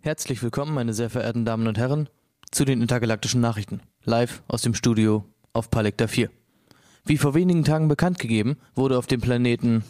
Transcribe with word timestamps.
Herzlich 0.00 0.44
willkommen, 0.44 0.74
meine 0.74 0.94
sehr 0.94 1.10
verehrten 1.10 1.44
Damen 1.44 1.66
und 1.66 1.76
Herren, 1.76 2.08
zu 2.52 2.64
den 2.64 2.80
intergalaktischen 2.80 3.40
Nachrichten. 3.40 3.80
Live 4.04 4.42
aus 4.46 4.62
dem 4.62 4.74
Studio 4.74 5.24
auf 5.52 5.70
Palikta 5.70 6.06
4. 6.06 6.30
Wie 7.04 7.18
vor 7.18 7.34
wenigen 7.34 7.64
Tagen 7.64 7.88
bekannt 7.88 8.20
gegeben, 8.20 8.58
wurde 8.76 8.96
auf 8.96 9.08
dem 9.08 9.20
Planeten 9.20 9.82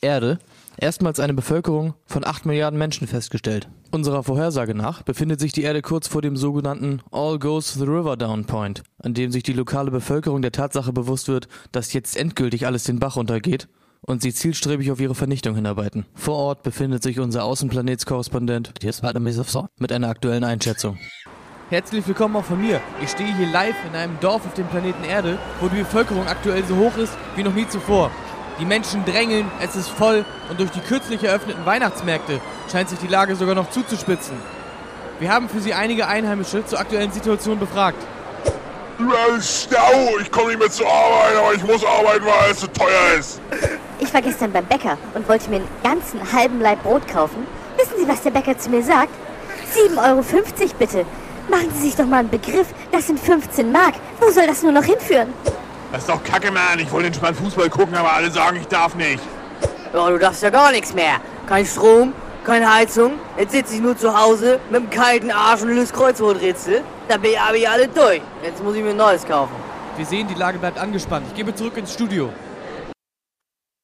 Erde 0.00 0.38
erstmals 0.78 1.20
eine 1.20 1.34
Bevölkerung 1.34 1.92
von 2.06 2.24
8 2.24 2.46
Milliarden 2.46 2.78
Menschen 2.78 3.06
festgestellt. 3.06 3.68
Unserer 3.90 4.22
Vorhersage 4.22 4.74
nach 4.74 5.02
befindet 5.02 5.38
sich 5.38 5.52
die 5.52 5.62
Erde 5.62 5.82
kurz 5.82 6.08
vor 6.08 6.22
dem 6.22 6.38
sogenannten 6.38 7.02
All 7.10 7.38
Goes 7.38 7.74
the 7.74 7.84
River 7.84 8.16
Down 8.16 8.46
Point, 8.46 8.82
an 9.02 9.12
dem 9.12 9.32
sich 9.32 9.42
die 9.42 9.52
lokale 9.52 9.90
Bevölkerung 9.90 10.40
der 10.40 10.52
Tatsache 10.52 10.94
bewusst 10.94 11.28
wird, 11.28 11.46
dass 11.72 11.92
jetzt 11.92 12.16
endgültig 12.16 12.66
alles 12.66 12.84
den 12.84 12.98
Bach 12.98 13.16
runtergeht 13.16 13.68
und 14.02 14.22
sie 14.22 14.32
zielstrebig 14.32 14.90
auf 14.90 15.00
ihre 15.00 15.14
Vernichtung 15.14 15.54
hinarbeiten. 15.54 16.06
Vor 16.14 16.36
Ort 16.36 16.62
befindet 16.62 17.02
sich 17.02 17.20
unser 17.20 17.44
Außenplanetskorrespondent 17.44 18.72
mit 19.78 19.92
einer 19.92 20.08
aktuellen 20.08 20.44
Einschätzung. 20.44 20.98
Herzlich 21.70 22.06
willkommen 22.08 22.34
auch 22.34 22.44
von 22.44 22.60
mir. 22.60 22.80
Ich 23.00 23.10
stehe 23.10 23.32
hier 23.36 23.46
live 23.46 23.76
in 23.88 23.94
einem 23.94 24.18
Dorf 24.20 24.44
auf 24.44 24.54
dem 24.54 24.66
Planeten 24.66 25.04
Erde, 25.04 25.38
wo 25.60 25.68
die 25.68 25.78
Bevölkerung 25.78 26.26
aktuell 26.26 26.64
so 26.64 26.76
hoch 26.76 26.96
ist 26.96 27.12
wie 27.36 27.44
noch 27.44 27.54
nie 27.54 27.68
zuvor. 27.68 28.10
Die 28.58 28.64
Menschen 28.64 29.04
drängeln, 29.04 29.50
es 29.62 29.76
ist 29.76 29.88
voll 29.88 30.24
und 30.50 30.58
durch 30.58 30.70
die 30.70 30.80
kürzlich 30.80 31.22
eröffneten 31.22 31.64
Weihnachtsmärkte 31.64 32.40
scheint 32.70 32.88
sich 32.88 32.98
die 32.98 33.06
Lage 33.06 33.36
sogar 33.36 33.54
noch 33.54 33.70
zuzuspitzen. 33.70 34.34
Wir 35.20 35.32
haben 35.32 35.48
für 35.48 35.60
Sie 35.60 35.72
einige 35.72 36.08
Einheimische 36.08 36.66
zur 36.66 36.80
aktuellen 36.80 37.12
Situation 37.12 37.58
befragt. 37.58 38.02
Überall 38.98 39.40
Stau, 39.40 40.18
ich 40.20 40.30
komme 40.30 40.48
nicht 40.48 40.58
mehr 40.58 40.70
zur 40.70 40.86
Arbeit, 40.88 41.36
aber 41.36 41.54
ich 41.54 41.62
muss 41.62 41.84
arbeiten, 41.84 42.24
weil 42.26 42.50
es 42.50 42.60
so 42.60 42.66
teuer 42.66 43.18
ist. 43.18 43.40
Ich 44.00 44.14
war 44.14 44.22
gestern 44.22 44.50
beim 44.50 44.64
Bäcker 44.64 44.96
und 45.14 45.28
wollte 45.28 45.50
mir 45.50 45.56
einen 45.56 45.68
ganzen 45.84 46.20
halben 46.32 46.60
Laib 46.60 46.82
Brot 46.82 47.06
kaufen. 47.06 47.46
Wissen 47.76 47.92
Sie, 47.98 48.08
was 48.08 48.22
der 48.22 48.30
Bäcker 48.30 48.58
zu 48.58 48.70
mir 48.70 48.82
sagt? 48.82 49.12
7,50 49.74 49.98
Euro 49.98 50.24
bitte. 50.78 51.04
Machen 51.50 51.70
Sie 51.74 51.82
sich 51.82 51.96
doch 51.96 52.06
mal 52.06 52.20
einen 52.20 52.30
Begriff. 52.30 52.68
Das 52.92 53.06
sind 53.06 53.20
15 53.20 53.70
Mark. 53.70 53.94
Wo 54.18 54.30
soll 54.30 54.46
das 54.46 54.62
nur 54.62 54.72
noch 54.72 54.84
hinführen? 54.84 55.32
Das 55.92 56.02
ist 56.02 56.08
doch 56.08 56.22
kacke, 56.24 56.50
Mann. 56.50 56.78
Ich 56.78 56.90
wollte 56.90 57.08
entspannt 57.08 57.36
Fußball 57.36 57.68
gucken, 57.68 57.94
aber 57.94 58.12
alle 58.12 58.30
sagen, 58.30 58.56
ich 58.56 58.68
darf 58.68 58.94
nicht. 58.94 59.22
Ja, 59.92 60.08
du 60.08 60.18
darfst 60.18 60.42
ja 60.42 60.50
gar 60.50 60.72
nichts 60.72 60.94
mehr. 60.94 61.16
Kein 61.46 61.66
Strom, 61.66 62.14
keine 62.44 62.72
Heizung. 62.72 63.12
Jetzt 63.36 63.52
sitze 63.52 63.74
ich 63.74 63.80
nur 63.80 63.98
zu 63.98 64.18
Hause 64.18 64.60
mit 64.70 64.80
dem 64.80 64.90
kalten 64.90 65.30
Arsch 65.30 65.62
und 65.62 65.74
löse 65.74 65.92
Kreuzworträtsel. 65.92 66.82
Da 67.08 67.18
bin 67.18 67.32
ich 67.32 67.40
aber 67.40 67.56
ich 67.56 67.68
alle 67.68 67.88
durch. 67.88 68.22
Jetzt 68.42 68.62
muss 68.62 68.74
ich 68.76 68.82
mir 68.82 68.90
ein 68.90 68.96
neues 68.96 69.26
kaufen. 69.26 69.52
Wir 69.96 70.06
sehen, 70.06 70.26
die 70.26 70.34
Lage 70.34 70.58
bleibt 70.58 70.78
angespannt. 70.78 71.26
Ich 71.28 71.34
gebe 71.34 71.54
zurück 71.54 71.76
ins 71.76 71.92
Studio. 71.92 72.30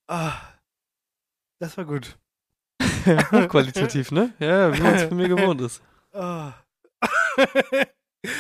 Ah, 0.09 0.41
das 1.61 1.77
war 1.77 1.85
gut. 1.85 2.17
Hochqualitativ, 3.33 4.13
ne? 4.13 4.33
Ja, 4.39 4.73
wie 4.77 4.81
man 4.81 4.95
es 4.95 5.03
von 5.05 5.17
mir 5.17 5.29
gewohnt 5.29 5.61
ist. 5.61 5.83
Ah. 6.19 6.55
es 8.23 8.33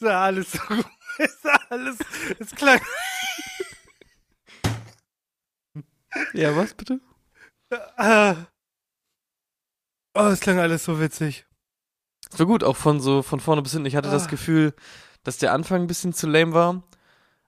war 0.00 0.22
alles 0.22 0.52
so 0.52 0.58
gut. 0.68 0.86
Es 1.18 1.44
war 1.44 1.60
alles. 1.70 1.98
Es 2.38 2.54
klang. 2.54 2.80
Ja, 6.32 6.56
was 6.56 6.72
bitte? 6.72 6.98
Ah. 7.98 8.36
Oh, 10.14 10.28
es 10.28 10.40
klang 10.40 10.58
alles 10.58 10.84
so 10.84 10.98
witzig. 10.98 11.46
Es 12.32 12.38
war 12.38 12.46
gut, 12.46 12.64
auch 12.64 12.76
von 12.78 13.00
so 13.00 13.22
von 13.22 13.38
vorne 13.40 13.60
bis 13.60 13.72
hinten. 13.72 13.84
Ich 13.86 13.96
hatte 13.96 14.10
das 14.10 14.28
Ah. 14.28 14.30
Gefühl, 14.30 14.72
dass 15.24 15.36
der 15.36 15.52
Anfang 15.52 15.82
ein 15.82 15.88
bisschen 15.88 16.14
zu 16.14 16.26
lame 16.26 16.54
war. 16.54 16.82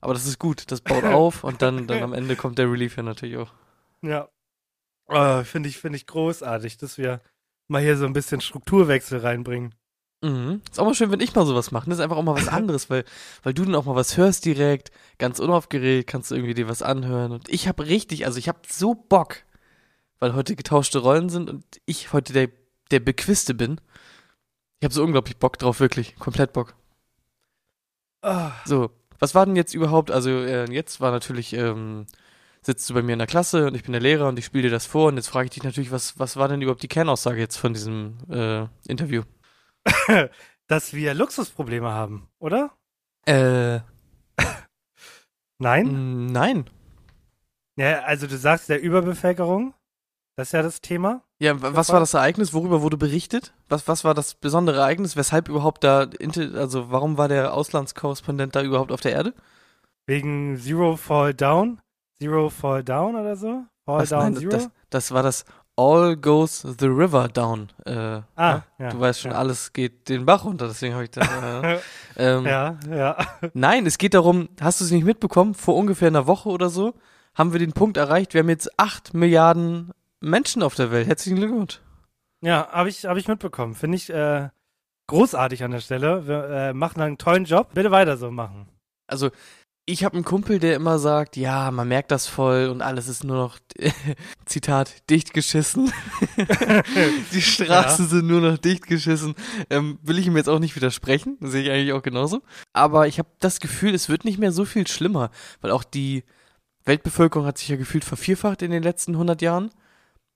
Aber 0.03 0.15
das 0.15 0.27
ist 0.27 0.39
gut. 0.39 0.71
Das 0.71 0.81
baut 0.81 1.05
auf 1.05 1.45
und 1.45 1.63
dann, 1.63 1.87
dann 1.87 2.03
am 2.03 2.13
Ende 2.13 2.37
kommt 2.37 2.59
der 2.59 2.71
Relief 2.71 2.97
ja 2.97 3.05
natürlich 3.05 3.39
auch. 3.39 3.53
Ja. 4.03 4.29
Oh, 5.07 5.45
Finde 5.45 5.69
ich, 5.69 5.79
finde 5.79 5.97
ich 5.97 6.07
großartig, 6.07 6.77
dass 6.77 6.99
wir 6.99 7.21
mal 7.69 7.81
hier 7.81 7.97
so 7.97 8.05
ein 8.05 8.13
bisschen 8.13 8.41
Strukturwechsel 8.41 9.21
reinbringen. 9.21 9.75
Mhm. 10.21 10.61
Ist 10.69 10.81
auch 10.81 10.85
mal 10.85 10.95
schön, 10.95 11.13
wenn 11.13 11.21
ich 11.21 11.35
mal 11.35 11.47
sowas 11.47 11.71
mache. 11.71 11.89
Das 11.89 11.99
ist 11.99 12.05
einfach 12.05 12.17
auch 12.17 12.25
mal 12.25 12.35
was 12.35 12.49
anderes, 12.49 12.91
weil, 12.91 13.05
weil 13.45 13.55
du 13.55 13.65
dann 13.65 13.77
auch 13.77 13.85
mal 13.85 13.95
was 13.95 14.17
hörst 14.17 14.45
direkt, 14.45 14.91
ganz 15.19 15.39
unaufgeregt, 15.39 16.11
kannst 16.11 16.31
du 16.31 16.35
irgendwie 16.35 16.55
dir 16.55 16.69
was 16.69 16.83
anhören. 16.83 17.31
Und 17.31 17.49
ich 17.49 17.69
habe 17.69 17.87
richtig, 17.87 18.27
also 18.27 18.39
ich 18.39 18.49
habe 18.49 18.61
so 18.69 18.95
Bock, 18.95 19.45
weil 20.19 20.35
heute 20.35 20.57
getauschte 20.57 20.99
Rollen 20.99 21.29
sind 21.29 21.49
und 21.49 21.65
ich 21.87 22.13
heute 22.13 22.33
der, 22.33 22.49
der 22.91 23.01
Bequiste 23.01 23.55
bin. 23.55 23.81
Ich 24.81 24.85
habe 24.85 24.95
so 24.95 25.05
unglaublich 25.05 25.37
Bock 25.37 25.59
drauf, 25.59 25.79
wirklich. 25.79 26.17
Komplett 26.17 26.53
Bock. 26.53 26.75
Ah. 28.23 28.53
So, 28.65 28.91
was 29.23 29.37
war 29.37 29.47
denn 29.47 29.55
jetzt 29.55 29.73
überhaupt? 29.73 30.11
Also, 30.11 30.31
äh, 30.31 30.69
jetzt 30.73 31.01
war 31.01 31.13
natürlich, 31.13 31.53
ähm, 31.53 32.07
sitzt 32.61 32.91
du 32.91 32.95
bei 32.95 33.03
mir 33.03 33.13
in 33.13 33.21
der 33.21 33.29
Klasse 33.29 33.69
und 33.69 33.77
ich 33.77 33.85
bin 33.85 33.93
der 33.93 34.01
Lehrer 34.01 34.27
und 34.27 34.37
ich 34.37 34.45
spiele 34.45 34.65
dir 34.65 34.71
das 34.71 34.85
vor 34.85 35.07
und 35.07 35.17
jetzt 35.17 35.29
frage 35.29 35.45
ich 35.45 35.53
dich 35.53 35.63
natürlich, 35.63 35.93
was, 35.93 36.19
was 36.19 36.37
war 36.37 36.49
denn 36.49 36.61
überhaupt 36.61 36.83
die 36.83 36.89
Kernaussage 36.89 37.39
jetzt 37.39 37.57
von 37.57 37.73
diesem 37.73 38.19
äh, 38.29 38.67
Interview? 38.89 39.23
Dass 40.67 40.93
wir 40.93 41.15
Luxusprobleme 41.15 41.89
haben, 41.89 42.29
oder? 42.41 42.73
Äh, 43.27 43.79
Nein? 45.59 46.25
Mm, 46.25 46.27
Nein. 46.27 46.69
Ja, 47.77 48.03
also 48.03 48.27
du 48.27 48.37
sagst 48.37 48.69
der 48.71 48.83
Überbevölkerung. 48.83 49.73
Das 50.35 50.49
ist 50.49 50.53
ja 50.53 50.63
das 50.63 50.81
Thema. 50.81 51.23
Ja, 51.43 51.61
was 51.61 51.89
war 51.89 51.99
das 51.99 52.15
Ereignis? 52.15 52.55
Worüber 52.55 52.83
wurde 52.83 52.97
berichtet? 52.97 53.53
Was, 53.69 53.89
was 53.89 54.05
war 54.05 54.15
das 54.15 54.35
besondere 54.35 54.79
Ereignis? 54.79 55.17
Weshalb 55.17 55.49
überhaupt 55.49 55.83
da, 55.83 56.07
also 56.55 56.93
warum 56.93 57.19
war 57.19 57.27
der 57.27 57.53
Auslandskorrespondent 57.55 58.55
da 58.55 58.63
überhaupt 58.63 58.93
auf 58.93 59.01
der 59.01 59.11
Erde? 59.11 59.35
Wegen 60.07 60.57
Zero 60.57 60.97
Fall 60.97 61.35
Down. 61.35 61.81
Zero 62.19 62.49
Fall 62.49 62.85
Down 62.85 63.17
oder 63.17 63.35
so? 63.35 63.65
Fall 63.85 64.03
Was? 64.03 64.11
Down 64.11 64.21
Nein, 64.23 64.37
Zero? 64.37 64.51
das, 64.53 64.71
das 64.91 65.11
war 65.11 65.25
das 65.25 65.45
All 65.75 66.17
Goes 66.17 66.61
the 66.79 66.87
River 66.87 67.27
Down. 67.27 67.71
Äh, 67.87 67.93
Ah, 67.93 68.23
ja? 68.37 68.65
ja, 68.79 68.89
Du 68.91 69.01
weißt 69.01 69.23
schon, 69.23 69.33
ja. 69.33 69.39
alles 69.39 69.73
geht 69.73 70.09
den 70.09 70.25
Bach 70.25 70.45
runter, 70.45 70.69
deswegen 70.69 70.95
habe 70.95 71.05
ich 71.05 71.11
da. 71.11 71.63
Äh, 71.63 71.79
ähm, 72.19 72.47
ja, 72.47 72.77
ja. 72.89 73.17
Nein, 73.53 73.87
es 73.87 73.99
geht 73.99 74.15
darum, 74.15 74.49
hast 74.61 74.81
du 74.81 74.85
es 74.85 74.93
nicht 74.93 75.05
mitbekommen? 75.05 75.55
Vor 75.55 75.75
ungefähr 75.75 76.07
einer 76.07 76.29
Woche 76.29 76.51
oder 76.51 76.69
so 76.69 76.95
haben 77.35 77.53
wir 77.53 77.59
den 77.59 77.73
Punkt 77.73 77.97
erreicht, 77.97 78.33
wir 78.35 78.43
haben 78.43 78.49
jetzt 78.49 78.79
8 78.79 79.15
Milliarden 79.15 79.91
Menschen 80.23 80.63
auf 80.63 80.75
der 80.75 80.91
Welt. 80.91 81.07
Herzlichen 81.07 81.37
Glückwunsch. 81.37 81.81
Ja, 82.43 82.69
habe 82.71 82.89
ich, 82.89 83.05
hab 83.05 83.17
ich 83.17 83.29
mitbekommen. 83.29 83.75
Finde 83.75 83.97
ich 83.97 84.11
äh, 84.11 84.49
großartig 85.09 85.63
an 85.65 85.73
der 85.73 85.81
Stelle. 85.81 86.27
Wir 86.27 86.45
äh, 86.45 86.73
machen 86.73 87.01
einen 87.03 87.19
tollen 87.19 87.45
Job. 87.45 87.75
Bitte 87.75 87.91
weiter 87.91 88.17
so 88.17 88.31
machen. 88.31 88.69
Also, 89.07 89.31
ich 89.85 90.05
habe 90.05 90.15
einen 90.15 90.25
Kumpel, 90.25 90.61
der 90.61 90.77
immer 90.77 91.01
sagt, 91.01 91.37
ja, 91.37 91.71
man 91.73 91.89
merkt 91.89 92.13
das 92.13 92.29
voll 92.29 92.69
und 92.69 92.83
alles 92.83 93.09
ist 93.09 93.25
nur 93.25 93.37
noch, 93.37 93.59
Zitat, 94.47 95.11
dicht 95.11 95.35
geschissen. 95.35 95.93
Die 97.33 97.43
Straßen 97.43 98.07
sind 98.07 98.29
nur 98.29 98.41
noch 98.41 98.59
dicht 98.59 98.87
geschissen. 98.87 99.35
Ähm, 99.71 99.99
will 100.03 100.19
ich 100.19 100.27
ihm 100.29 100.37
jetzt 100.37 100.49
auch 100.49 100.61
nicht 100.61 100.77
widersprechen, 100.77 101.37
sehe 101.41 101.63
ich 101.63 101.71
eigentlich 101.71 101.93
auch 101.93 102.03
genauso. 102.03 102.43
Aber 102.73 103.09
ich 103.09 103.19
habe 103.19 103.29
das 103.41 103.59
Gefühl, 103.59 103.93
es 103.93 104.09
wird 104.09 104.25
nicht 104.25 104.39
mehr 104.39 104.53
so 104.53 104.65
viel 104.65 104.87
schlimmer, 104.87 105.31
weil 105.61 105.73
auch 105.73 105.83
die 105.83 106.23
Weltbevölkerung 106.85 107.47
hat 107.47 107.59
sich 107.59 107.69
ja 107.69 107.77
gefühlt 107.77 108.05
vervierfacht 108.05 108.63
in 108.63 108.71
den 108.71 108.85
letzten 108.85 109.13
100 109.15 109.43
Jahren. 109.43 109.71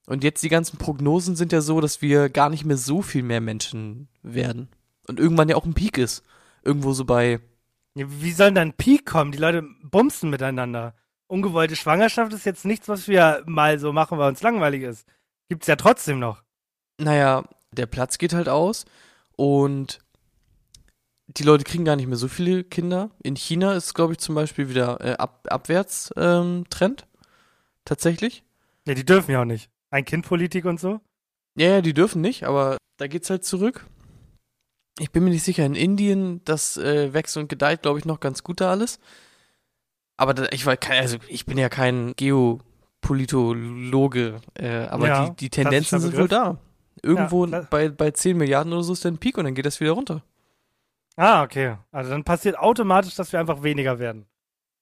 Und 0.07 0.25
jetzt 0.25 0.43
die 0.43 0.49
ganzen 0.49 0.79
Prognosen 0.79 1.37
sind 1.37 1.53
ja 1.53 1.61
so, 1.61 1.81
dass 1.81 2.01
wir 2.01 2.29
gar 2.29 2.49
nicht 2.49 2.65
mehr 2.65 2.77
so 2.77 3.03
viel 3.03 3.23
mehr 3.23 3.41
Menschen 3.41 4.09
werden. 4.23 4.69
Und 5.09 5.19
irgendwann 5.21 5.49
ja 5.49 5.57
auch 5.57 5.65
ein 5.65 5.75
Peak 5.75 5.99
ist. 5.99 6.23
Irgendwo 6.63 6.93
so 6.93 7.05
bei 7.05 7.41
Ja, 7.95 8.07
Wie 8.09 8.33
soll 8.33 8.49
denn 8.49 8.55
da 8.55 8.61
ein 8.63 8.73
Peak 8.73 9.07
kommen? 9.07 9.33
Die 9.33 9.39
Leute 9.39 9.63
bumsen 9.83 10.31
miteinander. 10.31 10.95
Ungewollte 11.27 11.75
Schwangerschaft 11.75 12.33
ist 12.33 12.47
jetzt 12.47 12.65
nichts, 12.65 12.89
was 12.89 13.09
wir 13.09 13.43
mal 13.47 13.79
so 13.81 13.93
machen, 13.93 14.19
weil 14.19 14.29
uns 14.29 14.43
langweilig 14.43 14.83
ist. 14.83 15.07
Gibt's 15.49 15.67
ja 15.67 15.77
trotzdem 15.77 16.19
noch. 16.21 16.43
naja, 16.99 17.45
der 17.73 17.87
Platz 17.87 18.19
geht 18.19 18.33
halt 18.33 18.49
aus 18.49 18.85
und 19.37 19.99
die 21.27 21.43
Leute 21.43 21.65
kriegen 21.65 21.85
gar 21.85 21.97
nicht 21.97 22.07
mehr 22.07 22.17
so 22.17 22.29
viele 22.29 22.65
Kinder. 22.65 23.11
In 23.23 23.37
China 23.37 23.75
ist, 23.75 23.95
glaube 23.95 24.13
ich, 24.15 24.19
zum 24.19 24.35
Beispiel 24.35 24.69
wieder 24.69 25.01
äh, 25.05 25.17
ab, 25.17 25.47
abwärts 25.51 26.13
ähm, 26.17 26.65
Trend. 26.71 27.07
Tatsächlich. 27.85 28.45
Ja, 28.87 28.95
die 28.95 29.05
dürfen 29.05 29.33
ja 29.33 29.41
auch 29.43 29.45
nicht. 29.45 29.69
Ein-Kind-Politik 29.91 30.65
und 30.65 30.81
so. 30.81 31.01
Ja, 31.59 31.69
ja, 31.69 31.81
die 31.81 31.95
dürfen 31.95 32.21
nicht, 32.21 32.45
aber 32.45 32.77
da 32.99 33.07
geht's 33.07 33.31
halt 33.31 33.45
zurück. 33.45 33.87
Ich 34.99 35.11
bin 35.11 35.25
mir 35.25 35.31
nicht 35.31 35.45
sicher, 35.45 35.65
in 35.65 35.75
Indien, 35.75 36.43
das 36.45 36.77
äh, 36.77 37.13
wächst 37.13 37.37
und 37.37 37.49
gedeiht, 37.49 37.83
glaube 37.83 37.99
ich, 37.99 38.05
noch 38.05 38.21
ganz 38.21 38.43
gut 38.43 38.61
da 38.61 38.71
alles. 38.71 38.99
Aber 40.17 40.35
da, 40.35 40.47
ich 40.51 40.65
war 40.65 40.77
kein, 40.77 41.03
also 41.03 41.19
ich 41.29 41.45
bin 41.45 41.59
ja 41.59 41.69
kein 41.69 42.15
Geopolitologe, 42.17 44.41
äh, 44.55 44.87
aber 44.87 45.09
Ja, 45.09 45.29
die, 45.29 45.37
die 45.37 45.51
Tendenzen 45.51 46.01
sind 46.01 46.17
wohl 46.17 46.29
da. 46.29 46.59
Irgendwo 47.03 47.45
Ja, 47.45 47.67
bei, 47.71 47.91
bei 47.91 48.11
10 48.11 48.39
Milliarden 48.39 48.73
oder 48.73 48.83
so 48.83 48.95
ist 48.95 49.05
dann 49.05 49.15
ein 49.15 49.19
Peak 49.19 49.37
und 49.37 49.45
dann 49.45 49.55
geht 49.55 49.67
das 49.67 49.81
wieder 49.81 49.93
runter. 49.93 50.23
Ah, 51.17 51.43
okay. 51.43 51.77
Also 51.93 52.11
dann 52.11 52.25
passiert 52.25 52.59
automatisch, 52.59 53.15
dass 53.15 53.33
wir 53.33 53.41
einfach 53.41 53.63
weniger 53.63 53.99
werden. 53.99 54.27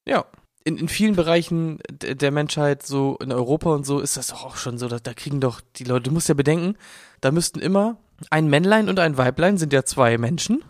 Ja. 0.06 0.24
In, 0.64 0.78
in 0.78 0.88
vielen 0.88 1.14
Bereichen 1.14 1.78
der 1.90 2.30
Menschheit, 2.30 2.84
so 2.84 3.18
in 3.20 3.32
Europa 3.32 3.70
und 3.70 3.84
so, 3.84 4.00
ist 4.00 4.16
das 4.16 4.28
doch 4.28 4.44
auch 4.44 4.56
schon 4.56 4.78
so, 4.78 4.88
da, 4.88 4.98
da 4.98 5.12
kriegen 5.12 5.40
doch 5.40 5.60
die 5.76 5.84
Leute, 5.84 6.04
du 6.04 6.10
musst 6.10 6.28
ja 6.28 6.34
bedenken, 6.34 6.76
da 7.20 7.30
müssten 7.30 7.60
immer 7.60 7.98
ein 8.30 8.48
Männlein 8.48 8.88
und 8.88 8.98
ein 8.98 9.18
Weiblein 9.18 9.58
sind 9.58 9.72
ja 9.72 9.84
zwei 9.84 10.16
Menschen. 10.18 10.64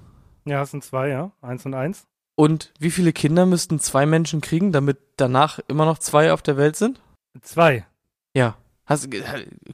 Ja, 0.44 0.62
es 0.62 0.72
sind 0.72 0.84
zwei, 0.84 1.08
ja. 1.08 1.32
Eins 1.40 1.64
und 1.64 1.74
eins. 1.74 2.06
Und 2.36 2.72
wie 2.78 2.90
viele 2.90 3.12
Kinder 3.12 3.46
müssten 3.46 3.78
zwei 3.78 4.06
Menschen 4.06 4.40
kriegen, 4.40 4.72
damit 4.72 4.98
danach 5.16 5.60
immer 5.68 5.84
noch 5.84 5.98
zwei 5.98 6.32
auf 6.32 6.42
der 6.42 6.56
Welt 6.56 6.76
sind? 6.76 7.00
Zwei. 7.40 7.86
Ja. 8.34 8.56
Hast, 8.86 9.08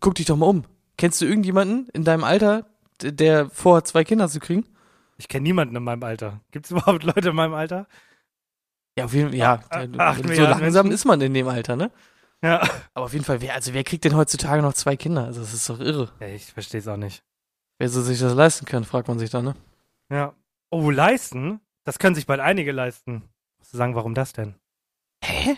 guck 0.01 0.15
dich 0.15 0.27
doch 0.27 0.37
mal 0.37 0.47
um. 0.47 0.65
Kennst 0.97 1.21
du 1.21 1.25
irgendjemanden 1.25 1.89
in 1.93 2.05
deinem 2.05 2.25
Alter, 2.25 2.67
der 3.03 3.49
vorhat, 3.49 3.89
zwei 3.89 4.05
Kinder 4.05 4.29
zu 4.29 4.39
kriegen? 4.39 4.67
Ich 5.17 5.29
kenne 5.29 5.43
niemanden 5.45 5.75
in 5.75 5.83
meinem 5.83 6.03
Alter. 6.03 6.41
Gibt 6.51 6.67
es 6.67 6.71
überhaupt 6.73 7.03
Leute 7.03 7.31
in 7.31 7.37
meinem 7.37 7.55
Alter? 7.55 7.87
Ja, 8.99 9.05
auf 9.05 9.13
jeden 9.15 9.29
Fall, 9.31 9.39
ja. 9.39 9.61
Ach, 9.99 10.17
so 10.17 10.23
Milliarden 10.25 10.61
langsam 10.61 10.91
ist 10.91 11.05
man 11.05 11.21
in 11.21 11.33
dem 11.35 11.49
Alter, 11.49 11.77
ne? 11.77 11.91
Ja. 12.43 12.61
Aber 12.95 13.07
auf 13.07 13.13
jeden 13.13 13.25
Fall, 13.25 13.41
wer, 13.41 13.55
also 13.55 13.73
wer 13.75 13.85
kriegt 13.85 14.05
denn 14.05 14.17
heutzutage 14.17 14.63
noch 14.63 14.73
zwei 14.75 14.97
Kinder? 14.97 15.25
Also 15.27 15.41
das 15.41 15.53
ist 15.55 15.69
doch 15.69 15.79
irre. 15.81 16.11
ja 16.21 16.27
ich 16.29 16.47
verstehe 16.53 16.81
es 16.81 16.89
auch 16.89 16.97
nicht. 16.97 17.23
Wer 17.79 17.89
so 17.89 18.03
sich 18.03 18.19
das 18.19 18.35
leisten 18.35 18.67
kann, 18.67 18.85
fragt 18.85 19.09
man 19.09 19.19
sich 19.19 19.31
dann, 19.31 19.45
ne? 19.45 19.55
Ja. 20.11 20.35
Oh, 20.71 20.91
leisten? 20.91 21.61
Das 21.85 21.99
können 21.99 22.15
sich 22.15 22.27
bald 22.27 22.41
einige 22.41 22.73
leisten. 22.73 23.23
Musst 23.59 23.73
du 23.73 23.77
sagen, 23.79 23.95
warum 23.95 24.15
das 24.15 24.33
denn? 24.33 24.55
Hä? 25.25 25.57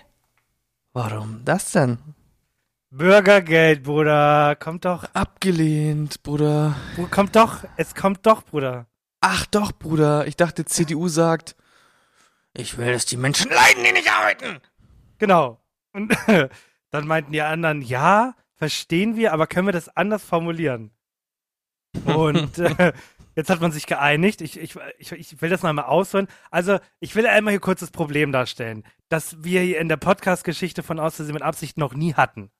Warum 0.93 1.43
das 1.45 1.73
denn? 1.73 1.99
Bürgergeld, 2.91 3.83
Bruder. 3.85 4.55
Kommt 4.57 4.85
doch. 4.85 5.05
Abgelehnt, 5.15 6.23
Bruder. 6.23 6.75
Bru- 6.97 7.09
Kommt 7.09 7.35
doch. 7.37 7.65
Es 7.77 7.95
kommt 7.95 8.27
doch, 8.27 8.43
Bruder. 8.45 8.87
Ach 9.21 9.47
doch, 9.47 9.73
Bruder. 9.73 10.27
Ich 10.27 10.37
dachte, 10.37 10.65
CDU 10.65 11.09
sagt, 11.09 11.57
ich 12.55 12.77
will, 12.79 12.93
dass 12.93 13.07
die 13.07 13.17
Menschen 13.17 13.51
leiden, 13.51 13.85
die 13.85 13.93
nicht 13.93 14.11
arbeiten. 14.11 14.61
Genau. 15.19 15.61
Und 15.93 16.15
dann 16.91 17.07
meinten 17.07 17.33
die 17.33 17.43
anderen, 17.43 17.83
ja, 17.83 18.35
verstehen 18.57 19.17
wir, 19.17 19.33
aber 19.33 19.47
können 19.47 19.69
wir 19.69 19.73
das 19.73 19.89
anders 19.97 20.25
formulieren? 20.25 20.91
Und 22.05 22.59
äh, 22.59 22.93
jetzt 23.35 23.51
hat 23.51 23.61
man 23.61 23.73
sich 23.73 23.87
geeinigt. 23.87 24.41
Ich, 24.41 24.59
ich, 24.59 24.77
ich, 24.99 25.13
ich 25.13 25.43
will 25.43 25.51
das 25.51 25.63
mal 25.63 25.79
ausholen. 25.79 26.29
Also, 26.51 26.79
ich 27.01 27.15
will 27.15 27.27
einmal 27.27 27.53
hier 27.53 27.61
kurz 27.61 27.81
das 27.81 27.91
Problem 27.91 28.33
darstellen, 28.33 28.85
das 29.09 29.43
wir 29.43 29.61
hier 29.61 29.81
in 29.81 29.89
der 29.89 29.97
Podcast-Geschichte 29.99 30.83
von 30.83 30.99
Auszusehen 30.99 31.35
mit 31.35 31.43
Absicht 31.43 31.77
noch 31.79 31.95
nie 31.95 32.15
hatten. 32.15 32.51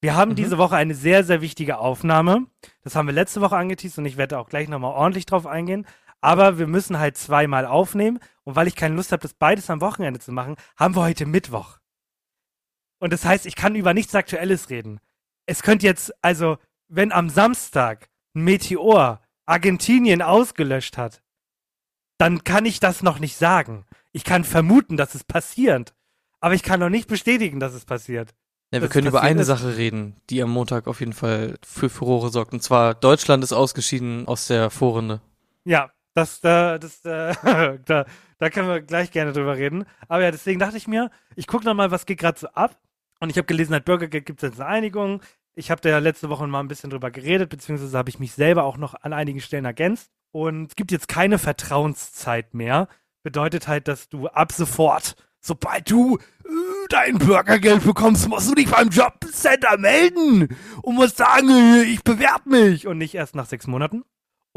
Wir 0.00 0.14
haben 0.14 0.30
Mhm. 0.32 0.36
diese 0.36 0.58
Woche 0.58 0.76
eine 0.76 0.94
sehr, 0.94 1.24
sehr 1.24 1.40
wichtige 1.40 1.78
Aufnahme. 1.78 2.46
Das 2.82 2.94
haben 2.94 3.06
wir 3.06 3.12
letzte 3.14 3.40
Woche 3.40 3.56
angeteased 3.56 3.98
und 3.98 4.06
ich 4.06 4.16
werde 4.16 4.38
auch 4.38 4.48
gleich 4.48 4.68
nochmal 4.68 4.92
ordentlich 4.94 5.26
drauf 5.26 5.46
eingehen. 5.46 5.86
Aber 6.20 6.58
wir 6.58 6.66
müssen 6.66 6.98
halt 6.98 7.16
zweimal 7.16 7.64
aufnehmen. 7.66 8.18
Und 8.44 8.56
weil 8.56 8.66
ich 8.66 8.74
keine 8.76 8.94
Lust 8.96 9.12
habe, 9.12 9.22
das 9.22 9.34
beides 9.34 9.70
am 9.70 9.80
Wochenende 9.80 10.20
zu 10.20 10.32
machen, 10.32 10.56
haben 10.76 10.96
wir 10.96 11.02
heute 11.02 11.26
Mittwoch. 11.26 11.78
Und 12.98 13.12
das 13.12 13.24
heißt, 13.24 13.46
ich 13.46 13.54
kann 13.54 13.74
über 13.76 13.94
nichts 13.94 14.14
Aktuelles 14.14 14.70
reden. 14.70 15.00
Es 15.46 15.62
könnte 15.62 15.86
jetzt, 15.86 16.12
also, 16.22 16.58
wenn 16.88 17.12
am 17.12 17.30
Samstag 17.30 18.08
ein 18.34 18.42
Meteor 18.44 19.20
Argentinien 19.46 20.20
ausgelöscht 20.22 20.98
hat, 20.98 21.22
dann 22.18 22.42
kann 22.44 22.66
ich 22.66 22.80
das 22.80 23.02
noch 23.02 23.18
nicht 23.20 23.36
sagen. 23.36 23.86
Ich 24.12 24.24
kann 24.24 24.42
vermuten, 24.44 24.96
dass 24.96 25.14
es 25.14 25.22
passiert. 25.24 25.94
Aber 26.40 26.54
ich 26.54 26.62
kann 26.62 26.80
noch 26.80 26.88
nicht 26.90 27.08
bestätigen, 27.08 27.60
dass 27.60 27.74
es 27.74 27.84
passiert. 27.84 28.34
Ja, 28.72 28.80
wir 28.82 28.88
können 28.88 29.06
über 29.06 29.22
eine 29.22 29.40
ist- 29.42 29.46
Sache 29.46 29.76
reden, 29.76 30.16
die 30.28 30.42
am 30.42 30.50
Montag 30.50 30.86
auf 30.88 31.00
jeden 31.00 31.12
Fall 31.12 31.56
für 31.64 31.88
Furore 31.88 32.30
sorgt. 32.30 32.52
Und 32.52 32.62
zwar, 32.62 32.94
Deutschland 32.94 33.42
ist 33.44 33.52
ausgeschieden 33.52 34.26
aus 34.28 34.46
der 34.48 34.70
Vorrunde. 34.70 35.20
Ja, 35.64 35.90
das, 36.18 36.38
äh, 36.44 36.78
das, 36.78 37.04
äh, 37.04 37.78
da, 37.84 38.06
da 38.38 38.50
können 38.50 38.68
wir 38.68 38.80
gleich 38.80 39.10
gerne 39.10 39.32
drüber 39.32 39.56
reden. 39.56 39.84
Aber 40.08 40.22
ja, 40.22 40.30
deswegen 40.30 40.58
dachte 40.58 40.76
ich 40.76 40.88
mir, 40.88 41.10
ich 41.36 41.46
gucke 41.46 41.64
noch 41.64 41.74
mal, 41.74 41.90
was 41.90 42.06
geht 42.06 42.18
gerade 42.18 42.38
so 42.38 42.48
ab. 42.48 42.78
Und 43.20 43.30
ich 43.30 43.36
habe 43.36 43.46
gelesen, 43.46 43.72
seit 43.72 43.84
Bürgergeld 43.84 44.26
gibt 44.26 44.42
es 44.42 44.50
jetzt 44.50 44.60
eine 44.60 44.68
Einigung. 44.68 45.22
Ich 45.54 45.70
habe 45.70 45.80
da 45.80 45.98
letzte 45.98 46.28
Woche 46.28 46.46
mal 46.46 46.60
ein 46.60 46.68
bisschen 46.68 46.90
drüber 46.90 47.10
geredet, 47.10 47.50
beziehungsweise 47.50 47.96
habe 47.98 48.10
ich 48.10 48.20
mich 48.20 48.32
selber 48.32 48.64
auch 48.64 48.76
noch 48.76 48.94
an 48.94 49.12
einigen 49.12 49.40
Stellen 49.40 49.64
ergänzt. 49.64 50.10
Und 50.30 50.70
es 50.70 50.76
gibt 50.76 50.92
jetzt 50.92 51.08
keine 51.08 51.38
Vertrauenszeit 51.38 52.54
mehr. 52.54 52.88
Bedeutet 53.24 53.66
halt, 53.66 53.88
dass 53.88 54.08
du 54.08 54.28
ab 54.28 54.52
sofort, 54.52 55.16
sobald 55.40 55.90
du 55.90 56.18
äh, 56.18 56.50
dein 56.90 57.18
Bürgergeld 57.18 57.84
bekommst, 57.84 58.28
musst 58.28 58.50
du 58.50 58.54
dich 58.54 58.70
beim 58.70 58.90
Jobcenter 58.90 59.78
melden 59.78 60.56
und 60.82 60.94
musst 60.94 61.16
sagen, 61.16 61.48
äh, 61.48 61.82
ich 61.82 62.04
bewerbe 62.04 62.50
mich. 62.50 62.86
Und 62.86 62.98
nicht 62.98 63.14
erst 63.14 63.34
nach 63.34 63.46
sechs 63.46 63.66
Monaten 63.66 64.04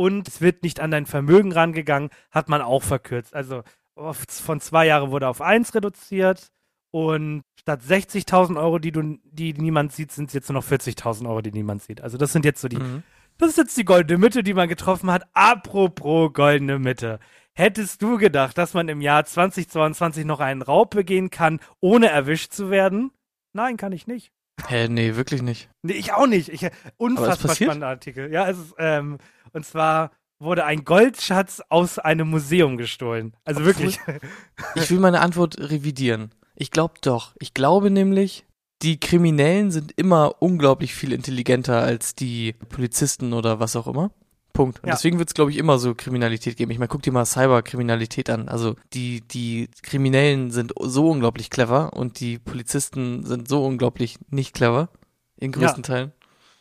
und 0.02 0.28
es 0.28 0.42
wird 0.42 0.64
nicht 0.64 0.80
an 0.80 0.92
dein 0.92 1.06
Vermögen 1.06 1.52
rangegangen, 1.52 2.10
hat 2.32 2.50
man 2.50 2.62
auch 2.62 2.84
verkürzt. 2.84 3.34
Also 3.36 3.64
von 3.96 4.60
zwei 4.60 4.88
Jahre 4.88 5.12
wurde 5.12 5.28
auf 5.28 5.42
eins 5.42 5.76
reduziert 5.76 6.52
und 6.92 7.44
statt 7.60 7.82
60.000 7.88 8.58
Euro, 8.60 8.80
die 8.80 8.92
du, 8.92 9.18
die 9.24 9.54
niemand 9.54 9.92
sieht, 9.94 10.12
sind 10.12 10.30
es 10.30 10.34
jetzt 10.34 10.50
nur 10.50 10.62
noch 10.62 10.68
40.000 10.68 11.28
Euro, 11.30 11.42
die 11.42 11.52
niemand 11.52 11.84
sieht. 11.84 12.02
Also 12.02 12.18
das 12.18 12.34
sind 12.34 12.46
jetzt 12.46 12.62
so 12.62 12.68
die, 12.68 12.78
Mhm. 12.78 13.04
das 13.38 13.50
ist 13.50 13.58
jetzt 13.58 13.78
die 13.78 13.86
goldene 13.86 14.18
Mitte, 14.18 14.44
die 14.44 14.54
man 14.54 14.68
getroffen 14.70 15.12
hat. 15.12 15.24
Apropos 15.34 16.34
goldene 16.34 16.80
Mitte. 16.80 17.20
Hättest 17.54 18.02
du 18.02 18.18
gedacht, 18.18 18.58
dass 18.58 18.74
man 18.74 18.88
im 18.88 19.02
Jahr 19.02 19.26
2022 19.26 20.26
noch 20.26 20.40
einen 20.40 20.62
Raub 20.62 20.90
begehen 20.92 21.30
kann, 21.30 21.60
ohne 21.82 22.08
erwischt 22.10 22.54
zu 22.54 22.70
werden? 22.70 23.12
Nein, 23.54 23.78
kann 23.78 23.92
ich 23.92 24.08
nicht. 24.08 24.32
Hä, 24.68 24.88
nee, 24.88 25.16
wirklich 25.16 25.42
nicht. 25.42 25.70
Nee, 25.82 25.94
ich 25.94 26.14
auch 26.14 26.28
nicht. 26.28 26.50
Ich, 26.50 26.70
unfassbar 26.98 27.56
spannender 27.56 27.88
Artikel. 27.88 28.32
Ja, 28.32 28.48
es 28.50 28.58
ist, 28.58 28.74
ähm, 28.78 29.18
und 29.54 29.66
zwar 29.66 30.12
wurde 30.40 30.66
ein 30.66 30.84
Goldschatz 30.86 31.62
aus 31.70 32.00
einem 32.00 32.30
Museum 32.30 32.78
gestohlen. 32.78 33.36
Also 33.46 33.64
wirklich. 33.66 34.00
Ich 34.76 34.90
will 34.90 35.00
meine 35.00 35.22
Antwort 35.22 35.58
revidieren. 35.60 36.32
Ich 36.56 36.72
glaube 36.72 36.96
doch. 37.02 37.36
Ich 37.40 37.54
glaube 37.54 37.90
nämlich, 37.92 38.46
die 38.82 39.00
Kriminellen 39.00 39.72
sind 39.72 39.92
immer 39.98 40.36
unglaublich 40.42 40.94
viel 40.94 41.14
intelligenter 41.14 41.82
als 41.82 42.16
die 42.16 42.54
Polizisten 42.70 43.34
oder 43.34 43.60
was 43.60 43.76
auch 43.76 43.88
immer. 43.88 44.12
Punkt. 44.54 44.80
Und 44.80 44.88
Ja. 44.90 44.96
deswegen 44.96 45.18
wird 45.18 45.30
es, 45.30 45.34
glaube 45.34 45.52
ich, 45.52 45.58
immer 45.58 45.80
so 45.80 45.96
Kriminalität 45.96 46.58
geben. 46.58 46.72
Ich 46.72 46.80
meine, 46.80 46.90
guck 46.90 47.02
dir 47.04 47.12
mal 47.14 47.26
Cyberkriminalität 47.26 48.30
an. 48.30 48.50
Also 48.50 48.76
die, 48.94 49.22
die 49.22 49.70
Kriminellen 49.84 50.52
sind 50.52 50.74
so 50.80 51.10
unglaublich 51.10 51.50
clever 51.50 51.94
und 51.94 52.20
die 52.20 52.38
Polizisten 52.40 53.26
sind 53.26 53.48
so 53.48 53.64
unglaublich 53.66 54.18
nicht 54.30 54.54
clever. 54.54 54.90
In 55.38 55.52
größten 55.52 55.84
Teilen. 55.84 56.12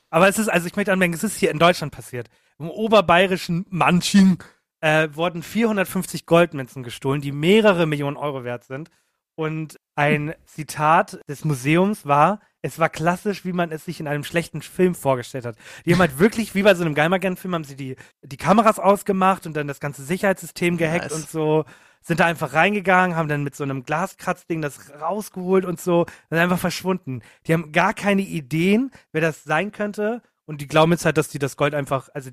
Aber 0.08 0.28
es 0.28 0.38
ist, 0.38 0.48
also 0.48 0.66
ich 0.66 0.76
möchte 0.76 0.92
anmerken, 0.92 1.14
es 1.14 1.24
ist 1.24 1.36
hier 1.36 1.50
in 1.50 1.58
Deutschland 1.58 1.92
passiert. 1.92 2.28
Im 2.60 2.70
oberbayerischen 2.70 3.64
Manching 3.70 4.42
äh, 4.80 5.08
wurden 5.12 5.42
450 5.42 6.26
Goldmünzen 6.26 6.82
gestohlen, 6.82 7.22
die 7.22 7.32
mehrere 7.32 7.86
Millionen 7.86 8.18
Euro 8.18 8.44
wert 8.44 8.64
sind. 8.64 8.90
Und 9.34 9.80
ein 9.94 10.34
Zitat 10.44 11.20
des 11.26 11.46
Museums 11.46 12.04
war, 12.04 12.40
es 12.60 12.78
war 12.78 12.90
klassisch, 12.90 13.46
wie 13.46 13.54
man 13.54 13.72
es 13.72 13.86
sich 13.86 14.00
in 14.00 14.06
einem 14.06 14.24
schlechten 14.24 14.60
Film 14.60 14.94
vorgestellt 14.94 15.46
hat. 15.46 15.56
Die 15.86 15.94
haben 15.94 16.00
halt 16.00 16.18
wirklich, 16.18 16.54
wie 16.54 16.62
bei 16.62 16.74
so 16.74 16.84
einem 16.84 16.94
Geimergen-Film, 16.94 17.54
haben 17.54 17.64
sie 17.64 17.76
die, 17.76 17.96
die 18.22 18.36
Kameras 18.36 18.78
ausgemacht 18.78 19.46
und 19.46 19.56
dann 19.56 19.66
das 19.66 19.80
ganze 19.80 20.02
Sicherheitssystem 20.02 20.76
gehackt 20.76 21.06
es- 21.06 21.12
und 21.12 21.30
so. 21.30 21.64
Sind 22.02 22.20
da 22.20 22.26
einfach 22.26 22.52
reingegangen, 22.52 23.16
haben 23.16 23.28
dann 23.28 23.42
mit 23.42 23.54
so 23.54 23.64
einem 23.64 23.84
Glaskratzding 23.84 24.60
das 24.60 24.90
rausgeholt 25.00 25.64
und 25.64 25.80
so, 25.80 26.06
dann 26.28 26.38
einfach 26.38 26.58
verschwunden. 26.58 27.22
Die 27.46 27.54
haben 27.54 27.72
gar 27.72 27.94
keine 27.94 28.22
Ideen, 28.22 28.90
wer 29.12 29.20
das 29.22 29.44
sein 29.44 29.72
könnte. 29.72 30.22
Und 30.50 30.60
die 30.60 30.66
glauben 30.66 30.90
jetzt 30.90 31.04
halt, 31.04 31.16
dass 31.16 31.28
die 31.28 31.38
das 31.38 31.56
Gold 31.56 31.74
einfach, 31.76 32.08
also 32.12 32.28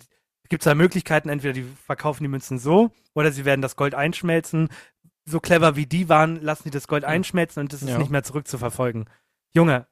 gibt 0.49 0.63
es 0.63 0.65
da 0.65 0.73
Möglichkeiten, 0.73 1.29
entweder 1.29 1.53
die 1.53 1.67
verkaufen 1.85 2.23
die 2.23 2.27
Münzen 2.29 2.57
so 2.57 2.89
oder 3.13 3.31
sie 3.31 3.45
werden 3.45 3.61
das 3.61 3.75
Gold 3.75 3.93
einschmelzen. 3.93 4.69
So 5.25 5.39
clever 5.39 5.75
wie 5.75 5.85
die 5.85 6.09
waren, 6.09 6.41
lassen 6.41 6.63
die 6.63 6.71
das 6.71 6.87
Gold 6.87 7.03
einschmelzen 7.05 7.61
und 7.61 7.73
das 7.73 7.83
ist 7.83 7.89
Ja. 7.89 7.99
nicht 7.99 8.09
mehr 8.09 8.23
zurückzuverfolgen. 8.23 9.07
Junge, 9.53 9.85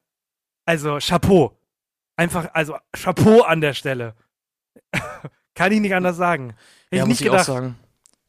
also 0.66 0.98
Chapeau. 1.00 1.56
Einfach, 2.16 2.50
also 2.56 2.78
Chapeau 2.94 3.42
an 3.44 3.62
der 3.62 3.76
Stelle. 3.76 4.16
Kann 5.54 5.72
ich 5.72 5.80
nicht 5.80 5.94
anders 5.94 6.18
sagen. 6.18 6.56
Hätte 6.90 6.96
ja, 6.96 6.98
ich 6.98 7.00
muss 7.02 7.08
nicht 7.10 7.22
ich 7.22 7.26
gedacht. 7.28 7.42
auch 7.42 7.54
sagen. 7.54 7.78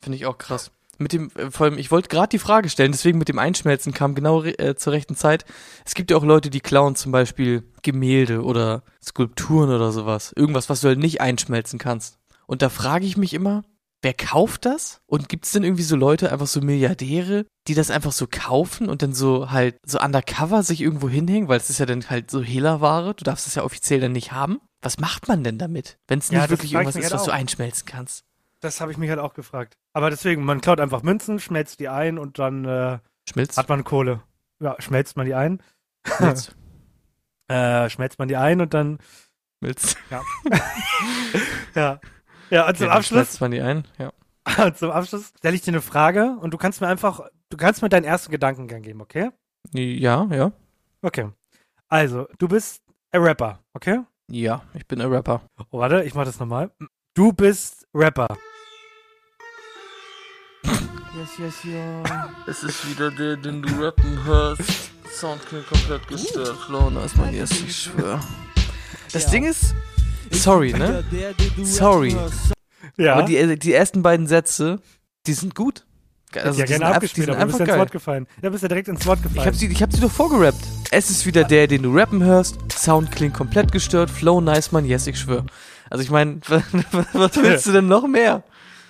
Finde 0.02 0.16
ich 0.16 0.26
auch 0.26 0.36
krass. 0.36 0.72
Mit 0.98 1.12
dem, 1.12 1.30
äh, 1.36 1.50
vor 1.50 1.66
allem, 1.66 1.78
ich 1.78 1.90
wollte 1.90 2.08
gerade 2.08 2.28
die 2.28 2.38
Frage 2.38 2.68
stellen, 2.68 2.92
deswegen 2.92 3.18
mit 3.18 3.28
dem 3.28 3.38
Einschmelzen 3.38 3.92
kam 3.92 4.14
genau 4.14 4.42
äh, 4.44 4.74
zur 4.76 4.92
rechten 4.92 5.16
Zeit. 5.16 5.44
Es 5.84 5.94
gibt 5.94 6.10
ja 6.10 6.16
auch 6.16 6.24
Leute, 6.24 6.50
die 6.50 6.60
klauen 6.60 6.96
zum 6.96 7.12
Beispiel 7.12 7.64
Gemälde 7.82 8.42
oder 8.42 8.82
Skulpturen 9.02 9.70
oder 9.70 9.92
sowas. 9.92 10.32
Irgendwas, 10.36 10.68
was 10.68 10.80
du 10.80 10.88
halt 10.88 10.98
nicht 10.98 11.20
einschmelzen 11.20 11.78
kannst. 11.78 12.18
Und 12.46 12.62
da 12.62 12.68
frage 12.68 13.06
ich 13.06 13.16
mich 13.16 13.34
immer, 13.34 13.62
wer 14.02 14.14
kauft 14.14 14.64
das? 14.66 15.00
Und 15.06 15.28
gibt 15.28 15.46
es 15.46 15.52
denn 15.52 15.64
irgendwie 15.64 15.82
so 15.82 15.96
Leute, 15.96 16.30
einfach 16.32 16.46
so 16.46 16.60
Milliardäre, 16.60 17.44
die 17.66 17.74
das 17.74 17.90
einfach 17.90 18.12
so 18.12 18.26
kaufen 18.30 18.88
und 18.88 19.02
dann 19.02 19.12
so 19.12 19.50
halt 19.50 19.76
so 19.84 20.00
undercover 20.00 20.62
sich 20.62 20.80
irgendwo 20.80 21.08
hinhängen, 21.08 21.48
weil 21.48 21.58
es 21.58 21.70
ist 21.70 21.78
ja 21.78 21.86
dann 21.86 22.08
halt 22.08 22.30
so 22.30 22.40
Hehlerware, 22.42 23.14
du 23.14 23.24
darfst 23.24 23.46
es 23.46 23.54
ja 23.56 23.64
offiziell 23.64 24.00
dann 24.00 24.12
nicht 24.12 24.32
haben. 24.32 24.60
Was 24.82 24.98
macht 24.98 25.26
man 25.26 25.42
denn 25.42 25.58
damit, 25.58 25.98
wenn 26.06 26.20
es 26.20 26.30
Ja, 26.30 26.38
nicht 26.40 26.44
das 26.44 26.50
wirklich 26.50 26.72
irgendwas 26.74 26.94
ist, 26.96 27.04
halt 27.04 27.14
was 27.14 27.24
du 27.24 27.30
auch. 27.32 27.34
einschmelzen 27.34 27.86
kannst? 27.86 28.22
Das 28.66 28.80
habe 28.80 28.90
ich 28.90 28.98
mich 28.98 29.08
halt 29.10 29.20
auch 29.20 29.32
gefragt. 29.32 29.78
Aber 29.92 30.10
deswegen, 30.10 30.44
man 30.44 30.60
klaut 30.60 30.80
einfach 30.80 31.04
Münzen, 31.04 31.38
schmelzt 31.38 31.78
die 31.78 31.88
ein 31.88 32.18
und 32.18 32.40
dann 32.40 32.64
äh, 32.64 32.98
Schmilzt. 33.28 33.56
Hat 33.56 33.68
man 33.68 33.84
Kohle. 33.84 34.24
Ja, 34.60 34.74
schmelzt 34.80 35.16
man 35.16 35.24
die 35.24 35.34
ein. 35.34 35.62
Schmilzt. 36.04 36.56
Äh, 37.48 37.88
schmelzt 37.90 38.18
man 38.18 38.26
die 38.26 38.34
ein 38.34 38.60
und 38.60 38.74
dann, 38.74 38.98
Schmilzt. 39.60 39.96
ja. 40.10 40.20
Ja, 42.50 42.66
und 42.66 42.76
zum 42.76 42.88
dann 42.88 42.96
Abschluss, 42.96 43.18
Schmilzt 43.18 43.40
man 43.40 43.50
die 43.52 43.60
ein, 43.60 43.86
ja. 43.98 44.12
und 44.64 44.76
zum 44.78 44.90
Abschluss 44.90 45.32
stelle 45.38 45.54
ich 45.54 45.62
dir 45.62 45.70
eine 45.70 45.80
Frage 45.80 46.36
und 46.40 46.52
du 46.52 46.58
kannst 46.58 46.80
mir 46.80 46.88
einfach, 46.88 47.20
du 47.50 47.56
kannst 47.56 47.82
mir 47.82 47.88
deinen 47.88 48.02
ersten 48.02 48.32
Gedankengang 48.32 48.82
geben, 48.82 49.00
okay? 49.00 49.30
Ja, 49.72 50.26
ja. 50.32 50.50
Okay. 51.02 51.30
Also, 51.86 52.26
du 52.38 52.48
bist 52.48 52.82
ein 53.12 53.22
Rapper, 53.22 53.60
okay? 53.74 54.00
Ja, 54.28 54.62
ich 54.74 54.84
bin 54.88 55.00
ein 55.00 55.12
Rapper. 55.12 55.42
Oh, 55.70 55.78
warte, 55.78 56.02
ich 56.02 56.14
mach 56.14 56.24
das 56.24 56.40
nochmal. 56.40 56.72
Du 57.14 57.32
bist 57.32 57.86
Rapper. 57.94 58.26
Yes, 61.16 61.38
yes, 61.38 61.54
ja. 61.64 62.28
Es 62.46 62.62
ist 62.62 62.88
wieder 62.90 63.10
der, 63.10 63.36
den 63.36 63.62
du 63.62 63.68
rappen 63.82 64.24
hörst. 64.24 64.90
Sound 65.10 65.40
klingt 65.48 65.66
komplett 65.66 66.06
gestört. 66.08 66.58
Laune 66.68 67.00
ist 67.00 67.16
mein 67.16 67.32
erst, 67.32 67.54
ich 67.54 67.74
schwör. 67.74 68.20
Das 69.12 69.30
Ding 69.30 69.44
ist, 69.44 69.74
sorry, 70.30 70.72
ne? 70.72 71.04
Sorry. 71.62 72.14
Ja. 72.98 73.14
Aber 73.14 73.22
die, 73.22 73.58
die 73.58 73.72
ersten 73.72 74.02
beiden 74.02 74.26
Sätze, 74.26 74.80
die 75.26 75.32
sind 75.32 75.54
gut. 75.54 75.86
Also, 76.34 76.60
ja, 76.60 76.66
gerne 76.66 76.86
abgespielt, 76.86 77.26
sind 77.26 77.34
aber 77.34 77.44
du 77.44 77.46
bist 77.46 77.60
einfach 77.62 77.68
ja 77.68 77.74
ins 77.74 77.80
Wort 77.80 77.90
geil. 77.92 77.98
gefallen. 77.98 78.26
Da 78.42 78.50
bist 78.50 78.64
du 78.64 78.68
direkt 78.68 78.88
ins 78.88 79.06
Wort 79.06 79.20
Ich 79.20 79.22
gefallen. 79.24 79.46
hab, 79.46 79.54
sie, 79.54 79.66
ich 79.68 79.82
hab 79.82 79.92
sie 79.92 80.00
doch 80.00 80.10
vorgerappt. 80.10 80.66
Es 80.90 81.08
ist 81.08 81.24
wieder 81.24 81.44
der, 81.44 81.66
den 81.66 81.82
du 81.82 81.94
rappen 81.96 82.22
hörst. 82.22 82.58
Sound 82.72 83.10
klingt 83.12 83.32
komplett 83.32 83.72
gestört. 83.72 84.10
Flow 84.10 84.40
nice, 84.42 84.70
man, 84.72 84.84
yes, 84.84 85.06
ich 85.06 85.18
schwör. 85.18 85.46
Also 85.88 86.02
ich 86.02 86.10
meine, 86.10 86.40
was 87.12 87.36
willst 87.36 87.66
du 87.66 87.72
denn 87.72 87.86
noch 87.86 88.06
mehr? 88.06 88.42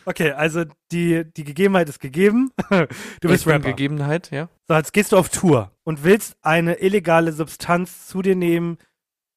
Okay, 0.06 0.32
also 0.32 0.64
die, 0.92 1.24
die 1.36 1.44
Gegebenheit 1.44 1.88
ist 1.88 2.00
gegeben. 2.00 2.50
Du 2.70 3.28
bist 3.28 3.42
Ich 3.42 3.46
Rapper. 3.52 3.68
Gegebenheit, 3.70 4.30
ja. 4.30 4.48
So, 4.68 4.74
jetzt 4.74 4.92
gehst 4.92 5.12
du 5.12 5.16
auf 5.18 5.28
Tour 5.28 5.70
und 5.84 6.02
willst 6.04 6.36
eine 6.42 6.80
illegale 6.80 7.32
Substanz 7.32 8.06
zu 8.06 8.22
dir 8.22 8.34
nehmen 8.36 8.78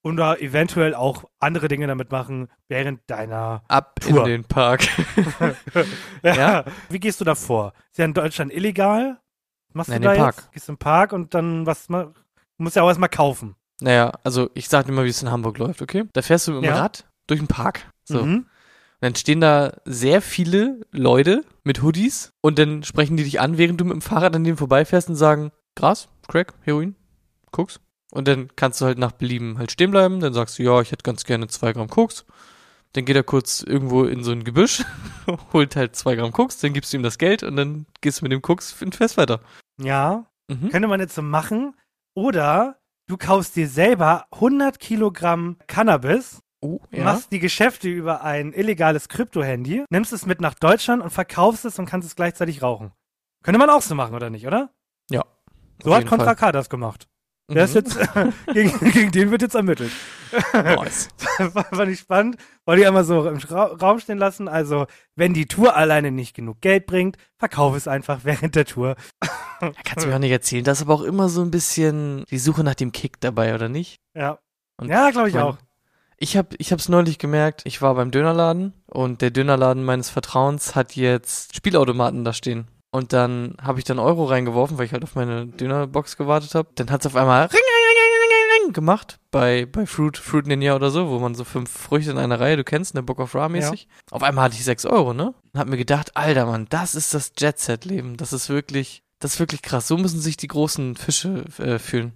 oder 0.04 0.42
eventuell 0.42 0.96
auch 0.96 1.26
andere 1.40 1.68
Dinge 1.68 1.86
damit 1.88 2.12
machen 2.12 2.48
während 2.70 3.02
deiner 3.08 3.64
Ab 3.68 4.00
Tour. 4.00 4.22
in 4.26 4.32
den 4.32 4.44
Park. 4.46 4.88
ja. 6.24 6.34
Ja. 6.36 6.66
Wie 6.90 7.00
gehst 7.00 7.20
du 7.22 7.26
da 7.26 7.36
vor? 7.36 7.74
Ist 7.92 7.98
ja 8.00 8.06
in 8.06 8.14
Deutschland 8.14 8.54
illegal. 8.54 9.20
Machst 9.74 9.90
Nein, 9.90 10.02
du 10.02 10.08
da 10.08 10.14
im 10.14 10.20
Park. 10.22 10.36
jetzt? 10.38 10.52
Gehst 10.54 10.70
im 10.70 10.78
Park 10.78 11.14
und 11.14 11.34
dann 11.34 11.66
was 11.66 11.90
ma- 11.90 12.06
Du 12.06 12.64
musst 12.64 12.76
ja 12.76 12.84
auch 12.84 12.88
erstmal 12.88 13.10
kaufen. 13.10 13.56
Naja, 13.82 14.12
also 14.24 14.50
ich 14.54 14.68
sag 14.68 14.86
dir 14.86 14.92
mal, 14.92 15.06
wie 15.06 15.10
es 15.10 15.22
in 15.22 15.32
Hamburg 15.32 15.58
läuft, 15.58 15.82
okay? 15.82 16.04
Da 16.14 16.22
fährst 16.22 16.48
du 16.48 16.52
mit 16.54 16.64
dem 16.64 16.66
Ja. 16.70 16.80
Rad 16.82 17.06
durch 17.28 17.40
den 17.40 17.48
Park. 17.48 17.86
So. 18.04 18.26
Mhm. 18.26 18.48
Und 19.02 19.06
dann 19.06 19.16
stehen 19.16 19.40
da 19.42 19.78
sehr 19.86 20.22
viele 20.22 20.82
Leute 20.92 21.44
mit 21.64 21.82
Hoodies 21.82 22.34
und 22.42 22.60
dann 22.60 22.84
sprechen 22.84 23.16
die 23.18 23.24
dich 23.24 23.40
an, 23.40 23.58
während 23.58 23.80
du 23.80 23.86
mit 23.86 23.94
dem 23.94 24.02
Fahrrad 24.02 24.36
an 24.36 24.44
denen 24.44 24.58
vorbeifährst 24.58 25.10
und 25.10 25.16
sagen, 25.16 25.52
Gras, 25.76 26.10
Crack, 26.28 26.54
Heroin, 26.62 26.96
Koks. 27.52 27.80
Und 28.12 28.28
dann 28.28 28.50
kannst 28.56 28.82
du 28.82 28.86
halt 28.86 28.98
nach 28.98 29.12
Belieben 29.14 29.58
halt 29.58 29.72
stehen 29.72 29.92
bleiben. 29.92 30.20
Dann 30.20 30.34
sagst 30.34 30.58
du, 30.60 30.64
ja, 30.64 30.82
ich 30.82 30.92
hätte 30.92 31.04
ganz 31.04 31.24
gerne 31.24 31.48
zwei 31.48 31.72
Gramm 31.74 31.90
Koks. 31.90 32.26
Dann 32.94 33.06
geht 33.06 33.16
er 33.16 33.24
kurz 33.24 33.62
irgendwo 33.62 34.04
in 34.04 34.24
so 34.24 34.32
ein 34.32 34.44
Gebüsch, 34.44 34.84
holt 35.54 35.76
halt 35.76 35.96
zwei 35.96 36.16
Gramm 36.16 36.32
Koks, 36.32 36.58
dann 36.58 36.74
gibst 36.74 36.92
du 36.92 36.98
ihm 36.98 37.04
das 37.04 37.20
Geld 37.20 37.44
und 37.44 37.56
dann 37.56 37.86
gehst 38.02 38.20
du 38.20 38.26
mit 38.26 38.32
dem 38.32 38.42
Koks 38.42 38.82
in 38.82 38.92
Fest 38.92 39.18
weiter. 39.18 39.42
Ja, 39.80 40.26
Mhm. 40.50 40.70
könnte 40.70 40.88
man 40.88 41.00
jetzt 41.00 41.14
so 41.14 41.22
machen. 41.22 41.76
Oder 42.16 42.80
du 43.08 43.16
kaufst 43.18 43.56
dir 43.56 43.68
selber 43.70 44.26
100 44.32 44.80
Kilogramm 44.80 45.58
Cannabis, 45.68 46.42
Oh, 46.62 46.80
ja. 46.92 47.04
machst 47.06 47.32
die 47.32 47.40
Geschäfte 47.40 47.88
über 47.88 48.24
ein 48.24 48.52
illegales 48.54 49.08
Krypto-Handy, 49.08 49.86
nimmst 49.90 50.12
es 50.12 50.26
mit 50.26 50.42
nach 50.42 50.54
Deutschland 50.56 51.02
und 51.02 51.10
verkaufst 51.10 51.64
es 51.66 51.80
und 51.80 51.86
kannst 51.86 52.06
es 52.08 52.16
gleichzeitig 52.16 52.62
rauchen. 52.62 52.92
Könnte 53.44 53.60
man 53.60 53.70
auch 53.70 53.82
so 53.82 53.96
machen, 53.96 54.14
oder 54.14 54.30
nicht, 54.30 54.46
oder? 54.46 54.70
Ja, 55.10 55.24
So 55.82 55.96
hat 55.96 56.06
Contra. 56.06 56.36
K 56.36 56.52
das 56.52 56.70
gemacht. 56.70 57.08
Der 57.50 57.64
ist 57.64 57.74
Mhm. 57.74 57.82
jetzt, 57.82 57.98
gegen, 58.54 58.92
gegen 58.92 59.12
den 59.12 59.32
wird 59.32 59.42
jetzt 59.42 59.56
ermittelt. 59.56 59.92
Nice. 60.54 61.08
Fand 61.72 61.90
ich 61.90 62.00
spannend. 62.00 62.36
Wollte 62.66 62.82
ich 62.82 62.88
einmal 62.88 63.04
so 63.06 63.28
im 63.28 63.38
Ra 63.38 63.64
Raum 63.82 64.00
stehen 64.00 64.20
lassen. 64.20 64.48
Also, 64.48 64.86
wenn 65.16 65.34
die 65.34 65.48
Tour 65.48 65.76
alleine 65.76 66.12
nicht 66.12 66.36
genug 66.36 66.62
Geld 66.62 66.86
bringt, 66.86 67.18
verkauf 67.40 67.76
es 67.76 67.88
einfach 67.88 68.20
während 68.24 68.56
der 68.56 68.66
Tour. 68.66 68.98
Kannst 69.60 70.06
du 70.06 70.10
mir 70.10 70.16
auch 70.16 70.20
nicht 70.20 70.30
erzählen. 70.32 70.64
Da 70.64 70.74
ist 70.74 70.82
aber 70.84 70.94
auch 70.94 71.02
immer 71.02 71.28
so 71.30 71.42
ein 71.42 71.50
bisschen 71.52 72.24
die 72.30 72.38
Suche 72.38 72.64
nach 72.64 72.76
dem 72.76 72.92
Kick 72.92 73.20
dabei, 73.20 73.56
oder 73.56 73.68
nicht? 73.70 74.00
Ja. 74.14 74.38
Und 74.78 74.90
ja, 74.90 75.10
glaube 75.10 75.30
ich 75.30 75.34
mein- 75.36 75.44
auch. 75.44 75.58
Ich 76.22 76.36
habe 76.36 76.56
ich 76.58 76.74
hab's 76.74 76.90
neulich 76.90 77.18
gemerkt, 77.18 77.62
ich 77.64 77.82
war 77.82 77.96
beim 77.96 78.12
Dönerladen 78.12 78.74
und 78.88 79.22
der 79.22 79.32
Dönerladen 79.32 79.86
meines 79.86 80.10
Vertrauens 80.10 80.76
hat 80.76 80.98
jetzt 80.98 81.56
Spielautomaten 81.56 82.26
da 82.26 82.34
stehen. 82.34 82.68
Und 82.92 83.14
dann 83.14 83.56
habe 83.62 83.80
ich 83.80 83.86
dann 83.86 84.00
Euro 84.00 84.26
reingeworfen, 84.26 84.78
weil 84.78 84.86
ich 84.86 84.94
halt 84.94 85.04
auf 85.04 85.16
meine 85.16 85.46
Dönerbox 85.46 86.18
gewartet 86.18 86.56
habe. 86.56 86.70
Dann 86.76 86.90
hat's 86.90 87.06
auf 87.06 87.16
einmal 87.16 87.46
ring, 87.46 87.52
ring, 87.52 87.58
ring, 87.58 87.98
ring, 87.98 88.30
ring, 88.30 88.64
ring 88.66 88.74
gemacht 88.74 89.20
bei, 89.32 89.66
bei 89.66 89.86
Fruit, 89.86 90.18
Fruit 90.18 90.46
Ninja 90.46 90.76
oder 90.76 90.90
so, 90.90 91.08
wo 91.08 91.20
man 91.20 91.36
so 91.36 91.46
fünf 91.46 91.72
Früchte 91.72 92.12
in 92.12 92.18
einer 92.18 92.40
Reihe, 92.40 92.58
du 92.58 92.64
kennst, 92.64 92.96
ne, 92.96 93.04
Book 93.04 93.20
of 93.20 93.36
Ra 93.36 93.48
mäßig. 93.48 93.88
Auf 94.12 94.24
einmal 94.24 94.46
hatte 94.46 94.56
ich 94.56 94.66
sechs 94.66 94.86
Euro, 94.86 95.14
ne? 95.14 95.34
Und 95.54 95.60
hab 95.60 95.70
mir 95.70 95.78
gedacht, 95.78 96.18
Alter 96.18 96.48
Mann, 96.48 96.66
das 96.70 96.96
ist 96.96 97.14
das 97.14 97.32
Jet-Set-Leben. 97.38 98.18
Das 98.18 98.34
ist 98.34 98.50
wirklich, 98.50 99.04
das 99.20 99.36
ist 99.36 99.40
wirklich 99.40 99.62
krass. 99.62 99.88
So 99.88 99.98
müssen 99.98 100.20
sich 100.20 100.36
die 100.36 100.48
großen 100.48 100.98
Fische 100.98 101.46
äh, 101.60 101.80
fühlen. 101.80 102.14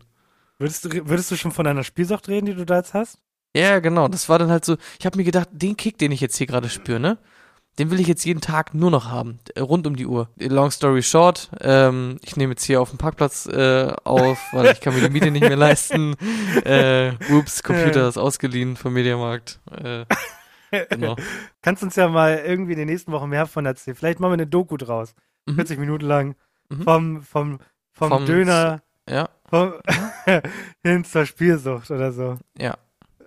Würdest 0.57 0.85
du, 0.85 1.07
würdest 1.07 1.31
du 1.31 1.37
schon 1.37 1.51
von 1.51 1.67
einer 1.67 1.83
Spielsucht 1.83 2.27
reden, 2.27 2.47
die 2.47 2.55
du 2.55 2.65
da 2.65 2.77
jetzt 2.77 2.93
hast? 2.93 3.19
Ja, 3.55 3.79
genau. 3.79 4.07
Das 4.07 4.29
war 4.29 4.39
dann 4.39 4.49
halt 4.49 4.65
so, 4.65 4.77
ich 4.99 5.05
habe 5.05 5.17
mir 5.17 5.23
gedacht, 5.23 5.49
den 5.51 5.77
Kick, 5.77 5.97
den 5.97 6.11
ich 6.11 6.21
jetzt 6.21 6.37
hier 6.37 6.47
gerade 6.47 6.69
spüre, 6.69 6.99
ne? 6.99 7.17
Den 7.79 7.89
will 7.89 7.99
ich 7.99 8.07
jetzt 8.07 8.23
jeden 8.23 8.41
Tag 8.41 8.75
nur 8.75 8.91
noch 8.91 9.09
haben, 9.09 9.39
äh, 9.55 9.59
rund 9.61 9.87
um 9.87 9.95
die 9.95 10.05
Uhr. 10.05 10.29
Long 10.37 10.69
story 10.69 11.01
short, 11.01 11.49
ähm, 11.59 12.19
ich 12.23 12.37
nehme 12.37 12.51
jetzt 12.53 12.63
hier 12.63 12.79
auf 12.79 12.91
dem 12.91 12.99
Parkplatz 12.99 13.47
äh, 13.47 13.91
auf, 14.03 14.39
weil 14.51 14.71
ich 14.71 14.79
kann 14.79 14.93
mir 14.93 15.01
die 15.01 15.09
Miete 15.09 15.31
nicht 15.31 15.41
mehr 15.41 15.55
leisten. 15.55 16.15
Äh, 16.65 17.13
ups, 17.31 17.63
Computer 17.63 18.07
ist 18.07 18.17
ausgeliehen 18.17 18.75
vom 18.75 18.93
Mediamarkt. 18.93 19.59
Äh, 19.71 20.05
genau. 20.89 21.15
Kannst 21.63 21.81
uns 21.81 21.95
ja 21.95 22.07
mal 22.09 22.43
irgendwie 22.45 22.73
in 22.73 22.77
den 22.79 22.87
nächsten 22.89 23.11
Wochen 23.11 23.29
mehr 23.29 23.47
von 23.47 23.65
erzählen. 23.65 23.95
Vielleicht 23.95 24.19
machen 24.19 24.31
wir 24.31 24.35
eine 24.35 24.47
Doku 24.47 24.77
draus. 24.77 25.15
Mhm. 25.47 25.55
40 25.55 25.79
Minuten 25.79 26.05
lang. 26.05 26.35
Mhm. 26.69 26.83
Vom, 26.83 27.21
vom, 27.23 27.59
vom, 27.91 28.09
Vom 28.09 28.25
Döner 28.27 28.83
Ja, 29.09 29.29
vom 29.49 29.73
hin 30.83 31.03
zur 31.05 31.25
Spielsucht 31.25 31.89
oder 31.89 32.11
so. 32.11 32.37
ja, 32.57 32.77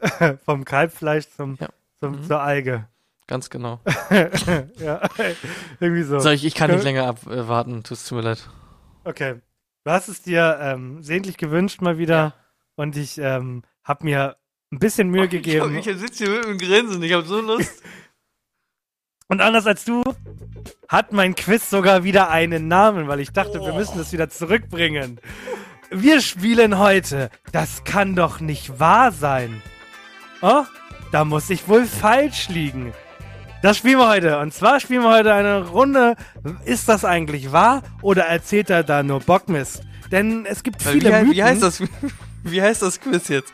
vom 0.45 0.65
Kalbfleisch 0.65 1.29
zum, 1.37 1.57
Ja. 1.61 1.69
zum, 2.01 2.21
Mhm. 2.21 2.25
zur 2.25 2.41
Alge. 2.41 2.89
ganz 3.27 3.51
genau. 3.51 3.81
ja, 4.79 5.01
irgendwie 5.81 6.03
so. 6.03 6.19
So, 6.21 6.31
ich, 6.31 6.45
ich 6.45 6.55
kann 6.55 6.71
nicht 6.71 6.85
länger 6.85 7.07
abwarten, 7.07 7.83
tut 7.83 7.99
mir 8.13 8.21
leid. 8.23 8.49
Okay. 9.05 9.41
Du 9.85 9.91
hast 9.93 10.09
es 10.09 10.23
dir 10.23 10.59
ähm, 10.61 11.03
sehnlich 11.03 11.37
gewünscht 11.37 11.81
mal 11.81 11.97
wieder 11.99 12.35
und 12.75 12.97
ich 12.97 13.19
ähm, 13.19 13.63
habe 13.85 14.05
mir 14.05 14.37
ein 14.73 14.81
bisschen 14.81 15.09
Mühe 15.11 15.29
gegeben. 15.29 15.81
sitze 15.83 16.25
hier 16.25 16.35
mit 16.39 16.45
dem 16.45 16.59
Grinsen, 16.59 17.03
ich 17.05 17.13
habe 17.13 17.25
so 17.25 17.41
Lust. 17.41 17.83
Und 19.29 19.41
anders 19.41 19.67
als 19.67 19.85
du 19.85 20.03
hat 20.89 21.13
mein 21.13 21.35
Quiz 21.35 21.71
sogar 21.71 22.05
wieder 22.05 22.31
einen 22.31 22.69
Namen, 22.69 23.07
weil 23.09 23.21
ich 23.21 23.31
dachte, 23.33 23.61
wir 23.61 23.73
müssen 23.75 23.99
es 24.01 24.13
wieder 24.13 24.29
zurückbringen. 24.29 25.21
Wir 25.91 26.21
spielen 26.21 26.79
heute. 26.79 27.31
Das 27.53 27.85
kann 27.85 28.17
doch 28.17 28.41
nicht 28.41 28.79
wahr 28.81 29.13
sein. 29.13 29.63
Oh, 30.43 30.65
da 31.13 31.25
muss 31.25 31.51
ich 31.51 31.67
wohl 31.69 31.87
falsch 31.87 32.49
liegen. 32.49 32.93
Das 33.63 33.79
spielen 33.79 33.99
wir 33.99 34.09
heute. 34.09 34.39
Und 34.39 34.53
zwar 34.53 34.81
spielen 34.81 35.03
wir 35.03 35.11
heute 35.11 35.33
eine 35.35 35.67
Runde. 35.69 36.15
Ist 36.65 36.89
das 36.89 37.05
eigentlich 37.05 37.53
wahr 37.53 37.83
oder 38.03 38.25
erzählt 38.25 38.71
er 38.71 38.85
da 38.85 39.03
nur 39.03 39.21
Bockmist? 39.21 39.83
Denn 40.13 40.47
es 40.47 40.63
gibt 40.63 40.83
viele 40.83 41.09
Wie, 41.11 41.13
Mythen. 41.13 41.33
wie 41.33 41.43
heißt 41.45 41.63
das? 41.63 41.83
Wie 42.45 42.63
heißt 42.63 42.81
das 42.83 43.01
Quiz 43.01 43.27
jetzt? 43.27 43.53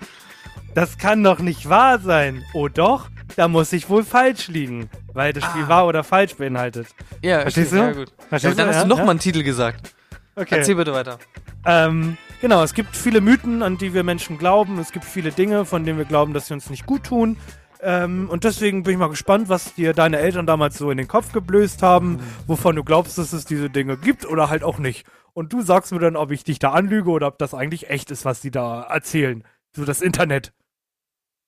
Das 0.75 0.99
kann 0.99 1.23
doch 1.25 1.39
nicht 1.39 1.67
wahr 1.69 1.99
sein. 1.99 2.45
Oh 2.53 2.69
doch, 2.69 3.09
da 3.37 3.49
muss 3.49 3.73
ich 3.73 3.89
wohl 3.89 4.05
falsch 4.05 4.49
liegen. 4.49 4.91
Weil 5.15 5.33
das 5.33 5.45
Spiel 5.45 5.67
wahr 5.69 5.87
oder 5.87 6.05
falsch 6.05 6.35
beinhaltet. 6.37 6.89
Ja, 7.23 7.41
Verstehst 7.41 7.73
okay, 7.73 7.81
du? 7.81 7.87
Ja, 7.87 7.93
gut. 7.93 8.13
Verstehst 8.29 8.59
Ja, 8.59 8.65
dann 8.65 8.71
du? 8.73 8.77
hast 8.77 8.85
du 8.85 8.89
noch 8.89 8.99
ja. 8.99 9.05
mal 9.05 9.11
einen 9.13 9.21
Titel 9.21 9.43
gesagt. 9.43 9.95
Okay. 10.37 10.57
Erzähl 10.59 10.75
bitte 10.75 10.93
weiter. 10.93 11.19
Ähm, 11.65 12.19
genau, 12.43 12.63
es 12.63 12.75
gibt 12.75 12.95
viele 12.95 13.23
Mythen, 13.23 13.63
an 13.63 13.79
die 13.79 13.95
wir 13.95 14.03
Menschen 14.05 14.37
glauben. 14.37 14.79
Es 14.79 14.93
gibt 14.93 15.07
viele 15.07 15.33
Dinge, 15.33 15.65
von 15.65 15.85
denen 15.85 15.97
wir 15.97 16.05
glauben, 16.05 16.35
dass 16.35 16.49
sie 16.49 16.55
uns 16.55 16.69
nicht 16.69 16.85
gut 16.85 17.05
tun. 17.05 17.39
Ähm, 17.81 18.29
und 18.31 18.45
deswegen 18.45 18.83
bin 18.83 18.93
ich 18.93 18.99
mal 18.99 19.09
gespannt, 19.09 19.49
was 19.49 19.75
dir 19.75 19.95
deine 19.95 20.19
Eltern 20.19 20.47
damals 20.47 20.77
so 20.79 20.91
in 20.91 20.99
den 20.99 21.09
Kopf 21.09 21.33
geblößt 21.33 21.83
haben, 21.83 22.21
wovon 22.47 22.77
du 22.77 22.85
glaubst, 22.85 23.17
dass 23.19 23.33
es 23.33 23.45
diese 23.47 23.71
Dinge 23.71 23.97
gibt 23.97 24.27
oder 24.27 24.51
halt 24.51 24.63
auch 24.63 24.79
nicht. 24.79 25.07
Und 25.33 25.53
du 25.53 25.63
sagst 25.63 25.91
mir 25.93 25.99
dann, 25.99 26.15
ob 26.17 26.31
ich 26.31 26.45
dich 26.45 26.59
da 26.59 26.73
anlüge 26.73 27.11
oder 27.11 27.27
ob 27.29 27.39
das 27.39 27.55
eigentlich 27.55 27.89
echt 27.91 28.11
ist, 28.11 28.25
was 28.27 28.41
die 28.43 28.51
da 28.51 28.83
erzählen. 28.83 29.43
So 29.75 29.85
das 29.85 30.03
Internet. 30.03 30.53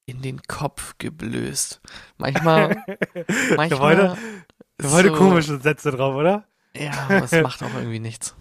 In 0.06 0.22
den 0.22 0.42
Kopf 0.42 0.94
geblößt. 0.98 1.80
Manchmal. 2.18 2.76
manchmal 3.56 3.96
Da 3.96 4.16
war 4.78 4.90
heute 4.92 5.08
so- 5.08 5.14
komische 5.14 5.60
Sätze 5.60 5.90
drauf, 5.92 6.14
oder? 6.14 6.44
Ja, 6.76 6.90
aber 7.08 7.24
es 7.24 7.32
macht 7.32 7.62
auch 7.62 7.72
irgendwie 7.74 8.00
nichts. 8.00 8.34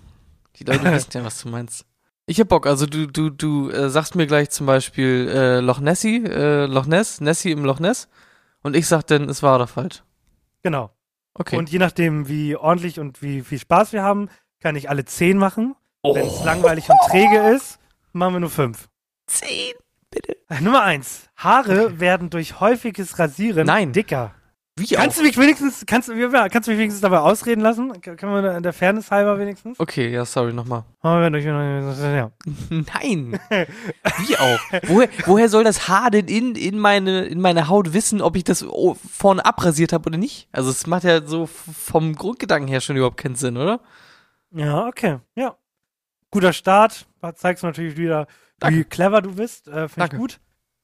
Die 0.56 0.64
Leute 0.64 0.84
wissen 0.92 1.12
ja, 1.14 1.24
was 1.24 1.40
du 1.42 1.50
meinst. 1.50 1.86
Ich 2.26 2.40
hab 2.40 2.48
Bock, 2.48 2.68
also 2.68 2.86
du, 2.86 3.06
du, 3.06 3.30
du 3.30 3.70
äh, 3.70 3.90
sagst 3.90 4.16
mir 4.16 4.28
gleich 4.28 4.50
zum 4.50 4.66
Beispiel 4.66 5.30
äh, 5.30 5.60
Loch 5.60 5.80
Nessie, 5.80 6.24
äh, 6.24 6.66
Loch 6.68 6.86
Ness, 6.86 7.20
Nessie 7.20 7.52
im 7.52 7.66
Loch 7.66 7.80
Ness 7.80 8.08
und 8.62 8.78
ich 8.78 8.88
sag 8.88 9.04
dann, 9.08 9.28
es 9.28 9.44
war 9.44 9.56
oder 9.56 9.68
falsch. 9.68 10.04
Genau. 10.62 10.92
Okay. 11.34 11.58
Und 11.58 11.70
je 11.70 11.80
nachdem, 11.80 12.30
wie 12.30 12.56
ordentlich 12.56 13.00
und 13.00 13.22
wie 13.22 13.42
viel 13.42 13.60
Spaß 13.60 13.92
wir 13.92 14.04
haben, 14.04 14.30
kann 14.62 14.78
ich 14.78 14.90
alle 14.90 15.04
zehn 15.04 15.38
machen. 15.38 15.76
Wenn 16.04 16.26
es 16.28 16.44
langweilig 16.46 16.90
und 16.90 16.98
träge 17.10 17.40
ist, 17.56 17.80
machen 18.14 18.36
wir 18.36 18.40
nur 18.40 18.50
fünf. 18.50 18.88
Zehn, 19.28 19.74
bitte. 20.10 20.38
Äh, 20.50 20.62
Nummer 20.62 20.84
eins. 20.84 21.30
Haare 21.36 22.00
werden 22.00 22.30
durch 22.30 22.62
häufiges 22.62 23.20
Rasieren 23.20 23.68
Nein. 23.68 23.92
dicker. 23.92 24.34
Wie 24.76 24.88
Kannst 24.88 25.20
du 25.20 25.24
mich 25.24 25.38
wenigstens, 25.38 25.86
kannst, 25.86 26.10
kannst 26.10 26.68
du 26.68 26.72
mich 26.72 26.80
wenigstens 26.80 27.02
dabei 27.02 27.20
ausreden 27.20 27.62
lassen? 27.62 28.02
Können 28.02 28.44
wir 28.44 28.58
in 28.58 28.64
der 28.64 28.74
Fairness 28.74 29.12
halber 29.12 29.38
wenigstens? 29.38 29.80
Okay, 29.80 30.10
ja, 30.10 30.26
sorry, 30.26 30.52
nochmal. 30.52 30.84
Nein. 32.70 33.40
Wie 34.26 34.38
auch? 34.38 34.60
Woher, 34.88 35.10
woher 35.28 35.50
soll 35.50 35.64
das 35.64 35.88
Haar 35.88 36.10
denn 36.10 36.28
in, 36.28 36.56
in, 36.56 36.80
meine, 36.80 37.26
in 37.26 37.40
meine 37.40 37.68
Haut 37.68 37.94
wissen, 37.94 38.20
ob 38.20 38.36
ich 38.36 38.46
das 38.46 38.66
vorne 39.12 39.46
abrasiert 39.46 39.94
habe 39.94 40.08
oder 40.08 40.18
nicht? 40.18 40.48
Also 40.52 40.72
es 40.72 40.88
macht 40.88 41.04
ja 41.04 41.24
so 41.24 41.46
vom 41.46 42.16
Grundgedanken 42.16 42.68
her 42.68 42.82
schon 42.82 42.96
überhaupt 42.96 43.18
keinen 43.18 43.36
Sinn, 43.36 43.58
oder? 43.58 43.80
Ja, 44.50 44.88
okay. 44.88 45.20
Ja. 45.36 45.56
Guter 46.32 46.52
Start. 46.52 47.06
Zeigst 47.36 47.62
du 47.62 47.68
natürlich 47.68 47.96
wieder, 47.96 48.26
wie 48.26 48.60
Danke. 48.60 48.86
clever 48.86 49.22
du 49.22 49.36
bist. 49.36 49.68
Äh, 49.68 49.88
Finde 49.88 50.10
ich 50.12 50.20
gut. 50.20 50.40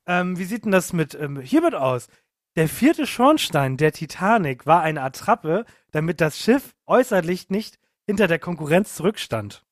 Ähm, 0.05 0.38
wie 0.38 0.46
sieht 0.46 0.65
denn 0.65 0.72
das 0.72 0.93
mit 0.93 1.15
ähm, 1.15 1.39
hiermit 1.39 1.74
aus? 1.74 2.08
Der 2.56 2.68
vierte 2.68 3.06
Schornstein 3.06 3.77
der 3.77 3.91
Titanic 3.91 4.65
war 4.65 4.82
eine 4.82 5.01
Attrappe, 5.01 5.65
damit 5.91 6.20
das 6.20 6.38
Schiff 6.38 6.75
äußerlich 6.88 7.50
nicht 7.50 7.79
hinter 8.06 8.27
der 8.27 8.39
Konkurrenz 8.39 8.96
zurückstand. 8.96 9.63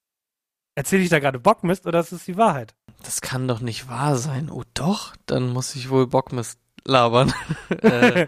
Erzähle 0.76 1.04
ich 1.04 1.10
da 1.10 1.20
gerade 1.20 1.40
Bockmist 1.40 1.88
oder 1.88 2.00
ist 2.00 2.12
es 2.12 2.26
die 2.26 2.38
Wahrheit? 2.38 2.76
Das 3.04 3.22
kann 3.22 3.48
doch 3.48 3.62
nicht 3.62 3.90
wahr 3.90 4.16
sein. 4.16 4.50
Oh 4.52 4.64
doch, 4.76 5.16
dann 5.26 5.50
muss 5.50 5.76
ich 5.76 5.90
wohl 5.90 6.08
Bockmist 6.08 6.60
labern. 6.86 7.34
äh, 7.82 8.28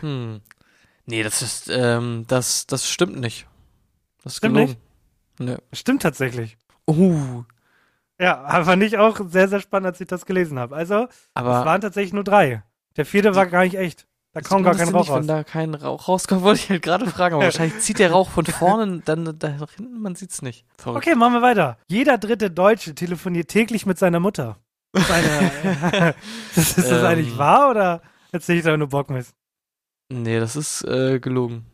hm. 0.00 0.40
Nee, 1.04 1.22
das 1.22 1.42
ist, 1.42 1.68
ähm, 1.68 2.24
das, 2.28 2.66
das 2.66 2.88
stimmt 2.88 3.20
nicht. 3.20 3.46
Das 4.22 4.36
Stimmt 4.36 4.54
gelogen. 4.54 4.76
Nee. 5.38 5.56
Stimmt 5.72 6.02
tatsächlich. 6.02 6.56
Uh, 6.88 7.44
Ja, 8.18 8.40
aber 8.42 8.64
fand 8.64 8.82
ich 8.84 8.98
auch 8.98 9.20
sehr, 9.28 9.48
sehr 9.48 9.60
spannend, 9.60 9.88
als 9.88 10.00
ich 10.00 10.06
das 10.06 10.26
gelesen 10.26 10.58
habe. 10.58 10.74
Also, 10.74 11.08
es 11.10 11.28
aber 11.34 11.64
waren 11.64 11.80
tatsächlich 11.80 12.12
nur 12.12 12.24
drei. 12.24 12.62
Der 12.96 13.06
vierte 13.06 13.34
war 13.34 13.46
gar 13.46 13.64
nicht 13.64 13.76
echt. 13.76 14.06
Da 14.34 14.40
Das 14.40 14.48
kam 14.48 14.62
gar 14.62 14.74
kein 14.74 14.88
Rauch 14.88 15.00
nicht, 15.00 15.10
raus. 15.10 15.18
Wenn 15.20 15.26
da 15.26 15.44
kein 15.44 15.74
Rauch 15.74 16.08
rauskommt, 16.08 16.42
wollte 16.42 16.60
ich 16.62 16.70
halt 16.70 16.82
gerade 16.82 17.06
fragen, 17.06 17.34
aber 17.34 17.44
wahrscheinlich 17.46 17.80
zieht 17.80 17.98
der 17.98 18.12
Rauch 18.12 18.30
von 18.30 18.46
vorne, 18.46 19.02
dann 19.04 19.38
da 19.38 19.48
hinten, 19.48 20.00
man 20.00 20.14
sieht's 20.14 20.40
nicht. 20.42 20.64
Verrückt. 20.78 21.06
Okay, 21.06 21.14
machen 21.16 21.34
wir 21.34 21.42
weiter. 21.42 21.78
Jeder 21.88 22.18
dritte 22.18 22.50
Deutsche 22.50 22.94
telefoniert 22.94 23.48
täglich 23.48 23.84
mit 23.86 23.98
seiner 23.98 24.20
Mutter. 24.20 24.58
Seine, 24.94 26.14
ist 26.56 26.78
das 26.78 26.86
Ähm. 26.90 27.04
eigentlich 27.04 27.38
wahr 27.38 27.70
oder 27.70 28.02
erzähle 28.30 28.58
ich 28.58 28.64
da 28.64 28.76
nur 28.76 28.88
Bockmist? 28.88 29.34
Nee, 30.10 30.38
das 30.40 30.56
ist 30.56 30.82
äh, 30.84 31.18
gelogen. 31.20 31.64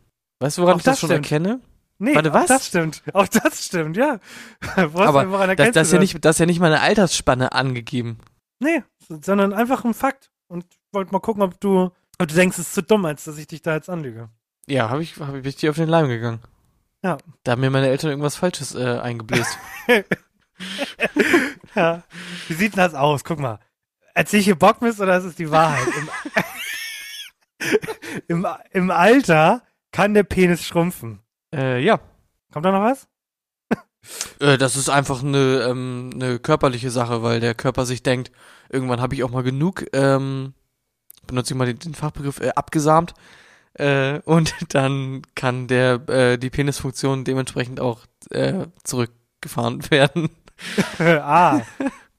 Weißt 0.41 0.59
du, 0.59 0.63
woran 0.63 0.75
Auch 0.75 0.79
ich 0.79 0.85
das, 0.85 0.95
das 0.95 1.01
schon 1.01 1.09
stimmt. 1.11 1.27
erkenne? 1.33 1.61
Nee, 2.01 2.15
Warte, 2.15 2.31
auch 2.31 2.35
was? 2.35 2.47
das 2.47 2.67
stimmt. 2.69 3.03
Auch 3.13 3.27
das 3.27 3.65
stimmt, 3.65 3.97
ja. 3.97 4.21
Aber 4.77 5.29
woran 5.33 5.57
Das, 5.57 5.73
das, 5.73 5.91
ja 5.91 5.99
nicht, 5.99 6.25
das 6.25 6.37
ist 6.37 6.41
ja 6.41 6.47
nicht 6.47 6.61
meine 6.61 6.81
Altersspanne 6.81 7.51
angegeben. 7.51 8.19
Nee, 8.61 8.85
sondern 9.09 9.53
einfach 9.53 9.85
ein 9.85 9.95
Fakt. 9.95 10.31
Und 10.47 10.65
wollte 10.93 11.13
mal 11.13 11.21
gucken, 11.21 11.43
ob 11.43 11.61
du, 11.61 11.91
ob 12.19 12.29
du 12.29 12.35
denkst, 12.35 12.59
es 12.59 12.69
ist 12.69 12.75
zu 12.75 12.83
dumm, 12.83 13.05
als 13.05 13.25
dass 13.25 13.39
ich 13.39 13.47
dich 13.47 13.63
da 13.63 13.75
jetzt 13.75 13.91
anlüge. 13.91 14.29
Ja, 14.67 14.91
habe 14.91 15.03
ich, 15.03 15.19
hab 15.19 15.35
ich, 15.35 15.57
dir 15.57 15.71
auf 15.71 15.77
den 15.77 15.89
Leim 15.89 16.09
gegangen. 16.09 16.41
Ja. 17.03 17.19
Da 17.45 17.53
haben 17.53 17.61
mir 17.61 17.71
meine 17.71 17.89
Eltern 17.89 18.11
irgendwas 18.11 18.37
Falsches 18.37 18.75
äh, 18.75 18.99
eingebläst. 18.99 19.59
Ja. 21.75 22.03
Wie 22.49 22.55
sieht 22.55 22.73
denn 22.75 22.83
das 22.83 22.95
aus? 22.95 23.25
Guck 23.25 23.39
mal. 23.39 23.59
Erzähl 24.15 24.41
ich 24.41 24.47
hier 24.47 24.59
Bockmist 24.59 25.01
oder 25.01 25.17
ist 25.19 25.25
es 25.25 25.37
die 25.37 25.51
Wahrheit? 25.51 25.87
Im, 25.97 27.77
im, 28.45 28.47
Im 28.73 28.91
Alter 28.91 29.63
kann 29.93 30.15
der 30.15 30.25
Penis 30.25 30.65
schrumpfen. 30.65 31.21
äh, 31.55 31.81
ja. 31.81 32.01
Kommt 32.53 32.65
da 32.65 32.73
noch 32.73 32.83
was? 32.83 33.07
Äh, 34.41 34.59
das 34.59 34.77
ist 34.77 34.89
einfach 34.89 35.23
eine, 35.23 35.67
ähm, 35.69 36.11
eine 36.15 36.39
körperliche 36.39 36.91
Sache, 36.91 37.23
weil 37.23 37.41
der 37.41 37.55
Körper 37.55 37.85
sich 37.85 38.03
denkt, 38.03 38.33
irgendwann 38.71 39.01
habe 39.01 39.15
ich 39.15 39.23
auch 39.23 39.31
mal 39.31 39.43
genug, 39.43 39.85
ähm, 39.93 40.55
benutze 41.29 41.55
ich 41.55 41.59
mal 41.59 41.67
den, 41.67 41.79
den 41.79 41.95
Fachbegriff, 41.95 42.41
äh, 42.41 42.51
abgesamt. 42.51 43.15
Äh, 43.75 44.19
und 44.25 44.55
dann 44.75 45.23
kann 45.37 45.69
der, 45.69 46.09
äh, 46.09 46.39
die 46.39 46.51
Penisfunktion 46.51 47.25
dementsprechend 47.25 47.79
auch 47.79 48.01
äh, 48.31 48.67
zurückgefahren 48.83 49.83
werden. 49.91 50.31
ah. 50.99 51.61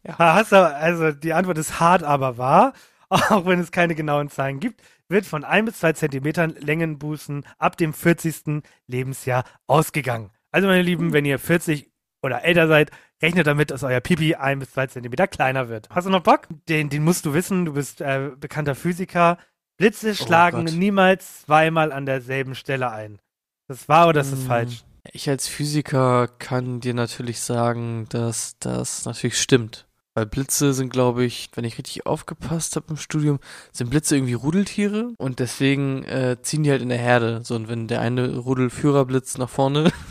Ja. 0.04 0.18
Hast 0.18 0.54
du, 0.54 0.56
also 0.56 1.12
die 1.12 1.34
Antwort 1.34 1.58
ist 1.58 1.82
hart, 1.82 2.04
aber 2.04 2.38
wahr. 2.38 2.74
Auch 3.10 3.46
wenn 3.46 3.60
es 3.60 3.72
keine 3.72 3.96
genauen 3.96 4.30
Zahlen 4.30 4.60
gibt, 4.60 4.82
wird 5.10 5.26
von 5.26 5.44
ein 5.44 5.66
bis 5.66 5.80
zwei 5.80 5.94
Zentimetern 5.94 6.56
Längenbußen 6.60 7.44
ab 7.58 7.76
dem 7.76 7.94
40. 7.94 8.64
Lebensjahr 8.88 9.44
ausgegangen. 9.68 10.30
Also 10.52 10.68
meine 10.68 10.84
Lieben, 10.84 11.12
wenn 11.12 11.26
ihr 11.26 11.40
40 11.40 11.92
oder 12.22 12.44
älter 12.44 12.68
seid, 12.68 12.92
rechnet 13.22 13.48
damit, 13.48 13.72
dass 13.72 13.84
euer 13.84 14.00
Pipi 14.00 14.36
ein 14.36 14.60
bis 14.60 14.72
zwei 14.72 14.88
Zentimeter 14.88 15.28
kleiner 15.28 15.70
wird. 15.70 15.90
Hast 15.90 16.06
du 16.06 16.10
noch 16.12 16.24
Bock? 16.24 16.48
Den, 16.68 16.90
den 16.90 17.04
musst 17.04 17.26
du 17.26 17.34
wissen. 17.34 17.66
Du 17.66 17.74
bist 17.74 18.02
äh, 18.02 18.32
bekannter 18.40 18.76
Physiker. 18.76 19.38
Blitze 19.78 20.16
schlagen 20.16 20.66
Gott. 20.66 20.76
niemals 20.76 21.42
zweimal 21.44 21.92
an 21.92 22.06
derselben 22.06 22.56
Stelle 22.56 22.92
ein. 22.92 23.20
Das 23.68 23.82
ist 23.82 23.90
wahr 23.90 24.08
oder 24.10 24.22
ist 24.22 24.32
das 24.32 24.40
Mm. 24.42 24.48
falsch? 24.48 24.84
Ich 25.14 25.30
als 25.30 25.48
Physiker 25.48 26.28
kann 26.40 26.82
dir 26.82 26.94
natürlich 26.94 27.40
sagen, 27.40 28.08
dass 28.10 28.58
das 28.60 29.06
natürlich 29.06 29.40
stimmt. 29.42 29.86
Weil 30.16 30.26
Blitze 30.26 30.74
sind, 30.74 30.90
glaube 30.92 31.24
ich, 31.24 31.50
wenn 31.54 31.64
ich 31.64 31.78
richtig 31.78 32.06
aufgepasst 32.06 32.76
habe 32.76 32.88
im 32.90 32.98
Studium, 32.98 33.40
sind 33.72 33.90
Blitze 33.90 34.18
irgendwie 34.18 34.34
Rudeltiere 34.34 35.14
und 35.18 35.40
deswegen 35.40 36.04
äh, 36.04 36.38
ziehen 36.42 36.64
die 36.64 36.72
halt 36.72 36.82
in 36.82 36.90
der 36.90 36.98
Herde. 36.98 37.42
So, 37.44 37.56
und 37.56 37.70
wenn 37.70 37.88
der 37.88 38.02
eine 38.02 38.36
Rudelführerblitz 38.38 39.38
nach 39.38 39.50
vorne. 39.50 39.92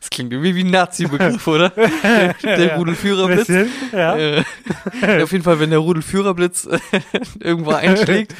das 0.00 0.10
klingt 0.10 0.32
irgendwie 0.32 0.54
wie 0.54 0.64
ein 0.64 0.70
Nazi-Begriff, 0.70 1.46
oder? 1.46 1.70
Der, 2.02 2.34
der 2.42 2.66
Ja. 2.66 2.76
Rudelführerblitz. 2.76 3.46
Bisschen, 3.46 3.70
ja. 3.92 4.16
Äh, 4.16 4.44
auf 5.22 5.32
jeden 5.32 5.44
Fall, 5.44 5.60
wenn 5.60 5.70
der 5.70 5.78
Rudelführerblitz 5.78 6.66
äh, 6.66 6.78
irgendwo 7.40 7.72
einschlägt, 7.72 8.34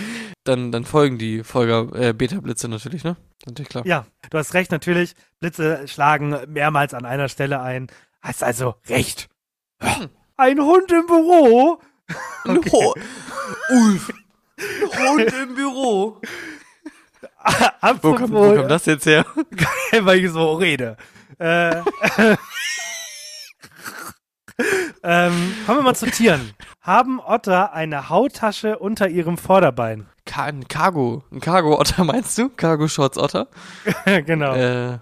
dann, 0.44 0.72
dann 0.72 0.84
folgen 0.84 1.18
die 1.18 1.44
Folger, 1.44 1.88
äh, 1.94 2.12
Beta-Blitze 2.12 2.68
natürlich, 2.68 3.04
ne? 3.04 3.16
Natürlich 3.46 3.68
klar. 3.68 3.86
Ja, 3.86 4.06
du 4.30 4.38
hast 4.38 4.54
recht, 4.54 4.70
natürlich. 4.72 5.14
Blitze 5.40 5.86
schlagen 5.88 6.36
mehrmals 6.48 6.94
an 6.94 7.04
einer 7.04 7.28
Stelle 7.28 7.60
ein. 7.60 7.88
Hast 8.20 8.42
also 8.44 8.74
recht. 8.88 9.28
Ein 10.36 10.60
Hund 10.60 10.90
im 10.92 11.06
Büro? 11.06 11.80
Ein 12.44 12.60
Ho 12.72 12.94
Ulf. 13.70 14.12
Ein 14.58 15.08
Hund 15.08 15.32
im 15.32 15.54
Büro. 15.54 16.20
Wo 18.02 18.14
kommt, 18.14 18.32
wo 18.32 18.54
kommt 18.54 18.70
das 18.70 18.86
jetzt 18.86 19.06
her? 19.06 19.26
Weil 20.00 20.24
ich 20.24 20.30
so 20.30 20.52
rede. 20.54 20.96
Äh, 21.38 21.76
ähm, 25.02 25.54
kommen 25.66 25.78
wir 25.78 25.82
mal 25.82 25.94
zu 25.94 26.10
Tieren. 26.10 26.52
Haben 26.80 27.20
Otter 27.20 27.72
eine 27.72 28.08
Hauttasche 28.08 28.78
unter 28.78 29.08
ihrem 29.08 29.38
Vorderbein? 29.38 30.06
Ka 30.24 30.44
ein 30.44 30.68
Cargo. 30.68 31.24
Ein 31.32 31.40
Cargo-Otter 31.40 32.04
meinst 32.12 32.36
du? 32.38 32.48
Cargo-Shorts-Otter? 32.48 33.48
genau. 34.26 34.54
Äh, 34.54 34.98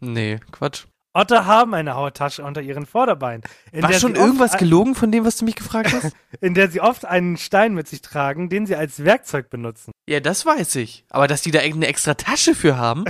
nee, 0.00 0.38
Quatsch. 0.52 0.84
Otter 1.12 1.44
haben 1.44 1.74
eine 1.74 1.96
Hauttasche 1.96 2.44
unter 2.44 2.62
ihren 2.62 2.86
Vorderbeinen. 2.86 3.42
In 3.72 3.82
War 3.82 3.90
der 3.90 3.98
schon 3.98 4.14
irgendwas 4.14 4.56
gelogen 4.58 4.94
von 4.94 5.10
dem, 5.10 5.24
was 5.24 5.36
du 5.36 5.44
mich 5.44 5.56
gefragt 5.56 5.92
hast? 5.92 6.14
In 6.40 6.54
der 6.54 6.70
sie 6.70 6.80
oft 6.80 7.04
einen 7.04 7.36
Stein 7.36 7.74
mit 7.74 7.88
sich 7.88 8.00
tragen, 8.00 8.48
den 8.48 8.64
sie 8.64 8.76
als 8.76 9.02
Werkzeug 9.04 9.50
benutzen. 9.50 9.90
ja, 10.08 10.20
das 10.20 10.46
weiß 10.46 10.76
ich. 10.76 11.04
Aber 11.10 11.26
dass 11.26 11.42
die 11.42 11.50
da 11.50 11.62
irgendeine 11.62 11.88
extra 11.88 12.14
Tasche 12.14 12.54
für 12.54 12.76
haben? 12.78 13.04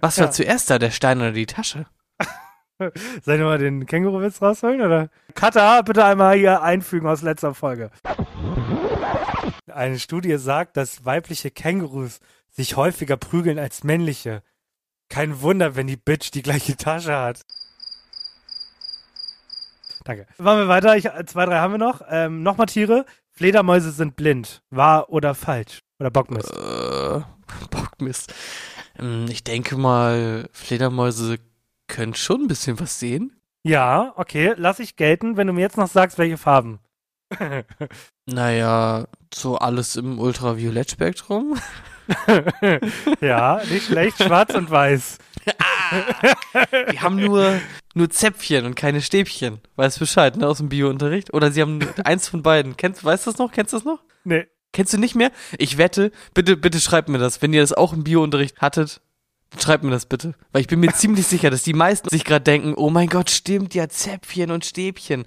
Was 0.00 0.18
war 0.18 0.26
Ja. 0.26 0.30
zuerst 0.30 0.70
da, 0.70 0.78
der 0.78 0.90
Stein 0.90 1.18
oder 1.18 1.32
die 1.32 1.46
Tasche? 1.46 1.86
Soll 2.78 3.34
ich 3.36 3.40
mal 3.40 3.58
den 3.58 3.86
Känguru-Witz 3.86 4.40
rausholen, 4.40 4.80
oder? 4.80 5.08
Kata, 5.34 5.82
bitte 5.82 6.04
einmal 6.04 6.36
hier 6.36 6.62
einfügen 6.62 7.08
aus 7.08 7.22
letzter 7.22 7.54
Folge. 7.54 7.90
Eine 9.72 9.98
Studie 9.98 10.36
sagt, 10.38 10.76
dass 10.76 11.04
weibliche 11.04 11.50
Kängurus 11.50 12.20
sich 12.50 12.76
häufiger 12.76 13.16
prügeln 13.16 13.58
als 13.58 13.84
männliche. 13.84 14.42
Kein 15.08 15.40
Wunder, 15.42 15.74
wenn 15.76 15.86
die 15.86 15.96
Bitch 15.96 16.30
die 16.32 16.42
gleiche 16.42 16.76
Tasche 16.76 17.16
hat. 17.16 17.40
Danke. 20.04 20.26
Machen 20.38 20.60
wir 20.60 20.68
weiter. 20.68 20.96
Ich, 20.96 21.08
zwei, 21.26 21.44
drei 21.46 21.58
haben 21.58 21.72
wir 21.74 21.78
noch. 21.78 22.02
Ähm, 22.08 22.42
Nochmal 22.42 22.66
Tiere. 22.66 23.04
Fledermäuse 23.32 23.90
sind 23.92 24.16
blind. 24.16 24.62
Wahr 24.70 25.10
oder 25.10 25.34
falsch? 25.34 25.80
Oder 26.00 26.10
Bockmist? 26.10 26.50
Äh, 26.52 27.20
Bockmist. 27.70 28.32
Ähm, 28.98 29.26
Ich 29.28 29.44
denke 29.44 29.76
mal, 29.76 30.48
Fledermäuse 30.52 31.38
können 31.88 32.14
schon 32.14 32.42
ein 32.42 32.48
bisschen 32.48 32.78
was 32.80 32.98
sehen. 32.98 33.40
Ja, 33.64 34.12
okay. 34.16 34.54
Lass 34.56 34.78
ich 34.78 34.96
gelten, 34.96 35.36
wenn 35.36 35.46
du 35.46 35.52
mir 35.52 35.60
jetzt 35.62 35.76
noch 35.76 35.88
sagst, 35.88 36.18
welche 36.18 36.38
Farben. 36.38 36.80
Naja, 38.30 39.06
so 39.32 39.56
alles 39.56 39.96
im 39.96 40.18
Ultraviolettspektrum. 40.18 41.58
ja, 43.22 43.62
nicht 43.70 43.86
schlecht. 43.86 44.22
Schwarz 44.22 44.54
und 44.54 44.70
weiß. 44.70 45.16
Die 46.92 47.00
haben 47.00 47.16
nur, 47.16 47.58
nur 47.94 48.10
Zäpfchen 48.10 48.66
und 48.66 48.74
keine 48.74 49.00
Stäbchen. 49.00 49.60
Weißt 49.76 49.98
Bescheid, 49.98 50.36
ne, 50.36 50.46
aus 50.46 50.58
dem 50.58 50.68
Biounterricht? 50.68 51.32
Oder 51.32 51.50
sie 51.50 51.62
haben 51.62 51.80
eins 52.04 52.28
von 52.28 52.42
beiden. 52.42 52.76
Kennst, 52.76 53.02
weißt 53.02 53.26
du 53.26 53.30
das 53.30 53.38
noch? 53.38 53.50
Kennst 53.50 53.72
du 53.72 53.78
das 53.78 53.84
noch? 53.86 54.00
Nee. 54.24 54.46
Kennst 54.72 54.92
du 54.92 54.98
nicht 54.98 55.14
mehr? 55.14 55.30
Ich 55.58 55.78
wette, 55.78 56.12
bitte, 56.34 56.56
bitte 56.56 56.80
schreibt 56.80 57.08
mir 57.08 57.18
das. 57.18 57.40
Wenn 57.42 57.52
ihr 57.52 57.60
das 57.62 57.72
auch 57.72 57.92
im 57.92 58.04
Biounterricht 58.04 58.60
hattet, 58.60 59.00
Schreib 59.56 59.82
mir 59.82 59.90
das 59.90 60.06
bitte. 60.06 60.34
Weil 60.52 60.60
ich 60.60 60.68
bin 60.68 60.80
mir 60.80 60.92
ziemlich 60.92 61.26
sicher, 61.26 61.50
dass 61.50 61.62
die 61.62 61.72
meisten 61.72 62.08
sich 62.10 62.24
gerade 62.24 62.44
denken, 62.44 62.74
oh 62.74 62.90
mein 62.90 63.08
Gott, 63.08 63.30
stimmt, 63.30 63.74
ja, 63.74 63.88
Zäpfchen 63.88 64.50
und 64.50 64.64
Stäbchen. 64.64 65.24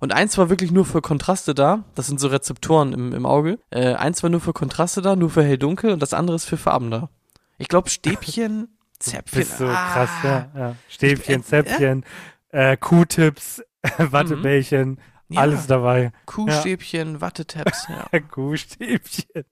Und 0.00 0.12
eins 0.12 0.38
war 0.38 0.48
wirklich 0.48 0.72
nur 0.72 0.86
für 0.86 1.02
Kontraste 1.02 1.54
da. 1.54 1.84
Das 1.94 2.06
sind 2.06 2.18
so 2.18 2.28
Rezeptoren 2.28 2.92
im, 2.92 3.12
im 3.12 3.26
Auge. 3.26 3.58
Äh, 3.70 3.94
eins 3.94 4.22
war 4.22 4.30
nur 4.30 4.40
für 4.40 4.54
Kontraste 4.54 5.02
da, 5.02 5.14
nur 5.14 5.30
für 5.30 5.44
hell-dunkel 5.44 5.92
und 5.92 6.00
das 6.00 6.14
andere 6.14 6.36
ist 6.36 6.46
für 6.46 6.56
Farben 6.56 6.90
da. 6.90 7.10
Ich 7.58 7.68
glaube, 7.68 7.90
Stäbchen, 7.90 8.76
Zäpfchen. 8.98 9.38
Bist 9.38 9.58
so 9.58 9.66
ah. 9.66 9.92
krass, 9.92 10.10
ja. 10.24 10.50
ja. 10.56 10.76
Stäbchen, 10.88 11.40
Ich- 11.40 11.46
Zäpfchen, 11.46 12.04
äh, 12.48 12.76
Q-Tips, 12.76 13.62
Wattebällchen, 13.98 14.98
Ja. 15.30 15.40
alles 15.42 15.66
dabei. 15.66 16.12
Kuhstäbchen, 16.26 17.20
Wattetabs, 17.20 17.86
ja. 17.88 18.18
Q-Stäbchen. 18.30 19.44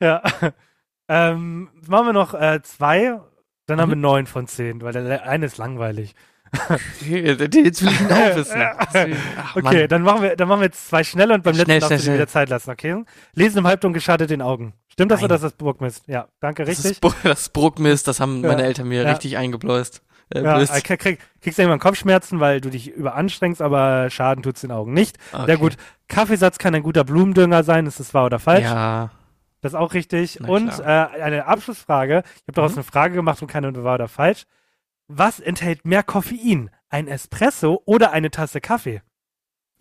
Ja. 0.00 0.22
Ähm, 1.08 1.68
machen 1.86 2.06
wir 2.06 2.12
noch 2.12 2.34
äh, 2.34 2.60
zwei, 2.62 3.20
dann 3.66 3.80
haben 3.80 3.90
wir 3.90 3.96
neun 3.96 4.26
von 4.26 4.46
zehn, 4.46 4.80
weil 4.82 4.92
der 4.92 5.24
eine 5.28 5.46
ist 5.46 5.58
langweilig. 5.58 6.14
Jetzt 7.00 7.82
will 7.82 7.90
ich 7.92 8.00
ihn 8.00 8.06
auch 8.12 8.36
wissen. 8.36 8.62
Ach, 9.36 9.56
Okay, 9.56 9.88
dann 9.88 10.02
machen 10.02 10.22
wir, 10.22 10.36
dann 10.36 10.48
machen 10.48 10.60
wir 10.60 10.66
jetzt 10.66 10.88
zwei 10.88 11.02
schnell 11.04 11.30
und 11.32 11.42
beim 11.42 11.54
Schnell, 11.54 11.66
letzten 11.66 11.80
darfst 11.80 11.88
schnell, 11.88 11.96
du 11.96 11.96
dir 11.96 12.02
schnell. 12.04 12.14
wieder 12.18 12.28
Zeit 12.28 12.48
lassen, 12.48 12.70
okay? 12.70 13.04
Lesen 13.34 13.58
im 13.58 13.66
Halbdunkel 13.66 14.00
schadet 14.00 14.30
den 14.30 14.42
Augen. 14.42 14.72
Stimmt 14.88 15.10
das 15.10 15.20
Nein. 15.20 15.24
oder 15.26 15.34
ist 15.36 15.42
das 15.42 15.52
Burgmist? 15.52 16.04
Ja, 16.06 16.28
danke, 16.40 16.64
Das 16.64 16.70
richtig. 16.84 17.02
ist, 17.02 17.04
das 17.24 17.40
ist 17.40 17.52
Bruckmist, 17.52 18.06
das 18.08 18.20
haben 18.20 18.42
Ja. 18.42 18.48
meine 18.50 18.62
Eltern 18.62 18.88
mir 18.88 19.02
Ja. 19.02 19.10
richtig 19.10 19.36
eingebläust. 19.36 20.02
Äh, 20.30 20.42
Ja, 20.42 20.56
blöst. 20.56 20.74
äh, 20.74 20.80
krieg, 20.80 20.98
krieg, 21.00 21.18
kriegst 21.40 21.58
irgendwann 21.58 21.78
Kopfschmerzen, 21.78 22.40
weil 22.40 22.60
du 22.60 22.70
dich 22.70 22.90
überanstrengst, 22.90 23.62
aber 23.62 24.10
Schaden 24.10 24.42
tut's 24.42 24.60
den 24.62 24.72
Augen 24.72 24.92
nicht. 24.92 25.18
Okay. 25.32 25.46
Sehr 25.46 25.56
gut. 25.58 25.76
Kaffeesatz 26.08 26.58
kann 26.58 26.74
ein 26.74 26.82
guter 26.82 27.04
Blumendünger 27.04 27.62
sein, 27.64 27.86
ist 27.86 28.00
das 28.00 28.12
wahr 28.14 28.26
oder 28.26 28.38
falsch? 28.38 28.64
Ja, 28.64 29.10
Das 29.60 29.72
ist 29.72 29.76
auch 29.78 29.94
richtig. 29.94 30.38
Na 30.40 30.48
und 30.48 30.78
äh, 30.80 30.82
eine 30.82 31.46
Abschlussfrage. 31.46 32.22
Ich 32.36 32.42
habe 32.42 32.52
daraus 32.52 32.72
Mhm. 32.72 32.78
eine 32.78 32.84
Frage 32.84 33.14
gemacht 33.14 33.40
und 33.42 33.48
keine 33.48 33.72
wahr 33.84 33.94
oder 33.94 34.08
falsch. 34.08 34.44
Was 35.08 35.38
enthält 35.40 35.84
mehr 35.84 36.02
Koffein? 36.02 36.70
Ein 36.88 37.08
Espresso 37.08 37.82
oder 37.84 38.12
eine 38.12 38.30
Tasse 38.30 38.60
Kaffee? 38.60 39.02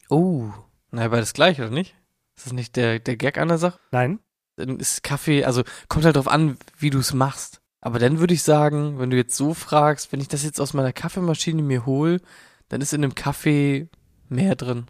Oh, 0.09 0.49
na, 0.91 1.07
beides 1.07 1.33
gleich, 1.33 1.59
oder 1.59 1.69
nicht? 1.71 1.95
Ist 2.35 2.45
das 2.47 2.53
nicht 2.53 2.75
der, 2.75 2.99
der 2.99 3.15
Gag 3.17 3.37
an 3.37 3.47
der 3.47 3.57
Sache? 3.57 3.79
Nein? 3.91 4.19
Dann 4.57 4.79
ist 4.79 5.03
Kaffee, 5.03 5.43
also 5.45 5.63
kommt 5.89 6.05
halt 6.05 6.15
drauf 6.15 6.27
an, 6.27 6.57
wie 6.77 6.89
du 6.89 6.99
es 6.99 7.13
machst. 7.13 7.61
Aber 7.85 7.99
dann 7.99 8.17
würde 8.17 8.33
ich 8.33 8.41
sagen, 8.41 8.97
wenn 8.97 9.11
du 9.11 9.15
jetzt 9.15 9.37
so 9.37 9.53
fragst, 9.53 10.11
wenn 10.11 10.19
ich 10.19 10.27
das 10.27 10.43
jetzt 10.43 10.59
aus 10.59 10.73
meiner 10.73 10.91
Kaffeemaschine 10.91 11.61
mir 11.61 11.85
hole, 11.85 12.19
dann 12.67 12.81
ist 12.81 12.93
in 12.93 13.03
einem 13.03 13.13
Kaffee 13.13 13.89
mehr 14.27 14.55
drin. 14.55 14.87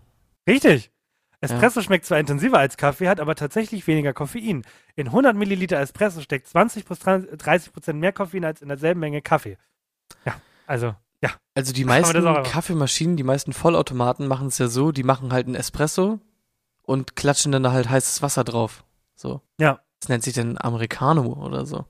Richtig. 0.48 0.92
Espresso 1.42 1.82
schmeckt 1.82 2.06
zwar 2.06 2.20
intensiver 2.20 2.58
als 2.58 2.78
Kaffee, 2.78 3.10
hat 3.10 3.20
aber 3.20 3.36
tatsächlich 3.36 3.86
weniger 3.86 4.14
Koffein. 4.14 4.66
In 4.96 5.08
100 5.08 5.36
Milliliter 5.36 5.78
Espresso 5.78 6.22
steckt 6.22 6.48
20 6.48 6.86
bis 6.86 7.00
30 7.00 7.74
Prozent 7.74 8.00
mehr 8.00 8.14
Koffein 8.14 8.46
als 8.46 8.62
in 8.62 8.70
derselben 8.70 9.02
Menge 9.02 9.22
Kaffee. 9.22 9.58
Ja, 10.26 10.40
also, 10.66 10.96
ja. 11.22 11.32
Also 11.54 11.74
die 11.74 11.84
meisten 11.84 12.24
Kaffeemaschinen, 12.44 13.18
die 13.18 13.24
meisten 13.24 13.52
Vollautomaten 13.52 14.26
machen 14.26 14.48
es 14.48 14.58
ja 14.58 14.70
so, 14.70 14.94
die 14.94 15.04
machen 15.04 15.34
halt 15.34 15.48
einen 15.48 15.56
Espresso 15.56 16.22
und 16.84 17.18
klatschen 17.18 17.52
dann 17.52 17.64
da 17.64 17.74
halt 17.74 17.90
heißes 17.90 18.22
Wasser 18.22 18.46
drauf. 18.46 18.86
So. 19.16 19.42
Ja. 19.60 19.82
Das 20.00 20.08
nennt 20.08 20.24
sich 20.24 20.34
dann 20.34 20.58
Americano 20.58 21.34
oder 21.34 21.66
so. 21.66 21.84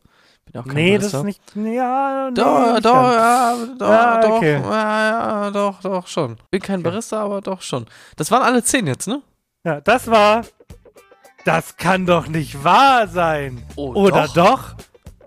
Bin 0.52 0.62
auch 0.62 0.66
kein 0.66 0.76
Nee, 0.76 0.98
das 0.98 1.12
Barista. 1.12 1.18
ist 1.20 1.24
nicht. 1.56 1.74
Ja, 1.76 2.30
nee, 2.30 2.36
Doch, 2.36 2.74
nicht 2.74 2.86
doch, 2.86 3.12
ja, 3.12 3.56
doch, 3.78 3.90
Ja, 3.90 4.22
doch, 4.22 4.30
okay. 4.38 4.54
ja, 4.62 5.44
ja, 5.46 5.52
doch, 5.52 5.82
doch, 5.82 6.08
schon. 6.08 6.38
Bin 6.52 6.62
kein 6.62 6.84
Barista, 6.84 7.22
aber 7.24 7.42
doch 7.42 7.62
schon. 7.62 7.86
Das 8.16 8.32
waren 8.32 8.44
alle 8.44 8.64
zehn 8.64 8.86
jetzt, 8.88 9.08
ne? 9.08 9.22
Ja, 9.64 9.82
das 9.82 10.08
war. 10.10 10.44
Das 11.46 11.78
kann 11.78 12.06
doch 12.06 12.28
nicht 12.28 12.64
wahr 12.64 13.08
sein. 13.08 13.64
Oh, 13.76 13.94
Oder 13.94 14.28
doch. 14.28 14.34
doch? 14.34 14.76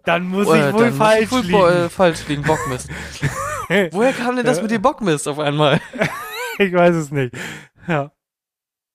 Dann 0.04 0.24
muss 0.28 0.48
Äh, 0.48 0.68
ich 0.68 0.74
wohl 0.74 0.80
dann 0.84 0.88
muss 0.90 0.98
falsch 0.98 1.22
ich 1.22 1.30
wohl 1.32 1.40
liegen. 1.42 1.84
äh, 1.84 1.88
falsch 1.88 2.26
liegen, 2.28 2.42
Bockmist. 2.42 2.88
Woher 3.92 4.12
kam 4.14 4.36
denn 4.36 4.46
das 4.46 4.62
mit 4.62 4.70
dem 4.70 4.80
Bockmist 4.82 5.28
auf 5.28 5.38
einmal? 5.38 5.80
Ich 6.60 6.72
weiß 6.72 6.96
es 6.96 7.12
nicht. 7.12 7.32
Ja. 7.86 8.10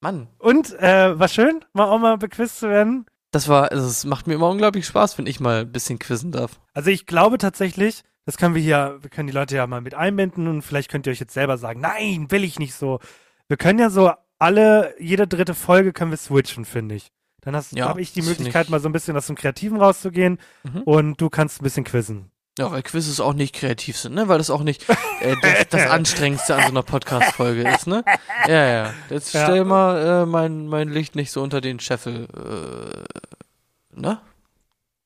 Mann, 0.02 0.28
Und, 0.38 0.78
äh, 0.80 1.18
war 1.18 1.28
schön, 1.28 1.64
mal 1.72 1.84
auch 1.86 1.98
mal 1.98 2.18
bequizt 2.18 2.58
zu 2.58 2.68
werden. 2.68 3.06
Das 3.34 3.48
war, 3.48 3.70
also 3.72 3.86
es 3.86 4.04
macht 4.04 4.26
mir 4.26 4.34
immer 4.34 4.48
unglaublich 4.48 4.86
Spaß, 4.86 5.18
wenn 5.18 5.26
ich 5.26 5.40
mal 5.40 5.62
ein 5.62 5.72
bisschen 5.72 5.98
quizzen 5.98 6.32
darf. 6.32 6.60
Also 6.72 6.90
ich 6.90 7.06
glaube 7.06 7.38
tatsächlich, 7.38 8.02
das 8.26 8.36
können 8.36 8.54
wir 8.54 8.62
hier, 8.62 8.98
wir 9.00 9.10
können 9.10 9.26
die 9.26 9.32
Leute 9.34 9.56
ja 9.56 9.66
mal 9.66 9.80
mit 9.80 9.94
einbinden 9.94 10.46
und 10.48 10.62
vielleicht 10.62 10.90
könnt 10.90 11.06
ihr 11.06 11.10
euch 11.12 11.20
jetzt 11.20 11.34
selber 11.34 11.58
sagen, 11.58 11.80
nein, 11.80 12.30
will 12.30 12.44
ich 12.44 12.58
nicht 12.58 12.74
so. 12.74 13.00
Wir 13.48 13.56
können 13.56 13.78
ja 13.78 13.90
so 13.90 14.12
alle, 14.38 14.94
jede 14.98 15.26
dritte 15.26 15.54
Folge 15.54 15.92
können 15.92 16.10
wir 16.10 16.18
switchen, 16.18 16.64
finde 16.64 16.94
ich. 16.94 17.08
Dann 17.42 17.54
hast, 17.54 17.72
Ja, 17.72 17.88
habe 17.88 18.00
ich 18.00 18.12
die 18.12 18.22
Möglichkeit, 18.22 18.70
mal 18.70 18.80
so 18.80 18.88
ein 18.88 18.92
bisschen 18.92 19.16
aus 19.16 19.26
dem 19.26 19.36
Kreativen 19.36 19.78
rauszugehen 19.78 20.38
Mhm. 20.62 20.82
und 20.82 21.20
du 21.20 21.28
kannst 21.28 21.60
ein 21.60 21.64
bisschen 21.64 21.84
quizzen. 21.84 22.30
Ja, 22.58 22.70
weil 22.70 22.82
Quizzes 22.84 23.18
auch 23.20 23.32
nicht 23.32 23.54
kreativ 23.54 23.98
sind, 23.98 24.14
ne? 24.14 24.28
Weil 24.28 24.38
das 24.38 24.48
auch 24.50 24.62
nicht 24.62 24.88
äh, 25.20 25.34
das, 25.42 25.68
das 25.70 25.90
Anstrengendste 25.90 26.54
an 26.54 26.62
so 26.62 26.68
einer 26.68 26.82
Podcast-Folge 26.84 27.68
ist, 27.68 27.86
ne? 27.88 28.04
Ja, 28.46 28.64
ja. 28.66 28.94
Jetzt 29.10 29.32
Ja. 29.34 29.44
stell 29.44 29.64
mal 29.64 30.22
äh, 30.22 30.26
mein, 30.26 30.68
mein 30.68 30.88
Licht 30.88 31.16
nicht 31.16 31.32
so 31.32 31.42
unter 31.42 31.60
den 31.60 31.80
Scheffel, 31.80 32.28
äh, 32.32 34.00
ne? 34.00 34.20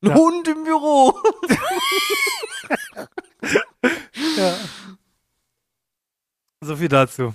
Ein 0.02 0.08
Ja. 0.10 0.14
Hund 0.14 0.48
im 0.48 0.64
Büro! 0.64 1.18
Ja. 4.36 4.54
So 6.60 6.76
viel 6.76 6.88
dazu. 6.88 7.34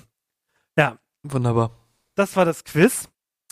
Wunderbar. 1.26 1.72
Das 2.16 2.36
war 2.36 2.44
das 2.44 2.66
Quiz. 2.66 3.08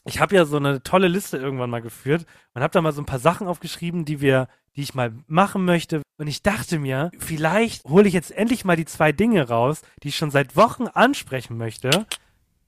Ich 0.06 0.20
habe 0.20 0.36
ja 0.36 0.46
so 0.46 0.58
eine 0.58 0.82
tolle 0.82 1.08
Liste 1.08 1.38
irgendwann 1.38 1.70
mal 1.70 1.82
geführt 1.82 2.26
und 2.54 2.64
habe 2.64 2.72
da 2.74 2.82
mal 2.82 2.92
so 2.92 3.02
ein 3.02 3.06
paar 3.06 3.20
Sachen 3.20 3.48
aufgeschrieben, 3.48 4.04
die 4.04 4.20
wir, 4.20 4.48
die 4.76 4.82
ich 4.82 4.96
mal 4.96 5.14
machen 5.28 5.64
möchte. 5.66 6.02
Und 6.18 6.28
ich 6.28 6.42
dachte 6.42 6.80
mir, 6.80 7.12
vielleicht 7.20 7.84
hole 7.86 8.08
ich 8.08 8.14
jetzt 8.14 8.32
endlich 8.32 8.66
mal 8.66 8.76
die 8.76 8.86
zwei 8.86 9.12
Dinge 9.12 9.48
raus, 9.48 9.82
die 10.04 10.08
ich 10.10 10.16
schon 10.18 10.32
seit 10.32 10.56
Wochen 10.56 10.88
ansprechen 10.88 11.56
möchte, 11.58 12.08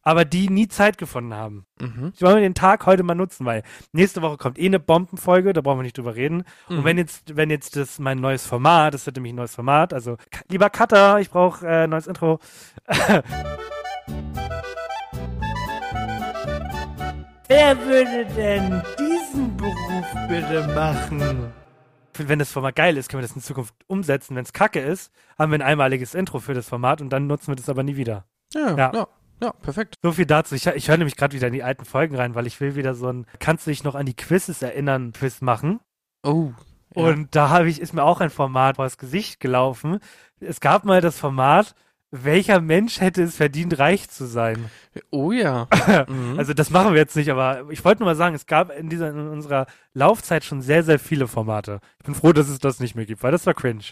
aber 0.03 0.25
die 0.25 0.49
nie 0.49 0.67
Zeit 0.67 0.97
gefunden 0.97 1.33
haben. 1.33 1.65
Mhm. 1.79 2.11
Ich 2.15 2.21
wollte 2.21 2.41
den 2.41 2.53
Tag 2.55 2.85
heute 2.85 3.03
mal 3.03 3.15
nutzen, 3.15 3.45
weil 3.45 3.63
nächste 3.93 4.21
Woche 4.21 4.37
kommt 4.37 4.59
eh 4.59 4.65
eine 4.65 4.79
Bombenfolge, 4.79 5.53
da 5.53 5.61
brauchen 5.61 5.79
wir 5.79 5.83
nicht 5.83 5.97
drüber 5.97 6.15
reden. 6.15 6.43
Und 6.69 6.79
Mhm. 6.79 6.83
wenn 6.83 6.97
jetzt, 6.97 7.35
wenn 7.35 7.49
jetzt 7.49 7.75
das 7.77 7.97
mein 7.99 8.19
neues 8.19 8.45
Format, 8.45 8.93
das 8.93 9.05
wird 9.07 9.15
nämlich 9.15 9.33
ein 9.33 9.37
neues 9.37 9.55
Format, 9.55 9.93
also 9.93 10.17
lieber 10.49 10.69
Cutter, 10.69 11.19
ich 11.19 11.29
brauche 11.31 11.65
äh, 11.65 11.87
neues 11.87 12.05
Intro. 12.07 12.39
Wer 17.47 17.77
würde 17.85 18.25
denn 18.35 18.81
diesen 18.99 19.55
Beruf 19.57 20.05
bitte 20.29 20.67
machen? 20.73 21.51
Wenn 22.15 22.39
das 22.39 22.51
Format 22.51 22.75
geil 22.75 22.95
ist, 22.97 23.09
können 23.09 23.21
wir 23.21 23.27
das 23.27 23.35
in 23.35 23.41
Zukunft 23.41 23.73
umsetzen. 23.87 24.35
Wenn 24.35 24.43
es 24.43 24.53
kacke 24.53 24.79
ist, 24.79 25.11
haben 25.37 25.51
wir 25.51 25.57
ein 25.57 25.63
einmaliges 25.63 26.13
Intro 26.13 26.39
für 26.39 26.53
das 26.53 26.69
Format 26.69 27.01
und 27.01 27.09
dann 27.09 27.27
nutzen 27.27 27.47
wir 27.47 27.55
das 27.55 27.69
aber 27.69 27.83
nie 27.83 27.95
wieder. 27.95 28.25
Ja, 28.53 28.77
Ja. 28.77 28.91
ja, 28.93 29.07
ja, 29.41 29.51
perfekt. 29.51 29.95
So 30.01 30.11
viel 30.11 30.25
dazu. 30.27 30.55
Ich, 30.55 30.65
ich 30.67 30.87
höre 30.89 30.97
nämlich 30.97 31.17
gerade 31.17 31.35
wieder 31.35 31.47
in 31.47 31.53
die 31.53 31.63
alten 31.63 31.85
Folgen 31.85 32.15
rein, 32.15 32.35
weil 32.35 32.47
ich 32.47 32.61
will 32.61 32.75
wieder 32.75 32.93
so 32.93 33.09
ein 33.11 33.25
Kannst 33.39 33.65
du 33.65 33.71
dich 33.71 33.83
noch 33.83 33.95
an 33.95 34.05
die 34.05 34.15
Quizzes 34.15 34.61
erinnern, 34.61 35.11
Quiz 35.11 35.41
machen. 35.41 35.79
Oh. 36.23 36.51
Ja. 36.95 37.03
Und 37.03 37.35
da 37.35 37.49
habe 37.49 37.67
ich, 37.67 37.81
ist 37.81 37.93
mir 37.93 38.03
auch 38.03 38.21
ein 38.21 38.29
Format 38.29 38.75
vors 38.75 38.97
Gesicht 38.99 39.39
gelaufen. 39.39 39.99
Es 40.39 40.59
gab 40.59 40.85
mal 40.85 41.01
das 41.01 41.17
Format, 41.17 41.73
welcher 42.15 42.61
Mensch 42.61 43.01
hätte 43.01 43.23
es 43.23 43.35
verdient, 43.35 43.79
reich 43.79 44.07
zu 44.09 44.25
sein? 44.27 44.69
oh 45.09 45.31
ja. 45.31 45.67
Mhm. 46.07 46.37
Also 46.37 46.53
das 46.53 46.69
machen 46.69 46.93
wir 46.93 46.99
jetzt 46.99 47.15
nicht, 47.15 47.29
aber 47.31 47.65
ich 47.71 47.83
wollte 47.83 48.01
nur 48.03 48.09
mal 48.11 48.15
sagen, 48.15 48.35
es 48.35 48.45
gab 48.45 48.69
in 48.71 48.87
dieser 48.89 49.09
in 49.09 49.27
unserer 49.27 49.65
Laufzeit 49.93 50.43
schon 50.43 50.61
sehr, 50.61 50.83
sehr 50.83 50.99
viele 50.99 51.27
Formate. 51.27 51.79
Ich 51.99 52.05
bin 52.05 52.13
froh, 52.13 52.31
dass 52.31 52.49
es 52.49 52.59
das 52.59 52.79
nicht 52.79 52.95
mehr 52.95 53.05
gibt, 53.07 53.23
weil 53.23 53.31
das 53.31 53.45
war 53.47 53.53
cringe. 53.55 53.83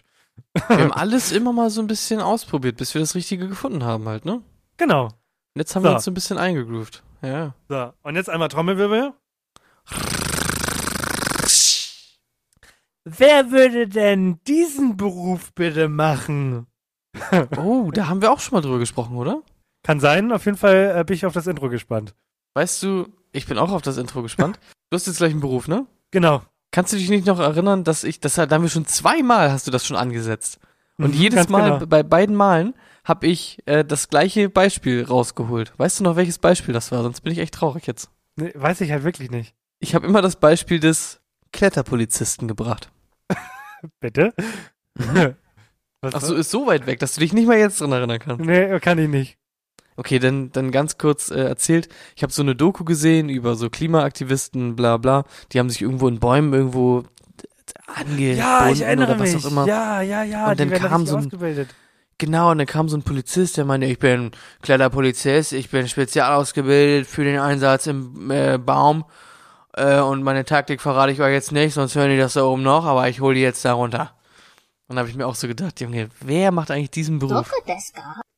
wir 0.67 0.77
haben 0.77 0.91
alles 0.91 1.31
immer 1.31 1.51
mal 1.51 1.69
so 1.71 1.81
ein 1.81 1.87
bisschen 1.87 2.19
ausprobiert, 2.21 2.77
bis 2.77 2.93
wir 2.93 3.01
das 3.01 3.15
Richtige 3.15 3.47
gefunden 3.47 3.83
haben 3.83 4.07
halt, 4.07 4.23
ne? 4.25 4.35
Und 4.35 4.43
Genau. 4.77 5.09
jetzt 5.55 5.75
haben 5.75 5.83
So. 5.83 5.89
wir 5.89 5.95
uns 5.95 6.03
so 6.03 6.11
ein 6.11 6.15
bisschen 6.15 6.37
eingegroovt. 6.37 7.03
Ja. 7.23 7.55
So, 7.69 7.91
und 8.03 8.15
jetzt 8.15 8.29
einmal 8.29 8.49
Trommelwirbel. 8.49 9.13
Wer 13.03 13.51
würde 13.51 13.87
denn 13.87 14.39
diesen 14.47 14.95
Beruf 14.95 15.53
bitte 15.53 15.89
machen? 15.89 16.67
Oh, 17.57 17.91
da 17.93 18.07
haben 18.07 18.21
wir 18.21 18.31
auch 18.31 18.39
schon 18.39 18.55
mal 18.55 18.61
drüber 18.61 18.79
gesprochen, 18.79 19.15
oder? 19.17 19.41
Kann 19.83 19.99
sein, 19.99 20.31
auf 20.31 20.45
jeden 20.45 20.57
Fall 20.57 20.95
äh, 20.97 21.03
bin 21.03 21.15
ich 21.15 21.25
auf 21.25 21.33
das 21.33 21.47
Intro 21.47 21.69
gespannt. 21.69 22.13
Weißt 22.53 22.81
du, 22.83 23.07
ich 23.31 23.45
bin 23.47 23.57
auch 23.57 23.71
auf 23.71 23.81
das 23.81 23.97
Intro 23.97 24.21
gespannt. 24.21 24.59
Du 24.89 24.95
hast 24.95 25.07
jetzt 25.07 25.17
gleich 25.17 25.31
einen 25.31 25.41
Beruf, 25.41 25.67
ne? 25.67 25.85
Genau. 26.11 26.41
Kannst 26.71 26.93
du 26.93 26.97
dich 26.97 27.09
nicht 27.09 27.25
noch 27.25 27.39
erinnern, 27.39 27.83
dass 27.83 28.03
ich, 28.03 28.19
das 28.19 28.35
da 28.35 28.49
haben 28.49 28.61
wir 28.61 28.69
schon 28.69 28.85
zweimal 28.85 29.51
hast 29.51 29.67
du 29.67 29.71
das 29.71 29.85
schon 29.85 29.97
angesetzt. 29.97 30.59
Und 30.97 31.15
Mhm, 31.15 31.21
jedes 31.21 31.49
Mal, 31.49 31.71
genau. 31.79 31.85
bei 31.85 32.03
beiden 32.03 32.35
Malen, 32.35 32.73
habe 33.03 33.27
ich 33.27 33.59
äh, 33.65 33.83
das 33.83 34.09
gleiche 34.09 34.49
Beispiel 34.49 35.03
rausgeholt. 35.03 35.73
Weißt 35.77 35.99
du 35.99 36.03
noch, 36.03 36.15
welches 36.15 36.37
Beispiel 36.37 36.73
das 36.73 36.91
war? 36.91 37.01
Sonst 37.03 37.21
bin 37.21 37.33
ich 37.33 37.39
echt 37.39 37.55
traurig 37.55 37.87
jetzt. 37.87 38.09
Nee, 38.35 38.51
weiß 38.55 38.81
ich 38.81 38.91
halt 38.91 39.03
wirklich 39.03 39.31
nicht. 39.31 39.55
Ich 39.79 39.95
habe 39.95 40.05
immer 40.05 40.21
das 40.21 40.35
Beispiel 40.35 40.79
des 40.79 41.19
Kletterpolizisten 41.51 42.47
gebracht. 42.47 42.91
Bitte? 43.99 44.33
Was 44.95 45.33
Ach 46.01 46.21
so, 46.21 46.33
ist 46.35 46.49
so 46.51 46.65
weit 46.67 46.87
weg, 46.87 46.99
dass 46.99 47.13
du 47.13 47.21
dich 47.21 47.31
nicht 47.33 47.47
mal 47.47 47.57
jetzt 47.57 47.79
dran 47.79 47.91
erinnern 47.91 48.19
kannst. 48.19 48.43
Nee, 48.43 48.79
kann 48.79 48.97
ich 48.97 49.07
nicht. 49.07 49.37
Okay, 49.97 50.17
dann, 50.19 50.51
dann 50.51 50.71
ganz 50.71 50.97
kurz 50.97 51.29
äh, 51.29 51.35
erzählt. 51.43 51.89
Ich 52.15 52.23
habe 52.23 52.33
so 52.33 52.41
eine 52.41 52.55
Doku 52.55 52.83
gesehen 52.85 53.29
über 53.29 53.55
so 53.55 53.69
Klimaaktivisten, 53.69 54.75
bla 54.75 54.97
bla. 54.97 55.25
Die 55.51 55.59
haben 55.59 55.69
sich 55.69 55.81
irgendwo 55.81 56.07
in 56.07 56.19
Bäumen 56.19 56.53
irgendwo 56.53 57.03
angebunden 57.87 58.37
Ja, 58.37 58.69
ich 58.69 58.81
erinnere 58.81 59.11
oder 59.11 59.19
was 59.19 59.33
mich. 59.33 59.45
auch 59.45 59.51
immer. 59.51 59.67
Ja, 59.67 60.01
ja, 60.01 60.23
ja. 60.23 60.49
Und 60.49 60.59
dann 60.59 60.69
kam 60.71 61.05
so 61.05 61.17
ein- 61.17 61.25
ausgebildet. 61.25 61.69
Genau, 62.17 62.51
und 62.51 62.59
dann 62.59 62.67
kam 62.67 62.87
so 62.87 62.97
ein 62.97 63.03
Polizist, 63.03 63.57
der 63.57 63.65
meinte, 63.65 63.87
ich 63.87 63.97
bin 63.99 64.31
kleiner 64.61 64.89
Polizist, 64.91 65.53
ich 65.53 65.69
bin 65.71 65.87
spezial 65.87 66.33
ausgebildet 66.35 67.07
für 67.07 67.23
den 67.23 67.39
Einsatz 67.39 67.87
im 67.87 68.29
äh, 68.29 68.59
Baum 68.59 69.05
äh, 69.73 69.99
und 69.99 70.21
meine 70.21 70.45
Taktik 70.45 70.81
verrate 70.81 71.11
ich 71.11 71.19
euch 71.21 71.33
jetzt 71.33 71.51
nicht, 71.51 71.73
sonst 71.73 71.95
hören 71.95 72.11
die 72.11 72.17
das 72.19 72.33
da 72.33 72.43
oben 72.43 72.61
noch, 72.61 72.85
aber 72.85 73.09
ich 73.09 73.21
hole 73.21 73.33
die 73.33 73.41
jetzt 73.41 73.65
da 73.65 73.73
runter. 73.73 74.13
Und 74.91 74.97
da 74.97 75.03
habe 75.03 75.09
ich 75.09 75.15
mir 75.15 75.25
auch 75.25 75.35
so 75.35 75.47
gedacht, 75.47 75.79
Junge, 75.79 76.09
wer 76.19 76.51
macht 76.51 76.69
eigentlich 76.69 76.91
diesen 76.91 77.17
Beruf? 77.17 77.49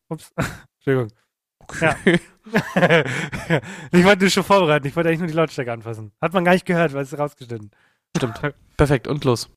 Ups. 0.07 0.31
Entschuldigung. 0.77 1.11
Ja. 1.81 1.95
ich 3.91 4.05
wollte 4.05 4.19
nur 4.19 4.29
schon 4.29 4.43
vorbereiten. 4.43 4.85
Ich 4.85 4.95
wollte 4.95 5.09
eigentlich 5.09 5.21
nur 5.21 5.29
die 5.29 5.33
Lautstärke 5.33 5.73
anfassen. 5.73 6.11
Hat 6.21 6.31
man 6.31 6.45
gar 6.45 6.51
nicht 6.51 6.67
gehört, 6.67 6.93
weil 6.93 7.01
es 7.01 7.11
ist 7.11 7.17
rausgeschnitten. 7.17 7.71
Stimmt. 8.15 8.39
Perfekt, 8.77 9.07
und 9.07 9.25
los. 9.25 9.49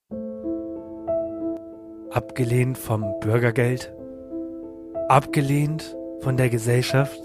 Abgelehnt 2.13 2.79
vom 2.79 3.21
Bürgergeld. 3.21 3.93
Abgelehnt 5.11 5.95
von 6.23 6.39
der 6.39 6.49
Gesellschaft. 6.49 7.21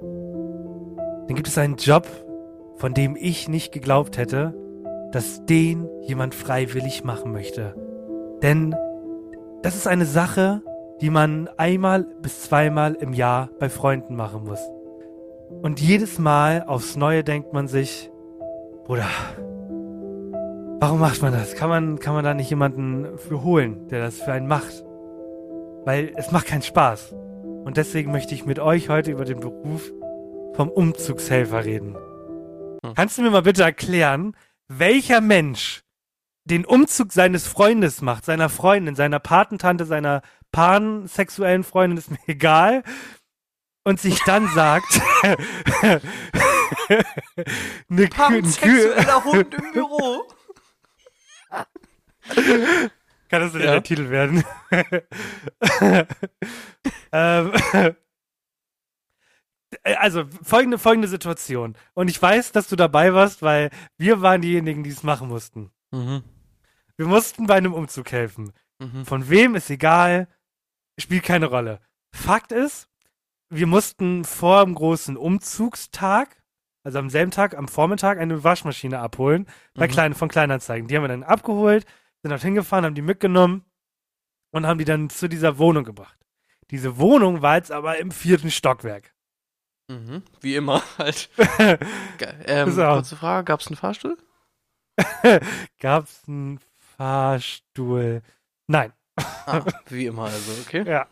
Dann 0.00 1.36
gibt 1.36 1.48
es 1.48 1.58
einen 1.58 1.76
Job, 1.76 2.08
von 2.78 2.94
dem 2.94 3.16
ich 3.16 3.46
nicht 3.46 3.72
geglaubt 3.72 4.16
hätte, 4.16 4.54
dass 5.12 5.44
den 5.44 5.86
jemand 6.00 6.34
freiwillig 6.34 7.04
machen 7.04 7.32
möchte. 7.32 7.74
Denn 8.42 8.74
das 9.62 9.76
ist 9.76 9.86
eine 9.86 10.06
Sache, 10.06 10.62
die 11.00 11.10
man 11.10 11.48
einmal 11.56 12.04
bis 12.04 12.42
zweimal 12.42 12.94
im 12.94 13.12
Jahr 13.12 13.50
bei 13.58 13.68
Freunden 13.68 14.16
machen 14.16 14.44
muss. 14.44 14.60
Und 15.62 15.80
jedes 15.80 16.18
Mal 16.18 16.64
aufs 16.66 16.96
Neue 16.96 17.22
denkt 17.22 17.52
man 17.52 17.68
sich, 17.68 18.10
Bruder, 18.84 19.06
warum 20.80 21.00
macht 21.00 21.22
man 21.22 21.32
das? 21.32 21.54
Kann 21.54 21.68
man, 21.68 21.98
kann 22.00 22.14
man 22.14 22.24
da 22.24 22.34
nicht 22.34 22.50
jemanden 22.50 23.18
für 23.18 23.42
holen, 23.42 23.88
der 23.88 24.00
das 24.00 24.20
für 24.20 24.32
einen 24.32 24.48
macht? 24.48 24.84
Weil 25.84 26.12
es 26.16 26.32
macht 26.32 26.46
keinen 26.46 26.62
Spaß. 26.62 27.14
Und 27.64 27.76
deswegen 27.76 28.10
möchte 28.10 28.34
ich 28.34 28.44
mit 28.44 28.58
euch 28.58 28.88
heute 28.88 29.12
über 29.12 29.24
den 29.24 29.40
Beruf 29.40 29.92
vom 30.54 30.68
Umzugshelfer 30.68 31.64
reden. 31.64 31.96
Hm. 32.84 32.94
Kannst 32.94 33.18
du 33.18 33.22
mir 33.22 33.30
mal 33.30 33.42
bitte 33.42 33.62
erklären, 33.62 34.34
welcher 34.68 35.20
Mensch 35.20 35.81
den 36.44 36.64
Umzug 36.64 37.12
seines 37.12 37.46
Freundes 37.46 38.02
macht, 38.02 38.24
seiner 38.24 38.48
Freundin, 38.48 38.96
seiner 38.96 39.20
Patentante, 39.20 39.84
seiner 39.84 40.22
pansexuellen 40.50 41.62
Freundin, 41.64 41.98
ist 41.98 42.10
mir 42.10 42.18
egal, 42.26 42.82
und 43.84 44.00
sich 44.00 44.20
dann 44.24 44.48
sagt, 44.48 45.00
eine 45.22 46.00
Kü- 48.06 49.24
Hund 49.24 49.54
im 49.54 49.72
Büro. 49.72 50.24
Kann 53.28 53.40
das 53.40 53.52
denn 53.52 53.62
Ja. 53.62 53.72
der 53.72 53.82
Titel 53.82 54.10
werden? 54.10 54.44
ähm, 57.12 57.52
äh, 57.72 57.94
also, 59.96 60.24
folgende, 60.42 60.78
folgende 60.78 61.08
Situation. 61.08 61.76
Und 61.94 62.08
ich 62.08 62.20
weiß, 62.20 62.52
dass 62.52 62.68
du 62.68 62.76
dabei 62.76 63.14
warst, 63.14 63.42
weil 63.42 63.70
wir 63.96 64.20
waren 64.20 64.42
diejenigen, 64.42 64.84
die 64.84 64.90
es 64.90 65.02
machen 65.02 65.28
mussten. 65.28 65.70
Mhm. 65.92 66.22
Wir 66.96 67.06
mussten 67.06 67.46
bei 67.46 67.54
einem 67.54 67.72
Umzug 67.74 68.10
helfen. 68.12 68.52
Mhm. 68.78 69.04
Von 69.04 69.28
wem 69.30 69.54
ist 69.54 69.70
egal, 69.70 70.28
spielt 70.98 71.24
keine 71.24 71.46
Rolle. 71.46 71.80
Fakt 72.14 72.52
ist, 72.52 72.88
wir 73.48 73.66
mussten 73.66 74.24
vor 74.24 74.64
dem 74.64 74.74
großen 74.74 75.16
Umzugstag, 75.16 76.42
also 76.84 76.98
am 76.98 77.10
selben 77.10 77.30
Tag, 77.30 77.56
am 77.56 77.68
Vormittag, 77.68 78.18
eine 78.18 78.42
Waschmaschine 78.44 78.98
abholen 78.98 79.46
bei 79.74 79.86
Mhm. 79.86 79.90
kleinen, 79.92 80.14
von 80.14 80.28
Kleinanzeigen. 80.28 80.88
Die 80.88 80.96
haben 80.96 81.04
wir 81.04 81.08
dann 81.08 81.22
abgeholt, 81.22 81.86
sind 82.22 82.30
dort 82.30 82.42
hingefahren, 82.42 82.84
haben 82.84 82.94
die 82.94 83.02
mitgenommen 83.02 83.64
und 84.50 84.66
haben 84.66 84.78
die 84.78 84.84
dann 84.84 85.10
zu 85.10 85.28
dieser 85.28 85.58
Wohnung 85.58 85.84
gebracht. 85.84 86.18
Diese 86.70 86.96
Wohnung 86.98 87.42
war 87.42 87.56
jetzt 87.56 87.70
aber 87.72 87.98
im 87.98 88.10
vierten 88.10 88.50
Stockwerk. 88.50 89.14
Mhm. 89.88 90.22
Wie 90.40 90.56
immer 90.56 90.82
halt. 90.98 91.28
Ähm, 92.46 92.72
kurze 92.74 93.16
Frage, 93.16 93.44
gab 93.44 93.60
es 93.60 93.66
einen 93.66 93.76
Fahrstuhl? 93.76 94.16
Gab's 95.80 96.22
einen 96.26 96.60
Fahrstuhl? 96.96 98.22
Nein. 98.66 98.92
Ah, 99.16 99.64
wie 99.88 100.06
immer 100.06 100.24
also, 100.24 100.52
okay. 100.66 100.84
Ja. 100.86 101.06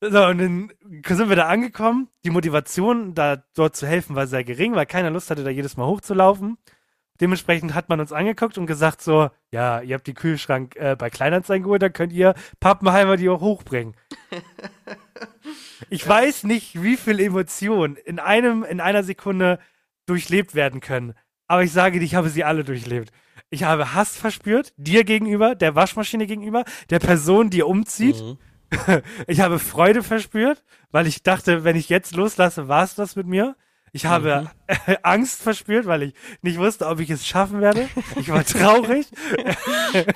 So, 0.00 0.26
und 0.26 0.38
dann 0.38 0.72
sind 1.06 1.28
wir 1.28 1.36
da 1.36 1.48
angekommen. 1.48 2.08
Die 2.24 2.30
Motivation, 2.30 3.14
da 3.14 3.42
dort 3.54 3.76
zu 3.76 3.86
helfen, 3.86 4.16
war 4.16 4.26
sehr 4.26 4.44
gering, 4.44 4.74
weil 4.74 4.86
keiner 4.86 5.10
Lust 5.10 5.30
hatte, 5.30 5.44
da 5.44 5.50
jedes 5.50 5.76
Mal 5.76 5.86
hochzulaufen. 5.86 6.58
Dementsprechend 7.20 7.74
hat 7.74 7.88
man 7.88 7.98
uns 8.00 8.12
angeguckt 8.12 8.58
und 8.58 8.66
gesagt 8.66 9.02
so, 9.02 9.30
ja, 9.50 9.80
ihr 9.80 9.96
habt 9.96 10.06
die 10.06 10.14
Kühlschrank 10.14 10.76
äh, 10.76 10.94
bei 10.96 11.10
Kleinanzeigen 11.10 11.64
geholt, 11.64 11.82
dann 11.82 11.92
könnt 11.92 12.12
ihr 12.12 12.34
Pappenheimer 12.60 13.16
die 13.16 13.28
auch 13.28 13.40
hochbringen. 13.40 13.94
Ich 15.90 16.06
weiß 16.06 16.44
nicht, 16.44 16.82
wie 16.82 16.96
viel 16.96 17.20
Emotionen 17.20 17.96
in 17.96 18.18
einem, 18.18 18.64
in 18.64 18.80
einer 18.80 19.02
Sekunde 19.04 19.58
durchlebt 20.06 20.54
werden 20.54 20.80
können. 20.80 21.14
Aber 21.48 21.62
ich 21.62 21.72
sage 21.72 21.98
dir, 21.98 22.04
ich 22.04 22.14
habe 22.14 22.28
sie 22.28 22.44
alle 22.44 22.62
durchlebt. 22.62 23.10
Ich 23.50 23.64
habe 23.64 23.94
Hass 23.94 24.16
verspürt, 24.16 24.74
dir 24.76 25.04
gegenüber, 25.04 25.54
der 25.54 25.74
Waschmaschine 25.74 26.26
gegenüber, 26.26 26.64
der 26.90 26.98
Person, 26.98 27.50
die 27.50 27.62
umzieht. 27.62 28.22
Mhm. 28.22 28.38
Ich 29.26 29.40
habe 29.40 29.58
Freude 29.58 30.02
verspürt, 30.02 30.62
weil 30.90 31.06
ich 31.06 31.22
dachte, 31.22 31.64
wenn 31.64 31.74
ich 31.74 31.88
jetzt 31.88 32.14
loslasse, 32.14 32.68
war 32.68 32.84
es 32.84 32.94
das 32.94 33.16
mit 33.16 33.26
mir. 33.26 33.56
Ich 33.92 34.04
habe 34.04 34.50
Angst 35.02 35.40
verspürt, 35.40 35.86
weil 35.86 36.02
ich 36.02 36.14
nicht 36.42 36.58
wusste, 36.58 36.86
ob 36.86 37.00
ich 37.00 37.08
es 37.08 37.26
schaffen 37.26 37.62
werde. 37.62 37.88
Ich 38.16 38.28
war 38.28 38.44
traurig. 38.44 39.06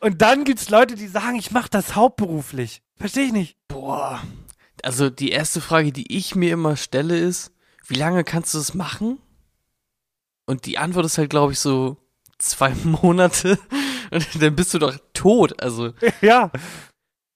Und 0.00 0.20
dann 0.20 0.42
gibt's 0.42 0.70
Leute, 0.70 0.96
die 0.96 1.06
sagen, 1.06 1.36
ich 1.36 1.52
mache 1.52 1.70
das 1.70 1.94
hauptberuflich. 1.94 2.82
Verstehe 2.96 3.26
ich 3.26 3.32
nicht. 3.32 3.56
Boah. 3.68 4.20
Also 4.82 5.08
die 5.08 5.30
erste 5.30 5.60
Frage, 5.60 5.92
die 5.92 6.14
ich 6.16 6.34
mir 6.34 6.52
immer 6.52 6.76
stelle, 6.76 7.16
ist, 7.16 7.52
wie 7.86 7.94
lange 7.94 8.24
kannst 8.24 8.52
du 8.54 8.58
das 8.58 8.74
machen? 8.74 9.18
Und 10.46 10.66
die 10.66 10.78
Antwort 10.78 11.06
ist 11.06 11.18
halt, 11.18 11.30
glaube 11.30 11.52
ich, 11.52 11.58
so 11.60 11.96
zwei 12.38 12.74
Monate. 12.84 13.58
Und 14.10 14.42
dann 14.42 14.54
bist 14.56 14.74
du 14.74 14.78
doch 14.78 14.94
tot. 15.12 15.62
Also, 15.62 15.92
Ja. 16.20 16.50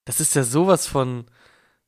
das 0.05 0.21
ist 0.21 0.35
ja 0.35 0.45
sowas 0.45 0.87
von, 0.87 1.25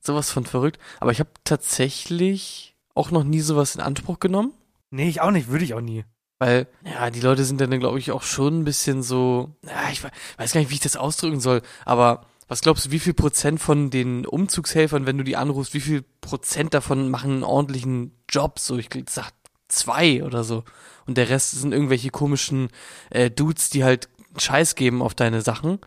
sowas 0.01 0.31
von 0.31 0.45
verrückt. 0.47 0.79
Aber 1.01 1.13
ich 1.13 1.21
habe 1.21 1.31
tatsächlich 1.45 2.75
auch 2.95 3.11
noch 3.11 3.25
nie 3.25 3.41
sowas 3.41 3.75
in 3.75 3.81
Anspruch 3.81 4.21
genommen. 4.21 4.53
Nee, 4.91 5.09
ich 5.09 5.21
auch 5.21 5.31
nicht, 5.31 5.49
würde 5.49 5.65
ich 5.65 5.75
auch 5.75 5.81
nie. 5.81 6.05
Weil, 6.39 6.67
ja, 6.85 7.11
die 7.11 7.21
Leute 7.21 7.45
sind 7.45 7.61
dann, 7.61 7.79
glaube 7.81 7.99
ich, 7.99 8.11
auch 8.13 8.23
schon 8.23 8.61
ein 8.61 8.65
bisschen 8.65 9.03
so, 9.03 9.55
ja, 9.65 9.91
ich 9.93 10.03
we- 10.03 10.11
weiß 10.39 10.53
gar 10.53 10.61
nicht, 10.61 10.71
wie 10.71 10.75
ich 10.75 10.81
das 10.81 10.97
ausdrücken 10.97 11.39
soll, 11.41 11.61
aber 11.85 12.27
was 12.49 12.63
glaubst 12.63 12.87
du, 12.87 12.91
wie 12.91 12.99
viel 12.99 13.13
Prozent 13.15 13.61
von 13.61 13.91
den 13.91 14.27
Umzugshelfern, 14.27 15.07
wenn 15.07 15.19
du 15.19 15.23
die 15.25 15.37
anrufst, 15.37 15.75
wie 15.75 15.81
viel 15.81 16.03
Prozent 16.21 16.73
davon 16.75 17.09
machen 17.11 17.31
einen 17.31 17.43
ordentlichen 17.45 18.13
Job? 18.29 18.59
So, 18.59 18.79
ich 18.79 18.89
sag 19.09 19.31
zwei 19.73 20.23
oder 20.25 20.45
so. 20.45 20.65
Und 21.07 21.17
der 21.17 21.29
Rest 21.29 21.53
sind 21.53 21.73
irgendwelche 21.73 22.11
komischen 22.11 22.69
äh, 23.11 23.31
Dudes, 23.31 23.71
die 23.71 23.85
halt 23.85 24.09
Scheiß 24.39 24.75
geben 24.75 25.03
auf 25.03 25.15
deine 25.15 25.41
Sachen 25.43 25.79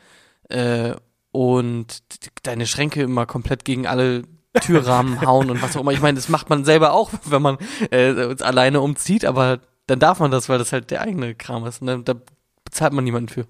äh, 0.49 0.95
und 1.31 2.03
deine 2.43 2.67
Schränke 2.67 3.01
immer 3.01 3.25
komplett 3.25 3.65
gegen 3.65 3.87
alle 3.87 4.23
Türrahmen 4.61 5.21
hauen 5.25 5.49
und 5.49 5.61
was 5.61 5.75
auch 5.75 5.81
immer. 5.81 5.91
Ich 5.91 6.01
meine, 6.01 6.15
das 6.15 6.29
macht 6.29 6.49
man 6.49 6.65
selber 6.65 6.93
auch, 6.93 7.11
wenn 7.25 7.41
man 7.41 7.57
äh, 7.91 8.35
alleine 8.41 8.81
umzieht, 8.81 9.25
aber 9.25 9.59
dann 9.87 9.99
darf 9.99 10.19
man 10.19 10.31
das, 10.31 10.49
weil 10.49 10.59
das 10.59 10.71
halt 10.71 10.91
der 10.91 11.01
eigene 11.01 11.35
Kram 11.35 11.65
ist. 11.65 11.81
Und 11.81 11.87
dann, 11.87 12.05
da 12.05 12.15
bezahlt 12.63 12.93
man 12.93 13.03
niemanden 13.03 13.29
für. 13.29 13.47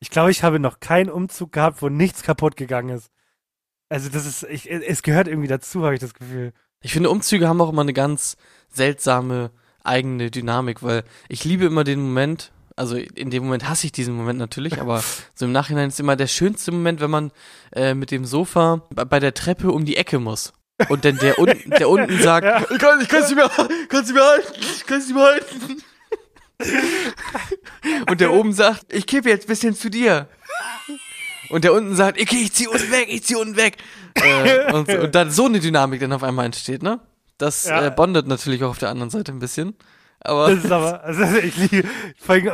Ich 0.00 0.10
glaube, 0.10 0.30
ich 0.30 0.42
habe 0.42 0.58
noch 0.58 0.80
keinen 0.80 1.10
Umzug 1.10 1.52
gehabt, 1.52 1.82
wo 1.82 1.88
nichts 1.88 2.22
kaputt 2.22 2.56
gegangen 2.56 2.96
ist. 2.96 3.10
Also 3.88 4.08
das 4.08 4.24
ist, 4.24 4.44
ich, 4.44 4.70
es 4.70 5.02
gehört 5.02 5.28
irgendwie 5.28 5.48
dazu, 5.48 5.84
habe 5.84 5.94
ich 5.94 6.00
das 6.00 6.14
Gefühl. 6.14 6.52
Ich 6.80 6.92
finde, 6.92 7.10
Umzüge 7.10 7.48
haben 7.48 7.60
auch 7.60 7.68
immer 7.68 7.82
eine 7.82 7.92
ganz 7.92 8.36
seltsame 8.68 9.50
eigene 9.84 10.30
Dynamik, 10.30 10.82
weil 10.82 11.04
ich 11.28 11.44
liebe 11.44 11.64
immer 11.64 11.84
den 11.84 12.00
Moment, 12.00 12.52
also 12.76 12.96
in 12.96 13.30
dem 13.30 13.44
Moment 13.44 13.68
hasse 13.68 13.86
ich 13.86 13.92
diesen 13.92 14.14
Moment 14.14 14.38
natürlich, 14.38 14.80
aber 14.80 15.02
so 15.34 15.44
im 15.44 15.52
Nachhinein 15.52 15.88
ist 15.88 16.00
immer 16.00 16.16
der 16.16 16.26
schönste 16.28 16.72
Moment, 16.72 17.00
wenn 17.00 17.10
man 17.10 17.30
äh, 17.74 17.94
mit 17.94 18.10
dem 18.10 18.24
Sofa 18.24 18.82
bei 18.90 19.20
der 19.20 19.34
Treppe 19.34 19.70
um 19.72 19.84
die 19.84 19.96
Ecke 19.96 20.18
muss. 20.18 20.52
Und 20.88 21.04
dann 21.04 21.18
der, 21.18 21.38
unten 21.38 21.70
der 21.70 21.90
unten 21.90 22.18
sagt, 22.22 22.46
Ja. 22.46 22.62
ich 22.70 22.78
kann 22.78 23.00
ich 23.02 23.08
kann's 23.08 23.28
nicht 23.28 23.36
mehr, 23.36 23.50
kann's 23.88 24.08
nicht 24.08 24.14
mehr 24.14 24.24
halten, 24.24 24.52
ich 24.60 24.86
kann's 24.86 25.06
nicht 25.08 25.14
mehr 25.14 25.24
halten. 25.24 25.82
Und 28.10 28.20
der 28.20 28.32
oben 28.32 28.52
sagt, 28.52 28.92
ich 28.92 29.06
kippe 29.06 29.28
jetzt 29.30 29.44
ein 29.44 29.48
bisschen 29.48 29.74
zu 29.74 29.88
dir. 29.90 30.28
Und 31.48 31.64
der 31.64 31.72
unten 31.72 31.96
sagt, 31.96 32.20
okay, 32.20 32.42
ich 32.42 32.52
zieh 32.52 32.68
unten 32.68 32.90
weg, 32.90 33.08
ich 33.10 33.24
zieh 33.24 33.34
unten 33.36 33.56
weg. 33.56 33.78
Äh, 34.14 34.72
und, 34.72 34.88
und 34.88 35.14
dann 35.14 35.30
so 35.30 35.46
eine 35.46 35.60
Dynamik 35.60 36.00
dann 36.00 36.12
auf 36.12 36.22
einmal 36.22 36.44
entsteht, 36.46 36.82
ne? 36.82 37.00
Das 37.40 37.64
Ja. 37.64 37.86
äh, 37.86 37.90
bondet 37.90 38.26
natürlich 38.26 38.62
auch 38.64 38.70
auf 38.70 38.78
der 38.78 38.90
anderen 38.90 39.10
Seite 39.10 39.32
ein 39.32 39.38
bisschen. 39.38 39.76
Aber 40.20 40.54
Das 40.54 40.64
ist 40.64 40.70
aber, 40.70 41.02
also 41.02 41.24
ich 41.38 41.56
liebe, 41.56 41.88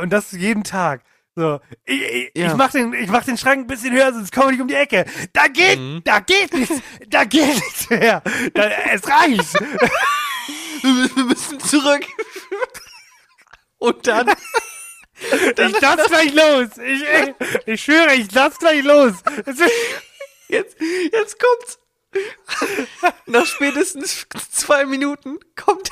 und 0.01 0.09
das 0.11 0.31
jeden 0.31 0.63
Tag. 0.63 1.01
So, 1.35 1.59
ich, 1.85 2.01
ich, 2.01 2.31
Ja. 2.35 2.47
ich 2.47 2.53
mach 2.55 2.71
den, 2.71 2.93
ich 2.93 3.09
mach 3.09 3.23
den 3.23 3.37
Schrank 3.37 3.59
ein 3.65 3.67
bisschen 3.67 3.93
höher, 3.93 4.11
sonst 4.11 4.31
komme 4.31 4.53
ich 4.53 4.61
um 4.61 4.67
die 4.67 4.73
Ecke. 4.73 5.05
Da 5.33 5.47
geht, 5.47 5.77
Mhm. 5.77 6.01
da 6.03 6.19
geht 6.19 6.51
nichts, 6.53 6.81
da 7.09 7.25
geht 7.25 7.45
nichts 7.53 7.89
mehr. 7.89 8.23
Da, 8.53 8.63
es 8.91 9.07
reicht. 9.07 9.53
wir 10.81 11.23
müssen 11.25 11.59
zurück. 11.59 12.03
Und 13.79 14.07
dann, 14.07 14.27
Ich 15.19 15.81
lass 15.81 16.05
gleich 16.07 16.33
los. 16.33 16.69
Ich, 16.77 17.01
ich, 17.03 17.59
ich 17.65 17.83
schwöre, 17.83 18.13
ich 18.13 18.31
lass 18.33 18.57
gleich 18.59 18.83
los. 18.83 19.13
Jetzt, 20.47 20.77
jetzt 21.11 21.37
kommt's. 21.39 21.79
Nach 23.25 23.45
spätestens 23.45 24.25
zwei 24.51 24.85
Minuten 24.85 25.37
kommt. 25.55 25.89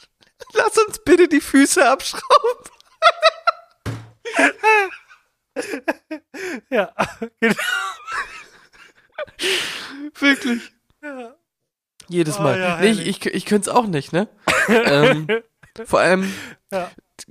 Lass 0.52 0.78
uns 0.78 0.98
bitte 1.04 1.28
die 1.28 1.40
Füße 1.40 1.86
abschrauben. 1.88 2.70
Ja, 6.68 6.92
genau. 7.40 7.54
Wirklich. 10.18 10.70
Jedes 12.08 12.38
Oh, 12.38 12.42
Mal. 12.42 12.60
ja, 12.60 12.76
nee, 12.78 12.90
ich, 12.90 13.06
ich, 13.06 13.26
ich 13.26 13.46
könnte 13.46 13.70
es 13.70 13.74
auch 13.74 13.86
nicht, 13.86 14.12
ne? 14.12 14.28
ähm, 14.68 15.26
vor 15.86 16.00
allem, 16.00 16.30
Ja. 16.70 16.90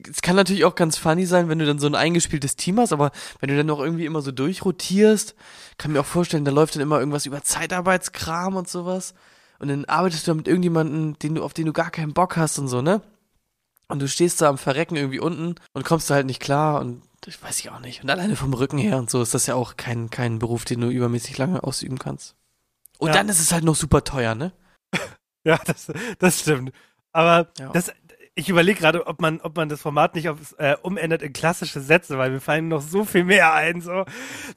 Es 0.09 0.21
kann 0.21 0.35
natürlich 0.35 0.65
auch 0.65 0.75
ganz 0.75 0.97
funny 0.97 1.25
sein, 1.25 1.47
wenn 1.49 1.59
du 1.59 1.65
dann 1.65 1.79
so 1.79 1.87
ein 1.87 1.95
eingespieltes 1.95 2.55
Team 2.55 2.79
hast, 2.79 2.91
aber 2.93 3.11
wenn 3.39 3.49
du 3.49 3.57
dann 3.57 3.67
noch 3.67 3.79
irgendwie 3.79 4.05
immer 4.05 4.21
so 4.21 4.31
durchrotierst, 4.31 5.35
kann 5.77 5.91
mir 5.91 5.99
auch 6.01 6.05
vorstellen, 6.05 6.45
da 6.45 6.51
läuft 6.51 6.75
dann 6.75 6.81
immer 6.81 6.99
irgendwas 6.99 7.25
über 7.25 7.43
Zeitarbeitskram 7.43 8.55
und 8.55 8.67
sowas. 8.67 9.13
Und 9.59 9.67
dann 9.69 9.85
arbeitest 9.85 10.27
du 10.27 10.33
mit 10.35 10.47
irgendjemandem, 10.47 11.17
den 11.19 11.35
du, 11.35 11.43
auf 11.43 11.53
den 11.53 11.65
du 11.65 11.73
gar 11.73 11.91
keinen 11.91 12.13
Bock 12.13 12.35
hast 12.35 12.59
und 12.59 12.67
so, 12.67 12.81
ne? 12.81 13.01
Und 13.87 14.01
du 14.01 14.07
stehst 14.07 14.41
da 14.41 14.49
am 14.49 14.57
Verrecken 14.57 14.95
irgendwie 14.95 15.19
unten 15.19 15.55
und 15.73 15.85
kommst 15.85 16.09
da 16.09 16.15
halt 16.15 16.25
nicht 16.25 16.41
klar 16.41 16.81
und 16.81 17.03
ich 17.27 17.41
weiß 17.41 17.59
ich 17.59 17.69
auch 17.71 17.79
nicht. 17.79 18.03
Und 18.03 18.09
alleine 18.09 18.35
vom 18.35 18.53
Rücken 18.53 18.77
her 18.77 18.97
und 18.97 19.09
so 19.09 19.21
ist 19.21 19.33
das 19.33 19.45
ja 19.47 19.55
auch 19.55 19.77
kein, 19.77 20.09
kein 20.09 20.39
Beruf, 20.39 20.65
den 20.65 20.81
du 20.81 20.89
übermäßig 20.89 21.37
lange 21.37 21.63
ausüben 21.63 21.97
kannst. 21.97 22.35
Und 22.97 23.07
Ja. 23.09 23.13
dann 23.13 23.29
ist 23.29 23.39
es 23.39 23.51
halt 23.51 23.63
noch 23.63 23.75
super 23.75 24.03
teuer, 24.03 24.35
ne? 24.35 24.51
Ja, 25.43 25.59
das, 25.63 25.91
das 26.17 26.39
stimmt. 26.39 26.71
Aber 27.11 27.49
Ja. 27.59 27.69
das, 27.71 27.91
ich 28.37 28.49
überlege 28.49 28.79
gerade, 28.79 29.07
ob 29.07 29.21
man, 29.21 29.39
ob 29.41 29.55
man 29.55 29.69
das 29.69 29.81
Format 29.81 30.13
nicht 30.13 30.27
auf, 30.27 30.55
äh, 30.57 30.75
umändert 30.81 31.21
in 31.21 31.31
klassische 31.31 31.79
Sätze, 31.79 32.17
weil 32.17 32.31
mir 32.31 32.41
fallen 32.41 32.67
noch 32.67 32.81
so 32.81 33.05
viel 33.05 33.23
mehr 33.23 33.53
ein. 33.53 33.79
So, 33.79 34.03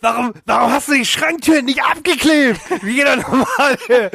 warum, 0.00 0.34
warum 0.46 0.72
hast 0.72 0.88
du 0.88 0.94
die 0.94 1.06
Schranktür 1.06 1.62
nicht 1.62 1.82
abgeklebt? 1.84 2.60
Wie 2.82 2.96
jeder 2.96 3.16
normale. 3.16 3.78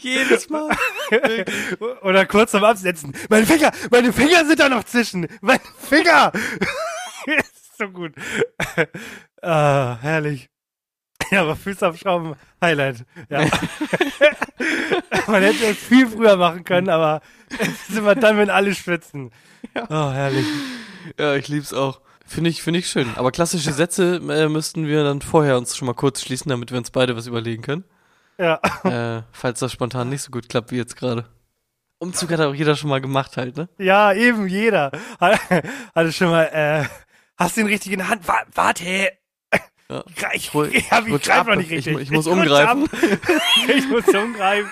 Jedes 0.00 0.48
Mal. 0.48 0.76
Oder 2.02 2.24
kurz 2.26 2.52
zum 2.52 2.62
Absetzen. 2.62 3.12
Meine 3.28 3.46
Finger, 3.46 3.72
meine 3.90 4.12
Finger 4.12 4.46
sind 4.46 4.60
da 4.60 4.68
noch 4.68 4.84
zwischen. 4.84 5.26
Meine 5.40 5.60
Finger. 5.78 6.30
ist 7.26 7.76
so 7.78 7.88
gut. 7.88 8.12
ah, 9.42 9.98
herrlich. 10.00 10.48
Ja, 11.30 11.42
aber 11.42 11.56
Füße 11.56 11.86
abschrauben, 11.86 12.34
Highlight. 12.62 13.04
Ja. 13.28 13.40
Man 15.26 15.42
hätte 15.42 15.66
es 15.66 15.76
viel 15.78 16.06
früher 16.08 16.36
machen 16.36 16.64
können, 16.64 16.88
aber 16.88 17.20
es 17.58 17.88
ist 17.88 17.98
immer 17.98 18.14
dann, 18.14 18.36
wenn 18.38 18.50
alle 18.50 18.74
schwitzen. 18.74 19.30
Oh, 19.88 20.10
herrlich. 20.12 20.46
Ja, 21.18 21.34
ich 21.34 21.48
lieb's 21.48 21.72
auch. 21.72 22.00
Finde 22.26 22.50
ich, 22.50 22.62
finde 22.62 22.80
ich 22.80 22.88
schön. 22.88 23.08
Aber 23.16 23.30
klassische 23.32 23.72
Sätze 23.72 24.16
äh, 24.28 24.48
müssten 24.48 24.86
wir 24.86 25.04
dann 25.04 25.20
vorher 25.22 25.56
uns 25.58 25.76
schon 25.76 25.86
mal 25.86 25.94
kurz 25.94 26.20
schließen, 26.22 26.48
damit 26.48 26.70
wir 26.70 26.78
uns 26.78 26.90
beide 26.90 27.16
was 27.16 27.26
überlegen 27.26 27.62
können. 27.62 27.84
Ja. 28.38 28.60
äh, 28.84 29.22
falls 29.32 29.60
das 29.60 29.72
spontan 29.72 30.08
nicht 30.08 30.22
so 30.22 30.30
gut 30.30 30.48
klappt 30.48 30.70
wie 30.70 30.76
jetzt 30.76 30.96
gerade. 30.96 31.24
Umzug 31.98 32.30
hat 32.32 32.40
auch 32.40 32.54
jeder 32.54 32.76
schon 32.76 32.90
mal 32.90 33.00
gemacht 33.00 33.36
halt, 33.36 33.56
ne? 33.56 33.68
Ja, 33.78 34.12
eben 34.12 34.46
jeder. 34.48 34.90
Hat- 35.20 35.40
Hatte 35.94 36.12
schon 36.12 36.28
mal, 36.30 36.44
äh, 36.44 36.84
hast 37.38 37.56
du 37.56 37.62
den 37.62 37.68
richtigen 37.68 38.06
Hand? 38.08 38.26
Wa- 38.28 38.44
Warte. 38.54 39.12
Ja. 39.90 40.04
Ich, 40.32 40.52
Hol- 40.52 40.68
ich, 40.74 40.90
hab- 40.90 41.06
ich 41.06 41.12
rutsch 41.12 41.26
greif 41.26 41.38
ab. 41.40 41.46
noch 41.48 41.56
nicht 41.56 41.70
Ich 41.70 41.76
richtig. 41.78 41.92
mu- 41.94 41.98
ich 42.00 42.10
muss 42.10 42.26
umgreifen. 42.26 42.88
ich 43.76 43.88
muss 43.88 44.06
umgreifen. 44.08 44.70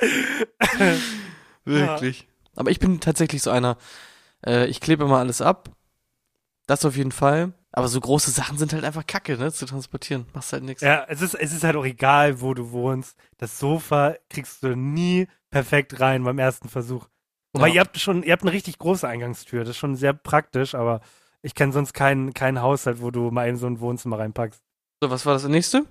Wirklich. 1.64 2.28
Aber 2.56 2.70
ich 2.70 2.78
bin 2.80 3.00
tatsächlich 3.00 3.42
so 3.42 3.50
einer. 3.50 3.76
Äh, 4.44 4.66
ich 4.66 4.80
klebe 4.80 5.04
immer 5.04 5.18
alles 5.18 5.40
ab. 5.40 5.70
Das 6.66 6.84
auf 6.84 6.96
jeden 6.96 7.12
Fall. 7.12 7.52
Aber 7.72 7.88
so 7.88 7.98
große 8.00 8.30
Sachen 8.30 8.58
sind 8.58 8.72
halt 8.72 8.84
einfach 8.84 9.06
kacke, 9.06 9.38
ne? 9.38 9.50
Zu 9.52 9.64
transportieren. 9.66 10.26
Machst 10.34 10.52
halt 10.52 10.62
nichts. 10.64 10.82
Ja, 10.82 11.06
es 11.08 11.22
ist, 11.22 11.34
es 11.34 11.52
ist 11.52 11.64
halt 11.64 11.76
auch 11.76 11.84
egal, 11.84 12.40
wo 12.40 12.52
du 12.52 12.70
wohnst. 12.72 13.16
Das 13.38 13.58
Sofa 13.58 14.16
kriegst 14.28 14.62
du 14.62 14.76
nie 14.76 15.26
perfekt 15.50 15.98
rein 16.00 16.22
beim 16.24 16.38
ersten 16.38 16.68
Versuch. 16.68 17.08
Wobei 17.54 17.68
Ja. 17.68 17.74
ihr 17.74 17.80
habt 17.80 17.98
schon, 17.98 18.22
ihr 18.22 18.32
habt 18.32 18.42
eine 18.42 18.52
richtig 18.52 18.78
große 18.78 19.08
Eingangstür. 19.08 19.60
Das 19.60 19.70
ist 19.70 19.78
schon 19.78 19.96
sehr 19.96 20.12
praktisch, 20.12 20.74
aber 20.74 21.00
ich 21.42 21.54
kenne 21.54 21.72
sonst 21.72 21.92
keinen 21.92 22.34
keinen 22.34 22.62
Haushalt, 22.62 23.02
wo 23.02 23.10
du 23.10 23.30
mal 23.30 23.48
in 23.48 23.56
so 23.56 23.66
ein 23.66 23.80
Wohnzimmer 23.80 24.18
reinpackst. 24.18 24.60
So, 25.02 25.10
was 25.10 25.26
war 25.26 25.34
das 25.34 25.44
nächste? 25.44 25.84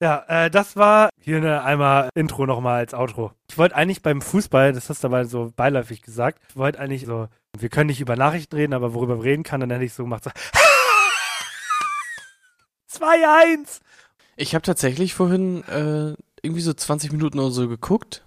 Ja, 0.00 0.24
äh, 0.28 0.50
das 0.50 0.76
war 0.76 1.10
hier 1.20 1.38
eine 1.38 1.64
einmal 1.64 2.08
Intro 2.14 2.46
nochmal 2.46 2.78
als 2.78 2.94
Outro. 2.94 3.32
Ich 3.50 3.58
wollte 3.58 3.74
eigentlich 3.74 4.02
beim 4.02 4.22
Fußball, 4.22 4.72
das 4.72 4.88
hast 4.88 5.02
du 5.02 5.08
aber 5.08 5.24
so 5.24 5.52
beiläufig 5.56 6.02
gesagt, 6.02 6.40
ich 6.50 6.56
wollte 6.56 6.78
eigentlich 6.78 7.04
so, 7.04 7.28
wir 7.58 7.68
können 7.68 7.88
nicht 7.88 8.00
über 8.00 8.14
Nachrichten 8.14 8.54
reden, 8.54 8.74
aber 8.74 8.94
worüber 8.94 9.18
wir 9.18 9.24
reden 9.24 9.42
kann, 9.42 9.60
dann 9.60 9.70
hätte 9.70 9.84
ich 9.84 9.94
so 9.94 10.04
gemacht, 10.04 10.22
so 10.22 10.30
2-1! 13.04 13.80
Ich 14.36 14.54
habe 14.54 14.62
tatsächlich 14.62 15.14
vorhin 15.14 15.64
äh, 15.64 16.14
irgendwie 16.42 16.62
so 16.62 16.72
20 16.72 17.10
Minuten 17.10 17.40
oder 17.40 17.50
so 17.50 17.68
geguckt. 17.68 18.24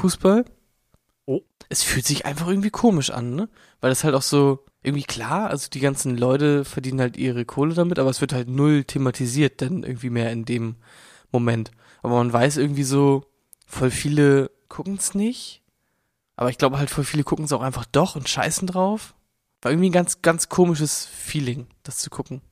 Fußball. 0.00 0.46
Oh. 1.26 1.42
Es 1.68 1.82
fühlt 1.82 2.06
sich 2.06 2.24
einfach 2.24 2.48
irgendwie 2.48 2.70
komisch 2.70 3.10
an, 3.10 3.34
ne? 3.34 3.50
Weil 3.80 3.90
das 3.90 4.02
halt 4.02 4.14
auch 4.14 4.22
so, 4.22 4.64
irgendwie 4.84 5.04
klar, 5.04 5.50
also 5.50 5.68
die 5.70 5.80
ganzen 5.80 6.16
Leute 6.16 6.64
verdienen 6.64 7.00
halt 7.00 7.16
ihre 7.16 7.44
Kohle 7.44 7.74
damit, 7.74 7.98
aber 7.98 8.10
es 8.10 8.20
wird 8.20 8.32
halt 8.32 8.48
null 8.48 8.84
thematisiert 8.84 9.62
dann 9.62 9.82
irgendwie 9.82 10.10
mehr 10.10 10.30
in 10.30 10.44
dem 10.44 10.76
Moment. 11.32 11.70
Aber 12.02 12.16
man 12.16 12.32
weiß 12.32 12.58
irgendwie 12.58 12.84
so, 12.84 13.24
voll 13.66 13.90
viele 13.90 14.50
gucken 14.68 14.96
es 14.96 15.14
nicht. 15.14 15.62
Aber 16.36 16.50
ich 16.50 16.58
glaube 16.58 16.78
halt, 16.78 16.90
voll 16.90 17.04
viele 17.04 17.24
gucken 17.24 17.46
es 17.46 17.52
auch 17.52 17.62
einfach 17.62 17.86
doch 17.86 18.14
und 18.14 18.28
scheißen 18.28 18.66
drauf. 18.66 19.14
War 19.62 19.72
irgendwie 19.72 19.88
ein 19.88 19.92
ganz, 19.92 20.20
ganz 20.20 20.48
komisches 20.48 21.06
Feeling, 21.06 21.66
das 21.82 21.98
zu 21.98 22.10
gucken. 22.10 22.42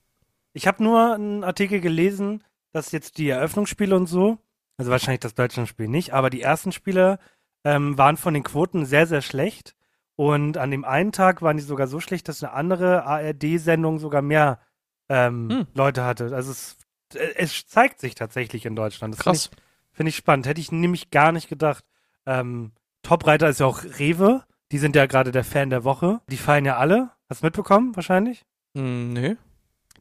Ich 0.55 0.67
habe 0.67 0.83
nur 0.83 1.15
einen 1.15 1.45
Artikel 1.45 1.81
gelesen, 1.81 2.43
dass 2.73 2.93
jetzt 2.93 3.19
die 3.19 3.29
Eröffnungsspiele 3.29 3.95
und 3.95 4.07
so, 4.07 4.39
also 4.79 4.91
wahrscheinlich 4.91 5.21
das 5.21 5.35
Deutschlandspiel 5.35 5.89
nicht, 5.89 6.15
aber 6.15 6.31
die 6.31 6.41
ersten 6.41 6.73
Spiele 6.73 7.19
ähm, 7.65 7.99
waren 7.99 8.17
von 8.17 8.35
den 8.35 8.43
Quoten 8.43 8.87
sehr, 8.87 9.07
sehr 9.07 9.23
schlecht. 9.23 9.75
Und 10.17 10.59
an 10.59 10.71
dem 10.71 10.85
einen 10.85 11.13
Tag 11.13 11.43
waren 11.43 11.57
die 11.57 11.63
sogar 11.63 11.87
so 11.87 11.99
schlecht, 12.01 12.29
dass 12.29 12.43
eine 12.43 12.53
andere 12.53 13.05
ARD-Sendung 13.07 13.99
sogar 13.99 14.23
mehr 14.23 14.61
ähm, 15.09 15.49
Hm. 15.51 15.67
Leute 15.75 16.05
hatte. 16.05 16.35
Also 16.35 16.51
es, 16.53 16.77
äh, 17.15 17.19
es 17.37 17.67
zeigt 17.67 18.01
sich 18.01 18.15
tatsächlich 18.15 18.67
in 18.67 18.77
Deutschland. 18.77 19.15
Das 19.15 19.23
finde 19.23 19.39
Krass. 19.39 19.51
ich, 19.53 19.97
find 19.97 20.09
ich 20.09 20.17
spannend. 20.17 20.47
Hätte 20.47 20.61
ich 20.61 20.71
nämlich 20.73 21.11
gar 21.11 21.33
nicht 21.33 21.49
gedacht. 21.49 21.85
Ähm, 22.27 22.73
Topreiter 23.03 23.49
ist 23.49 23.61
ja 23.61 23.67
auch 23.67 23.83
Rewe. 23.99 24.45
Die 24.71 24.79
sind 24.79 24.95
ja 24.97 25.07
gerade 25.07 25.33
der 25.33 25.45
Fan 25.45 25.71
der 25.71 25.85
Woche. 25.85 26.21
Die 26.29 26.37
feiern 26.37 26.65
ja 26.65 26.77
alle. 26.77 27.11
Hast 27.29 27.43
du 27.43 27.47
mitbekommen, 27.47 27.97
wahrscheinlich? 27.97 28.45
Hm, 28.77 29.13
nö. 29.13 29.35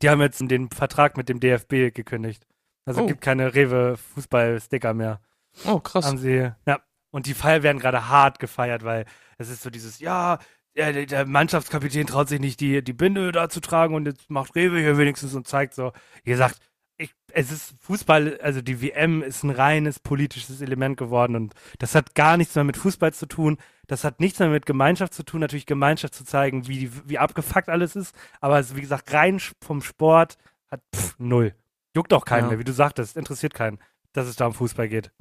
Die 0.02 0.10
haben 0.10 0.22
jetzt 0.22 0.40
den 0.42 0.70
Vertrag 0.70 1.18
mit 1.18 1.30
dem 1.30 1.40
DFB 1.40 1.94
gekündigt. 1.94 2.46
Also 2.86 3.02
Oh. 3.04 3.06
gibt 3.08 3.22
keine 3.22 3.54
Rewe-Fußball-Sticker 3.54 4.94
mehr. 4.94 5.20
Oh, 5.66 5.80
krass. 5.80 6.06
Haben 6.06 6.18
sie, 6.18 6.52
ja. 6.66 6.80
Und 7.12 7.26
die 7.26 7.34
Feier 7.34 7.62
werden 7.64 7.80
gerade 7.80 8.08
hart 8.08 8.40
gefeiert, 8.40 8.84
weil 8.84 9.06
es 9.42 9.50
ist 9.50 9.62
so 9.64 9.70
dieses, 9.70 10.00
ja, 10.00 10.40
der, 10.78 11.06
der- 11.06 11.26
Mannschaftskapitän 11.26 12.08
traut 12.08 12.30
sich 12.30 12.40
nicht, 12.40 12.60
die, 12.62 12.84
die 12.84 12.94
Binde 12.94 13.32
da 13.32 13.50
zu 13.50 13.60
tragen 13.60 13.94
und 13.96 14.06
jetzt 14.06 14.30
macht 14.30 14.56
Rewe 14.56 14.80
hier 14.80 14.98
wenigstens 14.98 15.34
und 15.36 15.48
zeigt 15.48 15.74
so, 15.74 15.92
wie 16.24 16.32
gesagt, 16.32 16.60
ich, 16.98 17.14
es 17.34 17.52
ist 17.52 17.74
Fußball, 17.80 18.40
also 18.42 18.62
die 18.62 18.82
WM 18.82 19.24
ist 19.24 19.44
ein 19.44 19.50
reines 19.50 20.00
politisches 20.00 20.62
Element 20.62 20.98
geworden 20.98 21.36
und 21.36 21.54
das 21.80 21.96
hat 21.96 22.14
gar 22.14 22.38
nichts 22.38 22.54
mehr 22.54 22.64
mit 22.64 22.78
Fußball 22.78 23.12
zu 23.14 23.26
tun. 23.26 23.58
Das 23.88 24.04
hat 24.04 24.20
nichts 24.20 24.38
mehr 24.40 24.50
mit 24.50 24.66
Gemeinschaft 24.68 25.14
zu 25.14 25.24
tun, 25.24 25.40
natürlich 25.42 25.66
Gemeinschaft 25.66 26.14
zu 26.14 26.24
zeigen, 26.24 26.68
wie, 26.68 26.92
wie 27.10 27.18
abgefuckt 27.18 27.70
alles 27.70 27.96
ist. 27.96 28.16
Aber 28.40 28.60
es, 28.60 28.76
wie 28.76 28.82
gesagt, 28.82 29.12
rein 29.14 29.42
vom 29.64 29.82
Sport 29.82 30.38
hat 30.70 30.82
pff, 30.96 31.16
null. 31.18 31.56
Juckt 31.96 32.14
auch 32.14 32.24
keinen 32.24 32.44
Ja. 32.44 32.50
mehr, 32.52 32.60
wie 32.60 32.64
du 32.64 32.72
sagtest, 32.74 33.18
interessiert 33.18 33.54
keinen, 33.56 33.80
dass 34.14 34.28
es 34.28 34.36
da 34.36 34.46
um 34.46 34.54
Fußball 34.54 34.88
geht. 34.88 35.12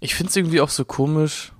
Ich 0.00 0.14
finde 0.14 0.30
es 0.30 0.36
irgendwie 0.36 0.60
auch 0.60 0.70
so 0.70 0.84
komisch, 0.84 1.52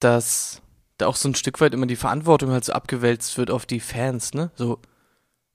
dass 0.00 0.62
da 0.98 1.06
auch 1.06 1.16
so 1.16 1.28
ein 1.28 1.34
Stück 1.34 1.60
weit 1.60 1.74
immer 1.74 1.86
die 1.86 1.96
Verantwortung 1.96 2.50
halt 2.50 2.64
so 2.64 2.72
abgewälzt 2.72 3.36
wird 3.38 3.50
auf 3.50 3.66
die 3.66 3.80
Fans, 3.80 4.34
ne? 4.34 4.50
So, 4.54 4.80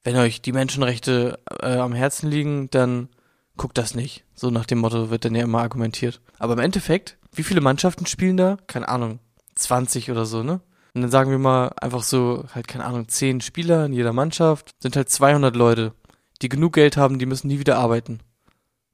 wenn 0.03 0.15
euch 0.15 0.41
die 0.41 0.51
Menschenrechte 0.51 1.39
äh, 1.61 1.77
am 1.77 1.93
Herzen 1.93 2.29
liegen, 2.29 2.69
dann 2.69 3.09
guckt 3.57 3.77
das 3.77 3.95
nicht. 3.95 4.25
So 4.33 4.49
nach 4.49 4.65
dem 4.65 4.79
Motto 4.79 5.09
wird 5.09 5.25
dann 5.25 5.35
ja 5.35 5.43
immer 5.43 5.61
argumentiert. 5.61 6.21
Aber 6.37 6.53
im 6.53 6.59
Endeffekt, 6.59 7.17
wie 7.33 7.43
viele 7.43 7.61
Mannschaften 7.61 8.05
spielen 8.05 8.37
da? 8.37 8.57
Keine 8.67 8.87
Ahnung, 8.87 9.19
20 9.55 10.11
oder 10.11 10.25
so, 10.25 10.43
ne? 10.43 10.61
Und 10.95 11.01
dann 11.01 11.11
sagen 11.11 11.29
wir 11.29 11.37
mal 11.37 11.67
einfach 11.79 12.03
so, 12.03 12.45
halt 12.55 12.67
keine 12.67 12.85
Ahnung, 12.85 13.07
10 13.07 13.41
Spieler 13.41 13.85
in 13.85 13.93
jeder 13.93 14.13
Mannschaft, 14.13 14.71
sind 14.79 14.95
halt 14.95 15.09
200 15.09 15.55
Leute, 15.55 15.93
die 16.41 16.49
genug 16.49 16.73
Geld 16.73 16.97
haben, 16.97 17.19
die 17.19 17.25
müssen 17.25 17.47
nie 17.47 17.59
wieder 17.59 17.77
arbeiten. 17.77 18.19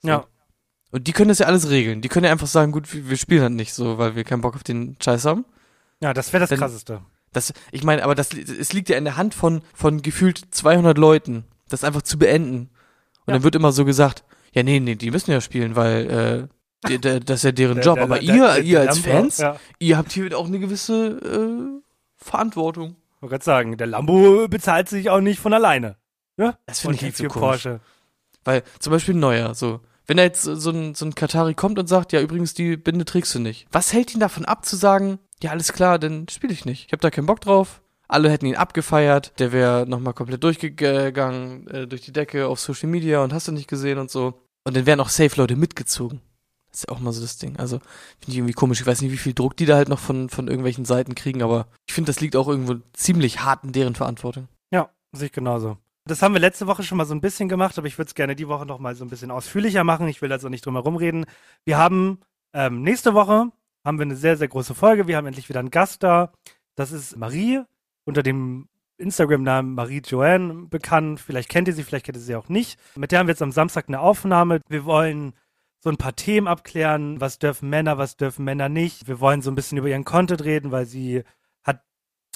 So. 0.01 0.09
Ja. 0.09 0.25
Und 0.91 1.07
die 1.07 1.13
können 1.13 1.29
das 1.29 1.39
ja 1.39 1.47
alles 1.47 1.69
regeln. 1.69 2.01
Die 2.01 2.09
können 2.09 2.25
ja 2.25 2.31
einfach 2.31 2.47
sagen, 2.47 2.71
gut, 2.71 2.93
wir 2.93 3.09
wir 3.09 3.17
spielen 3.17 3.41
halt 3.41 3.53
nicht 3.53 3.73
so, 3.73 3.97
weil 3.97 4.15
wir 4.15 4.23
keinen 4.23 4.41
Bock 4.41 4.55
auf 4.55 4.63
den 4.63 4.97
Scheiß 5.01 5.25
haben. 5.25 5.45
Ja, 6.01 6.13
das 6.13 6.33
wäre 6.33 6.41
das 6.41 6.51
Wenn- 6.51 6.59
Krasseste. 6.59 7.01
Das, 7.33 7.53
ich 7.71 7.83
meine, 7.83 8.03
aber 8.03 8.15
das, 8.15 8.33
es 8.33 8.71
liegt 8.71 8.87
ja 8.87 8.97
in 8.97 9.03
der 9.03 9.17
Hand 9.17 9.33
von, 9.33 9.61
von 9.73 10.01
gefühlt 10.01 10.41
200 10.51 10.97
Leuten, 10.97 11.43
das 11.67 11.83
einfach 11.83 12.01
zu 12.01 12.17
beenden. 12.17 12.69
Und 13.25 13.27
Ja. 13.27 13.33
dann 13.33 13.43
wird 13.43 13.55
immer 13.55 13.71
so 13.73 13.83
gesagt, 13.83 14.23
ja, 14.53 14.63
nee, 14.63 14.79
nee, 14.79 14.95
die 14.95 15.11
müssen 15.11 15.31
ja 15.31 15.41
spielen, 15.41 15.75
weil, 15.75 16.49
äh, 16.85 16.87
die, 16.87 16.97
der, 16.99 17.19
das 17.19 17.39
ist 17.39 17.43
ja 17.43 17.51
deren 17.51 17.75
Der- 17.75 17.83
Job. 17.83 17.95
der- 17.95 18.03
aber 18.05 18.19
der- 18.19 18.35
ihr, 18.35 18.63
ihr 18.63 18.79
als 18.81 19.03
Lambo, 19.05 19.09
Fans, 19.19 19.37
Ja. 19.39 19.57
ihr 19.79 19.97
habt 19.97 20.13
hier 20.13 20.37
auch 20.37 20.45
eine 20.47 20.59
gewisse, 20.59 21.17
äh, 21.17 21.81
Verantwortung. 22.17 22.95
Ich 23.17 23.21
wollte 23.21 23.33
gerade 23.33 23.43
sagen, 23.43 23.77
der 23.77 23.87
Lambo 23.87 24.47
bezahlt 24.47 24.87
sich 24.89 25.09
auch 25.09 25.19
nicht 25.21 25.39
von 25.39 25.53
alleine. 25.53 25.97
Ne? 26.37 26.57
Das 26.65 26.79
finde 26.81 26.95
ich 26.97 27.03
halt 27.03 27.17
so. 27.17 27.27
Porsche. 27.27 27.79
Weil 28.43 28.63
zum 28.79 28.91
Beispiel 28.91 29.15
ein 29.15 29.19
Neuer, 29.19 29.55
so. 29.55 29.81
Wenn 30.07 30.19
er 30.19 30.25
jetzt 30.25 30.43
so 30.43 30.69
ein, 30.69 30.93
so 30.93 31.05
ein 31.05 31.15
Katari 31.15 31.55
kommt 31.55 31.79
und 31.79 31.87
sagt, 31.87 32.13
ja, 32.13 32.21
übrigens, 32.21 32.53
die 32.53 32.77
Binde 32.77 33.05
trägst 33.05 33.33
du 33.33 33.39
nicht. 33.39 33.67
Was 33.71 33.91
hält 33.91 34.13
ihn 34.13 34.19
davon 34.19 34.45
ab 34.45 34.63
zu 34.65 34.75
sagen, 34.75 35.17
ja, 35.41 35.51
alles 35.51 35.73
klar, 35.73 35.99
dann 35.99 36.27
spiele 36.29 36.53
ich 36.53 36.65
nicht. 36.65 36.85
Ich 36.87 36.91
habe 36.91 37.01
da 37.01 37.11
keinen 37.11 37.25
Bock 37.25 37.41
drauf. 37.41 37.81
Alle 38.07 38.29
hätten 38.29 38.45
ihn 38.45 38.55
abgefeiert. 38.55 39.33
Der 39.39 39.51
wäre 39.51 39.85
nochmal 39.87 40.13
komplett 40.13 40.43
durchgegangen, 40.43 41.67
äh, 41.67 41.87
durch 41.87 42.01
die 42.01 42.13
Decke 42.13 42.47
auf 42.47 42.59
Social 42.59 42.89
Media 42.89 43.23
und 43.23 43.33
hast 43.33 43.47
du 43.47 43.51
nicht 43.51 43.67
gesehen 43.67 43.97
und 43.97 44.11
so. 44.11 44.39
Und 44.63 44.75
dann 44.75 44.85
wären 44.85 44.99
auch 44.99 45.09
safe 45.09 45.35
Leute 45.39 45.55
mitgezogen. 45.55 46.21
Das 46.69 46.81
ist 46.81 46.89
ja 46.89 46.95
auch 46.95 46.99
mal 46.99 47.13
so 47.13 47.21
das 47.21 47.37
Ding. 47.37 47.57
Also, 47.57 47.79
finde 48.19 48.31
ich 48.31 48.37
irgendwie 48.37 48.53
komisch. 48.53 48.81
Ich 48.81 48.87
weiß 48.87 49.01
nicht, 49.01 49.11
wie 49.11 49.17
viel 49.17 49.33
Druck 49.33 49.55
die 49.57 49.65
da 49.65 49.75
halt 49.75 49.89
noch 49.89 49.99
von, 49.99 50.29
von 50.29 50.47
irgendwelchen 50.47 50.85
Seiten 50.85 51.15
kriegen, 51.15 51.41
aber 51.41 51.67
ich 51.87 51.93
finde, 51.93 52.09
das 52.09 52.19
liegt 52.19 52.35
auch 52.35 52.47
irgendwo 52.47 52.75
ziemlich 52.93 53.41
hart 53.41 53.63
in 53.63 53.71
deren 53.71 53.95
Verantwortung. 53.95 54.47
Ja, 54.71 54.89
sehe 55.13 55.27
ich 55.27 55.31
genauso. 55.31 55.77
Das 56.07 56.21
haben 56.21 56.33
wir 56.33 56.41
letzte 56.41 56.67
Woche 56.67 56.83
schon 56.83 56.97
mal 56.97 57.05
so 57.05 57.15
ein 57.15 57.21
bisschen 57.21 57.49
gemacht, 57.49 57.77
aber 57.77 57.87
ich 57.87 57.97
würde 57.97 58.09
es 58.09 58.15
gerne 58.15 58.35
die 58.35 58.47
Woche 58.47 58.65
noch 58.65 58.77
mal 58.77 58.95
so 58.95 59.03
ein 59.03 59.09
bisschen 59.09 59.31
ausführlicher 59.31 59.83
machen. 59.83 60.07
Ich 60.07 60.21
will 60.21 60.31
also 60.31 60.49
nicht 60.49 60.65
drum 60.65 60.75
herum 60.75 60.97
reden. 60.97 61.25
Wir 61.63 61.77
haben 61.77 62.19
ähm, 62.53 62.83
nächste 62.83 63.13
Woche 63.13 63.51
haben 63.85 63.99
wir 63.99 64.03
eine 64.03 64.15
sehr, 64.15 64.35
sehr 64.35 64.47
große 64.47 64.73
Folge. 64.73 65.07
Wir 65.07 65.15
haben 65.15 65.27
endlich 65.27 65.47
wieder 65.47 65.59
einen 65.59 65.69
Gast 65.69 66.03
da. 66.03 66.33
Das 66.75 66.91
ist 66.91 67.15
Marie, 67.15 67.61
unter 68.03 68.23
dem 68.23 68.67
Instagram-Namen 68.97 69.75
Marie 69.75 70.01
Joanne 70.03 70.67
bekannt. 70.67 71.19
Vielleicht 71.19 71.49
kennt 71.49 71.67
ihr 71.67 71.73
sie, 71.73 71.83
vielleicht 71.83 72.05
kennt 72.05 72.17
ihr 72.17 72.23
sie 72.23 72.35
auch 72.35 72.49
nicht. 72.49 72.79
Mit 72.95 73.11
der 73.11 73.19
haben 73.19 73.27
wir 73.27 73.33
jetzt 73.33 73.41
am 73.41 73.51
Samstag 73.51 73.85
eine 73.87 73.99
Aufnahme. 73.99 74.59
Wir 74.67 74.85
wollen 74.85 75.33
so 75.79 75.89
ein 75.89 75.97
paar 75.97 76.15
Themen 76.15 76.47
abklären. 76.47 77.21
Was 77.21 77.37
dürfen 77.37 77.69
Männer, 77.69 77.97
was 77.97 78.17
dürfen 78.17 78.43
Männer 78.43 78.69
nicht? 78.69 79.07
Wir 79.07 79.19
wollen 79.19 79.41
so 79.41 79.51
ein 79.51 79.55
bisschen 79.55 79.77
über 79.77 79.87
ihren 79.87 80.03
Content 80.03 80.43
reden, 80.43 80.71
weil 80.71 80.85
sie 80.87 81.23
hat, 81.63 81.83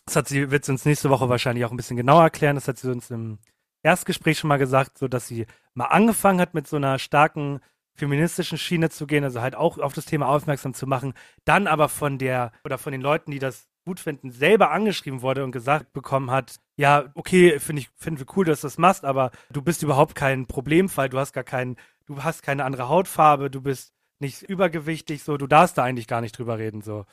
das 0.05 0.15
hat 0.15 0.27
sie, 0.27 0.51
wird 0.51 0.65
sie 0.65 0.71
uns 0.71 0.85
nächste 0.85 1.09
Woche 1.09 1.29
wahrscheinlich 1.29 1.65
auch 1.65 1.71
ein 1.71 1.77
bisschen 1.77 1.97
genauer 1.97 2.23
erklären. 2.23 2.55
Das 2.55 2.67
hat 2.67 2.77
sie 2.77 2.91
uns 2.91 3.09
im 3.09 3.39
Erstgespräch 3.81 4.37
schon 4.37 4.49
mal 4.49 4.57
gesagt, 4.57 4.97
so 4.99 5.07
dass 5.07 5.27
sie 5.27 5.47
mal 5.73 5.85
angefangen 5.85 6.41
hat 6.41 6.53
mit 6.53 6.67
so 6.67 6.75
einer 6.75 6.99
starken 6.99 7.59
feministischen 7.99 8.57
Schiene 8.57 8.89
zu 8.89 9.05
gehen, 9.05 9.23
also 9.23 9.41
halt 9.41 9.55
auch 9.55 9.77
auf 9.77 9.93
das 9.93 10.05
Thema 10.05 10.27
aufmerksam 10.27 10.73
zu 10.73 10.87
machen, 10.87 11.13
dann 11.45 11.67
aber 11.67 11.89
von 11.89 12.17
der 12.17 12.51
oder 12.63 12.77
von 12.77 12.91
den 12.91 13.01
Leuten, 13.01 13.31
die 13.31 13.39
das 13.39 13.67
gut 13.85 13.99
finden, 13.99 14.31
selber 14.31 14.71
angeschrieben 14.71 15.21
wurde 15.21 15.43
und 15.43 15.51
gesagt 15.51 15.93
bekommen 15.93 16.31
hat, 16.31 16.55
ja, 16.75 17.09
okay, 17.15 17.59
finde 17.59 17.81
ich, 17.81 17.89
finden 17.95 18.19
wir 18.19 18.27
cool, 18.35 18.45
dass 18.45 18.61
du 18.61 18.67
das 18.67 18.77
machst, 18.77 19.05
aber 19.05 19.31
du 19.51 19.61
bist 19.61 19.83
überhaupt 19.83 20.15
kein 20.15 20.47
Problemfall, 20.47 21.09
du 21.09 21.19
hast 21.19 21.33
gar 21.33 21.43
keinen, 21.43 21.75
du 22.05 22.23
hast 22.23 22.41
keine 22.43 22.65
andere 22.65 22.87
Hautfarbe, 22.87 23.49
du 23.49 23.61
bist 23.61 23.93
nicht 24.19 24.43
übergewichtig, 24.43 25.23
so, 25.23 25.37
du 25.37 25.47
darfst 25.47 25.77
da 25.77 25.83
eigentlich 25.83 26.07
gar 26.07 26.21
nicht 26.21 26.37
drüber 26.37 26.57
reden, 26.57 26.81
so. 26.81 27.05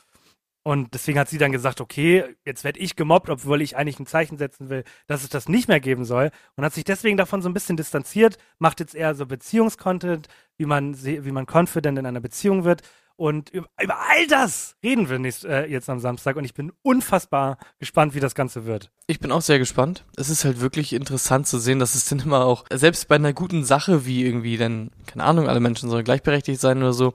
Und 0.66 0.94
deswegen 0.94 1.16
hat 1.20 1.28
sie 1.28 1.38
dann 1.38 1.52
gesagt, 1.52 1.80
okay, 1.80 2.24
jetzt 2.44 2.64
werde 2.64 2.80
ich 2.80 2.96
gemobbt, 2.96 3.30
obwohl 3.30 3.62
ich 3.62 3.76
eigentlich 3.76 4.00
ein 4.00 4.06
Zeichen 4.06 4.36
setzen 4.36 4.68
will, 4.68 4.82
dass 5.06 5.22
es 5.22 5.28
das 5.28 5.48
nicht 5.48 5.68
mehr 5.68 5.78
geben 5.78 6.04
soll. 6.04 6.32
Und 6.56 6.64
hat 6.64 6.74
sich 6.74 6.82
deswegen 6.82 7.16
davon 7.16 7.40
so 7.40 7.48
ein 7.48 7.54
bisschen 7.54 7.76
distanziert, 7.76 8.36
macht 8.58 8.80
jetzt 8.80 8.96
eher 8.96 9.14
so 9.14 9.26
Beziehungscontent, 9.26 10.26
wie 10.56 10.66
man, 10.66 11.00
wie 11.04 11.30
man 11.30 11.46
confident 11.46 12.00
in 12.00 12.04
einer 12.04 12.18
Beziehung 12.18 12.64
wird. 12.64 12.82
Und 13.14 13.50
über, 13.50 13.68
all 13.78 14.26
das 14.26 14.74
reden 14.82 15.08
wir 15.08 15.20
nicht, 15.20 15.44
äh, 15.44 15.66
jetzt 15.66 15.88
am 15.88 16.00
Samstag. 16.00 16.34
Und 16.34 16.44
ich 16.44 16.54
bin 16.54 16.72
unfassbar 16.82 17.58
gespannt, 17.78 18.16
wie 18.16 18.20
das 18.20 18.34
Ganze 18.34 18.66
wird. 18.66 18.90
Ich 19.06 19.20
bin 19.20 19.30
auch 19.30 19.42
sehr 19.42 19.60
gespannt. 19.60 20.04
Es 20.16 20.30
ist 20.30 20.44
halt 20.44 20.60
wirklich 20.60 20.94
interessant 20.94 21.46
zu 21.46 21.60
sehen, 21.60 21.78
dass 21.78 21.94
es 21.94 22.08
dann 22.08 22.18
immer 22.18 22.44
auch, 22.44 22.64
selbst 22.72 23.06
bei 23.06 23.14
einer 23.14 23.34
guten 23.34 23.64
Sache 23.64 24.04
wie 24.04 24.26
irgendwie 24.26 24.56
dann, 24.56 24.90
keine 25.06 25.22
Ahnung, 25.22 25.48
alle 25.48 25.60
Menschen 25.60 25.88
sollen 25.90 26.02
gleichberechtigt 26.02 26.60
sein 26.60 26.78
oder 26.78 26.92
so, 26.92 27.14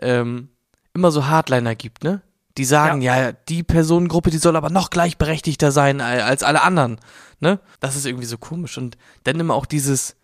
ähm, 0.00 0.50
immer 0.94 1.10
so 1.10 1.26
Hardliner 1.26 1.74
gibt, 1.74 2.04
ne? 2.04 2.22
Die 2.56 2.64
sagen, 2.64 3.00
ja. 3.02 3.32
die 3.32 3.62
Personengruppe, 3.64 4.30
die 4.30 4.38
soll 4.38 4.54
aber 4.54 4.70
noch 4.70 4.90
gleichberechtigter 4.90 5.72
sein 5.72 6.00
al- 6.00 6.20
als 6.20 6.42
alle 6.44 6.62
anderen, 6.62 7.00
ne? 7.40 7.58
Das 7.80 7.96
ist 7.96 8.06
irgendwie 8.06 8.26
so 8.26 8.38
komisch. 8.38 8.78
Und 8.78 8.96
dann 9.24 9.40
immer 9.40 9.54
auch 9.54 9.66
dieses, 9.66 10.14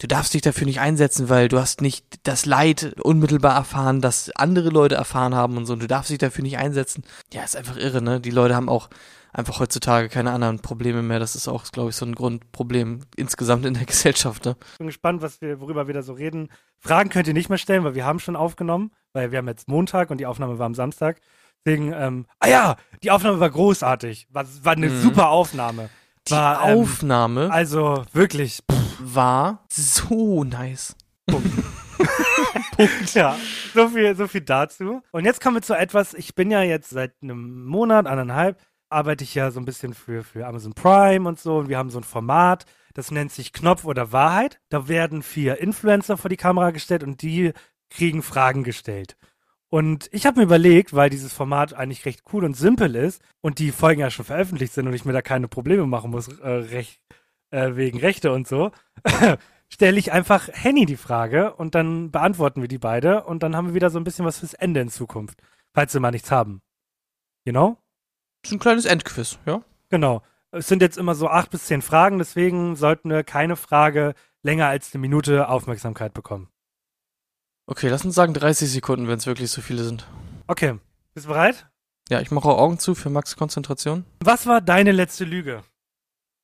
du 0.00 0.06
darfst 0.06 0.32
dich 0.32 0.42
dafür 0.42 0.66
nicht 0.66 0.78
einsetzen, 0.78 1.28
weil 1.28 1.48
du 1.48 1.58
hast 1.58 1.80
nicht 1.80 2.04
das 2.22 2.46
Leid 2.46 2.94
unmittelbar 3.00 3.56
erfahren, 3.56 4.00
das 4.00 4.30
andere 4.36 4.68
Leute 4.68 4.94
erfahren 4.94 5.34
haben 5.34 5.56
und 5.56 5.66
so. 5.66 5.72
Und 5.72 5.82
du 5.82 5.88
darfst 5.88 6.10
dich 6.10 6.18
dafür 6.18 6.42
nicht 6.44 6.58
einsetzen. 6.58 7.02
Ja, 7.32 7.42
ist 7.42 7.56
einfach 7.56 7.76
irre, 7.76 8.00
ne? 8.02 8.20
Die 8.20 8.30
Leute 8.30 8.54
haben 8.54 8.68
auch 8.68 8.88
einfach 9.32 9.58
heutzutage 9.58 10.08
keine 10.08 10.30
anderen 10.30 10.60
Probleme 10.60 11.02
mehr. 11.02 11.18
Das 11.18 11.34
ist 11.34 11.48
auch, 11.48 11.64
glaube 11.72 11.90
ich, 11.90 11.96
so 11.96 12.06
ein 12.06 12.14
Grundproblem 12.14 13.00
insgesamt 13.16 13.66
in 13.66 13.74
der 13.74 13.84
Gesellschaft, 13.86 14.44
ne? 14.44 14.56
Bin 14.78 14.86
gespannt, 14.86 15.22
was 15.22 15.40
wir, 15.40 15.60
worüber 15.60 15.88
wir 15.88 15.94
da 15.94 16.02
so 16.02 16.12
reden. 16.12 16.50
Fragen 16.78 17.10
könnt 17.10 17.26
ihr 17.26 17.34
nicht 17.34 17.48
mehr 17.48 17.58
stellen, 17.58 17.82
weil 17.82 17.96
wir 17.96 18.04
haben 18.06 18.20
schon 18.20 18.36
aufgenommen, 18.36 18.92
weil 19.12 19.32
wir 19.32 19.38
haben 19.38 19.48
jetzt 19.48 19.66
Montag 19.66 20.10
und 20.10 20.18
die 20.18 20.26
Aufnahme 20.26 20.58
war 20.60 20.66
am 20.66 20.74
Samstag. 20.74 21.20
Deswegen, 21.64 21.92
ähm, 21.92 22.26
ah 22.38 22.48
ja, 22.48 22.76
die 23.02 23.10
Aufnahme 23.10 23.40
war 23.40 23.50
großartig. 23.50 24.28
War, 24.30 24.46
war 24.62 24.72
eine 24.72 24.88
Mhm. 24.88 25.02
super 25.02 25.28
Aufnahme. 25.28 25.90
Die 26.28 26.32
War, 26.32 26.68
ähm, 26.68 26.80
Aufnahme 26.80 27.50
Also 27.50 28.04
wirklich, 28.12 28.62
war 28.98 29.64
so 29.70 30.44
nice. 30.44 30.94
ja, 33.14 33.36
so 33.74 33.88
viel, 33.88 34.16
so 34.16 34.26
viel 34.26 34.40
dazu. 34.40 35.02
Und 35.12 35.24
jetzt 35.24 35.40
kommen 35.40 35.56
wir 35.56 35.62
zu 35.62 35.74
etwas, 35.74 36.14
ich 36.14 36.34
bin 36.34 36.50
ja 36.50 36.62
jetzt 36.62 36.90
seit 36.90 37.12
einem 37.22 37.64
Monat, 37.64 38.06
anderthalb, 38.06 38.58
arbeite 38.88 39.24
ich 39.24 39.34
ja 39.34 39.50
so 39.50 39.60
ein 39.60 39.64
bisschen 39.64 39.94
für, 39.94 40.24
für 40.24 40.46
Amazon 40.46 40.72
Prime 40.74 41.28
und 41.28 41.38
so. 41.38 41.58
Und 41.58 41.68
wir 41.68 41.78
haben 41.78 41.90
so 41.90 41.98
ein 41.98 42.04
Format, 42.04 42.64
das 42.94 43.10
nennt 43.10 43.32
sich 43.32 43.52
Knopf 43.52 43.84
oder 43.84 44.12
Wahrheit. 44.12 44.60
Da 44.70 44.88
werden 44.88 45.22
vier 45.22 45.58
Influencer 45.58 46.16
vor 46.16 46.28
die 46.28 46.36
Kamera 46.36 46.70
gestellt 46.70 47.02
und 47.04 47.22
die 47.22 47.52
kriegen 47.90 48.22
Fragen 48.22 48.64
gestellt. 48.64 49.16
Und 49.70 50.08
ich 50.12 50.26
habe 50.26 50.40
mir 50.40 50.44
überlegt, 50.44 50.94
weil 50.94 51.10
dieses 51.10 51.32
Format 51.32 51.74
eigentlich 51.74 52.04
recht 52.04 52.24
cool 52.32 52.44
und 52.44 52.56
simpel 52.56 52.96
ist 52.96 53.22
und 53.40 53.60
die 53.60 53.70
Folgen 53.70 54.00
ja 54.00 54.10
schon 54.10 54.24
veröffentlicht 54.24 54.72
sind 54.72 54.88
und 54.88 54.94
ich 54.94 55.04
mir 55.04 55.12
da 55.12 55.22
keine 55.22 55.46
Probleme 55.46 55.86
machen 55.86 56.10
muss, 56.10 56.26
äh, 56.40 56.48
recht, 56.48 57.00
äh, 57.50 57.76
wegen 57.76 57.98
Rechte 57.98 58.32
und 58.32 58.48
so, 58.48 58.72
stelle 59.72 59.98
ich 59.98 60.10
einfach 60.10 60.48
Henny 60.52 60.86
die 60.86 60.96
Frage 60.96 61.54
und 61.54 61.76
dann 61.76 62.10
beantworten 62.10 62.62
wir 62.62 62.68
die 62.68 62.78
beide 62.78 63.22
und 63.24 63.44
dann 63.44 63.54
haben 63.54 63.68
wir 63.68 63.74
wieder 63.74 63.90
so 63.90 63.98
ein 64.00 64.04
bisschen 64.04 64.24
was 64.26 64.40
fürs 64.40 64.54
Ende 64.54 64.80
in 64.80 64.88
Zukunft, 64.88 65.40
falls 65.72 65.94
wir 65.94 66.00
mal 66.00 66.10
nichts 66.10 66.32
haben. 66.32 66.62
You 67.44 67.52
know? 67.52 67.78
Das 68.42 68.50
ist 68.50 68.56
ein 68.56 68.60
kleines 68.60 68.86
Endquiz, 68.86 69.38
ja? 69.46 69.62
Genau. 69.88 70.22
Es 70.50 70.66
sind 70.66 70.82
jetzt 70.82 70.98
immer 70.98 71.14
so 71.14 71.28
acht 71.28 71.50
bis 71.50 71.66
zehn 71.66 71.80
Fragen, 71.80 72.18
deswegen 72.18 72.74
sollten 72.74 73.08
wir 73.08 73.22
keine 73.22 73.54
Frage 73.54 74.14
länger 74.42 74.66
als 74.66 74.92
eine 74.92 75.00
Minute 75.00 75.48
Aufmerksamkeit 75.48 76.12
bekommen. 76.12 76.48
Okay, 77.70 77.88
lass 77.88 78.04
uns 78.04 78.16
sagen 78.16 78.34
30 78.34 78.68
Sekunden, 78.68 79.06
wenn 79.06 79.18
es 79.18 79.26
wirklich 79.26 79.48
so 79.48 79.60
viele 79.60 79.84
sind. 79.84 80.04
Okay, 80.48 80.74
bist 81.14 81.26
du 81.26 81.30
bereit? 81.30 81.68
Ja, 82.08 82.20
ich 82.20 82.32
mache 82.32 82.48
Augen 82.48 82.80
zu 82.80 82.96
für 82.96 83.10
Max 83.10 83.36
Konzentration. 83.36 84.04
Was 84.24 84.48
war 84.48 84.60
deine 84.60 84.90
letzte 84.90 85.24
Lüge? 85.24 85.62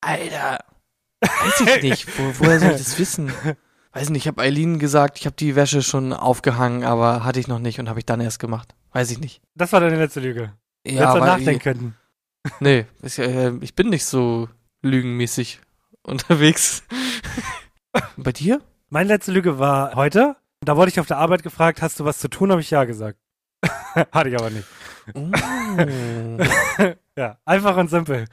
Alter. 0.00 0.60
Weiß 1.20 1.60
ich 1.62 1.82
nicht. 1.82 2.06
Wo, 2.16 2.22
woher 2.38 2.60
soll 2.60 2.70
ich 2.70 2.76
das 2.76 3.00
wissen? 3.00 3.32
Weiß 3.90 4.10
nicht, 4.10 4.22
ich 4.22 4.28
habe 4.28 4.40
Eileen 4.40 4.78
gesagt, 4.78 5.18
ich 5.18 5.26
habe 5.26 5.34
die 5.34 5.56
Wäsche 5.56 5.82
schon 5.82 6.12
aufgehangen, 6.12 6.84
aber 6.84 7.24
hatte 7.24 7.40
ich 7.40 7.48
noch 7.48 7.58
nicht 7.58 7.80
und 7.80 7.88
habe 7.88 7.98
ich 7.98 8.06
dann 8.06 8.20
erst 8.20 8.38
gemacht. 8.38 8.76
Weiß 8.92 9.10
ich 9.10 9.18
nicht. 9.18 9.42
Das 9.56 9.72
war 9.72 9.80
deine 9.80 9.96
letzte 9.96 10.20
Lüge. 10.20 10.52
Ja, 10.86 11.12
Hättest 11.12 11.26
nachdenken 11.26 11.62
können. 11.62 11.96
nee, 12.60 12.86
ja, 13.02 13.24
äh, 13.24 13.52
ich 13.62 13.74
bin 13.74 13.88
nicht 13.88 14.04
so 14.04 14.48
lügenmäßig 14.80 15.60
unterwegs. 16.04 16.84
Bei 18.16 18.30
dir? 18.30 18.62
Meine 18.90 19.08
letzte 19.08 19.32
Lüge 19.32 19.58
war 19.58 19.96
heute. 19.96 20.36
Da 20.66 20.76
wurde 20.76 20.90
ich 20.90 20.98
auf 20.98 21.06
der 21.06 21.18
Arbeit 21.18 21.44
gefragt, 21.44 21.80
hast 21.80 22.00
du 22.00 22.04
was 22.04 22.18
zu 22.18 22.28
tun? 22.28 22.50
Habe 22.50 22.60
ich 22.60 22.70
ja 22.70 22.84
gesagt. 22.84 23.18
Hatte 24.12 24.28
ich 24.28 24.36
aber 24.36 24.50
nicht. 24.50 24.66
Oh. 25.14 25.30
Ja, 27.18 27.38
einfach 27.46 27.78
und 27.78 27.88
simpel. 27.88 28.26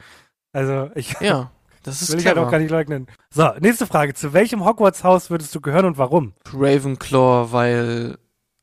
Also, 0.52 0.90
ich 0.94 1.18
ja, 1.20 1.50
das 1.84 2.02
ist 2.02 2.12
will 2.12 2.18
ich 2.18 2.26
halt 2.26 2.36
auch 2.36 2.42
clever. 2.42 2.50
gar 2.50 2.58
nicht 2.58 2.70
leugnen. 2.70 3.06
So, 3.30 3.50
nächste 3.60 3.86
Frage. 3.86 4.12
Zu 4.12 4.34
welchem 4.34 4.62
Hogwarts-Haus 4.62 5.30
würdest 5.30 5.54
du 5.54 5.62
gehören 5.62 5.86
und 5.86 5.96
warum? 5.96 6.34
Ravenclaw, 6.52 7.50
weil 7.52 8.18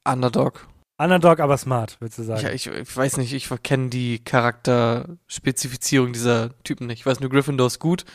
Underdog. 0.07 0.67
Underdog, 0.99 1.39
aber 1.39 1.57
smart, 1.57 1.99
würdest 1.99 2.19
du 2.19 2.23
sagen. 2.23 2.49
ich, 2.53 2.67
ich 2.67 2.95
weiß 2.95 3.17
nicht, 3.17 3.33
ich 3.33 3.49
kenne 3.63 3.89
die 3.89 4.23
Charakterspezifizierung 4.23 6.13
dieser 6.13 6.51
Typen 6.63 6.85
nicht. 6.85 6.99
Ich 6.99 7.05
weiß 7.07 7.19
nur, 7.19 7.31
Gryffindor 7.31 7.65
ist 7.65 7.79
gut 7.79 8.05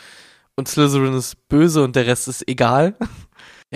und 0.55 0.69
Slytherin 0.69 1.15
ist 1.15 1.49
böse 1.49 1.83
und 1.83 1.97
der 1.97 2.07
Rest 2.07 2.29
ist 2.29 2.47
egal. 2.49 2.95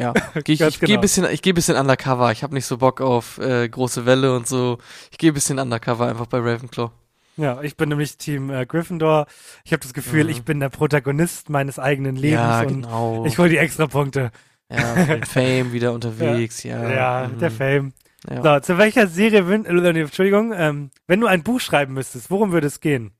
Ja, 0.01 0.12
geh 0.44 0.53
ich, 0.55 0.61
ich 0.61 0.80
gehe 0.80 0.88
genau. 0.88 1.01
bisschen, 1.01 1.26
ich 1.30 1.42
gehe 1.42 1.55
bisschen 1.55 1.76
undercover. 1.76 2.32
Ich 2.32 2.42
habe 2.42 2.55
nicht 2.55 2.66
so 2.66 2.78
Bock 2.78 3.01
auf 3.01 3.38
äh, 3.38 3.68
große 3.68 4.07
Welle 4.07 4.34
und 4.34 4.48
so. 4.48 4.78
Ich 5.11 5.18
gehe 5.18 5.32
bisschen 5.32 5.59
undercover 5.59 6.07
einfach 6.09 6.26
bei 6.26 6.38
Ravenclaw. 6.38 6.90
Ja, 7.36 7.62
ich 7.62 7.76
bin 7.76 7.88
nämlich 7.88 8.16
Team 8.18 8.51
äh, 8.51 8.66
Gryffindor. 8.66 9.26
Ich 9.64 9.72
habe 9.72 9.80
das 9.82 9.94
Gefühl, 9.94 10.24
Mhm. 10.24 10.30
ich 10.30 10.42
bin 10.44 10.61
der 10.61 10.68
Protagonist 10.68 11.48
meines 11.48 11.78
eigenen 11.78 12.16
Lebens 12.16 12.40
ja, 12.40 12.61
und 12.62 12.68
genau. 12.82 13.24
ich 13.26 13.38
hole 13.38 13.48
die 13.48 13.57
extra 13.59 13.86
Punkte. 13.86 14.30
ja, 14.70 15.18
Fame 15.26 15.72
wieder 15.72 15.92
unterwegs. 15.92 16.62
Ja, 16.62 16.90
Ja, 16.90 17.28
mhm. 17.28 17.38
der 17.38 17.51
Fame. 17.51 17.92
Ja. 18.28 18.42
So, 18.42 18.61
zu 18.61 18.78
welcher 18.78 19.07
Serie, 19.07 19.42
wün- 19.44 19.64
äh, 19.66 20.01
Entschuldigung, 20.01 20.53
ähm, 20.55 20.90
wenn 21.07 21.20
du 21.20 21.26
ein 21.26 21.42
Buch 21.42 21.61
schreiben 21.61 21.94
müsstest, 21.94 22.30
worum 22.30 22.53
würde 22.53 22.66
es 22.66 22.80
gehen? 22.80 23.12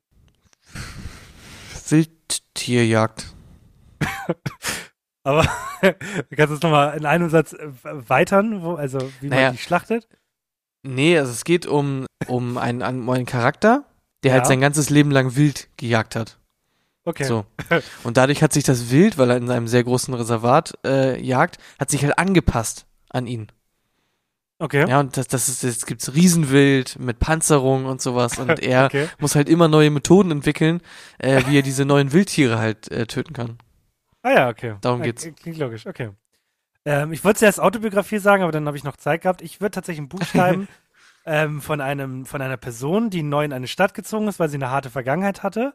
Wildtierjagd. 1.89 3.27
Aber 5.23 5.43
du 5.83 6.37
kannst 6.37 6.55
es 6.55 6.63
nochmal 6.63 6.97
in 6.97 7.05
einem 7.07 7.29
Satz 7.31 7.53
äh, 7.53 7.69
weitern, 7.85 8.63
wo, 8.63 8.75
also 8.75 8.99
wie 9.21 9.29
Naja. 9.29 9.49
man 9.49 9.53
die 9.53 9.63
schlachtet? 9.63 10.09
Nee, 10.83 11.19
also 11.19 11.31
es 11.31 11.45
geht 11.45 11.67
um, 11.67 12.07
um 12.27 12.57
einen, 12.57 12.83
um 12.83 13.11
einen 13.11 13.27
Charakter, 13.27 13.85
der 14.23 14.33
halt 14.33 14.45
Ja. 14.45 14.49
sein 14.49 14.61
ganzes 14.61 14.89
Leben 14.91 15.11
lang 15.11 15.37
wild 15.37 15.69
gejagt 15.77 16.17
hat. 16.17 16.39
Okay. 17.05 17.25
So. 17.25 17.45
Und 18.05 18.17
dadurch 18.17 18.43
hat 18.43 18.53
sich 18.53 18.65
das 18.65 18.91
Wild, 18.91 19.19
weil 19.19 19.31
er 19.31 19.37
in 19.37 19.51
einem 19.51 19.69
sehr 19.69 19.85
großen 19.85 20.13
Reservat 20.15 20.75
äh, 20.87 21.21
jagt, 21.23 21.59
hat 21.79 21.91
sich 21.91 22.03
halt 22.05 22.19
angepasst 22.19 22.87
an 23.11 23.27
ihn. 23.27 23.49
Okay. 24.59 24.87
Ja, 24.87 25.01
und 25.01 25.17
das, 25.17 25.27
das 25.27 25.49
ist, 25.49 25.63
jetzt 25.63 25.87
gibt's 25.87 26.13
Riesenwild 26.13 26.99
mit 26.99 27.19
Panzerung 27.19 27.87
und 27.87 28.03
sowas 28.03 28.39
und 28.39 28.59
er 28.63 28.85
Okay. 28.87 29.09
muss 29.19 29.35
halt 29.35 29.49
immer 29.49 29.69
neue 29.69 29.89
Methoden 29.91 30.31
entwickeln, 30.31 30.83
äh, 31.19 31.43
wie 31.47 31.57
er 31.59 31.63
diese 31.63 31.87
neuen 31.87 32.13
Wildtiere 32.13 32.59
halt 32.59 32.91
äh, 32.91 33.07
töten 33.07 33.33
kann. 33.33 33.57
Ah 34.23 34.31
ja, 34.33 34.49
okay. 34.49 34.77
Darum 34.81 35.01
Ja, 35.01 35.07
geht's. 35.07 35.29
Klingt 35.41 35.59
logisch, 35.59 35.87
okay. 35.87 36.11
Ähm, 36.85 37.13
ich 37.13 37.25
wollte 37.25 37.37
es 37.37 37.43
erst 37.43 37.61
Autobiografie 37.61 38.19
sagen, 38.19 38.43
aber 38.43 38.53
dann 38.53 38.67
habe 38.67 38.77
ich 38.77 38.85
noch 38.85 38.97
Zeit 38.97 39.23
gehabt. 39.23 39.43
Ich 39.43 39.61
würde 39.61 39.73
tatsächlich 39.73 40.03
ein 40.05 40.09
Buch 40.09 40.23
schreiben 40.25 40.69
ähm, 41.27 41.61
von, 41.61 41.81
einem, 41.81 42.25
von 42.27 42.41
einer 42.41 42.57
Person, 42.57 43.11
die 43.11 43.23
neu 43.23 43.45
in 43.45 43.53
eine 43.53 43.69
Stadt 43.69 43.93
gezogen 43.95 44.29
ist, 44.29 44.41
weil 44.41 44.49
sie 44.49 44.57
eine 44.57 44.71
harte 44.71 44.91
Vergangenheit 44.91 45.43
hatte. 45.43 45.75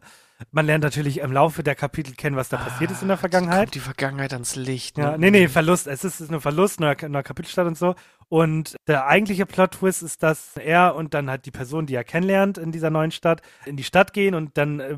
Man 0.51 0.65
lernt 0.65 0.83
natürlich 0.83 1.19
im 1.19 1.31
Laufe 1.31 1.63
der 1.63 1.75
Kapitel 1.75 2.13
kennen, 2.13 2.35
was 2.35 2.49
da 2.49 2.57
passiert 2.57 2.91
ist 2.91 3.01
in 3.01 3.07
der 3.07 3.17
Kommt 3.17 3.31
Vergangenheit. 3.31 3.73
die 3.75 3.79
Vergangenheit 3.79 4.33
ans 4.33 4.55
Licht. 4.55 4.97
Ja, 4.97 5.11
ne? 5.11 5.17
nee, 5.19 5.31
nee, 5.31 5.47
Verlust. 5.47 5.87
Es 5.87 6.03
ist, 6.03 6.19
ist 6.19 6.31
nur 6.31 6.41
Verlust, 6.41 6.79
neuer, 6.79 6.95
neuer 7.07 7.23
Kapitelstadt 7.23 7.67
und 7.67 7.77
so. 7.77 7.95
Und 8.27 8.75
der 8.87 9.05
eigentliche 9.07 9.45
Plot-Twist 9.45 10.01
ist, 10.03 10.23
dass 10.23 10.57
er 10.57 10.95
und 10.95 11.13
dann 11.13 11.29
halt 11.29 11.45
die 11.45 11.51
Person, 11.51 11.85
die 11.85 11.95
er 11.95 12.03
kennenlernt 12.03 12.57
in 12.57 12.71
dieser 12.71 12.89
neuen 12.89 13.11
Stadt, 13.11 13.41
in 13.65 13.77
die 13.77 13.83
Stadt 13.83 14.13
gehen 14.13 14.33
und 14.35 14.57
dann 14.57 14.79
äh, 14.79 14.97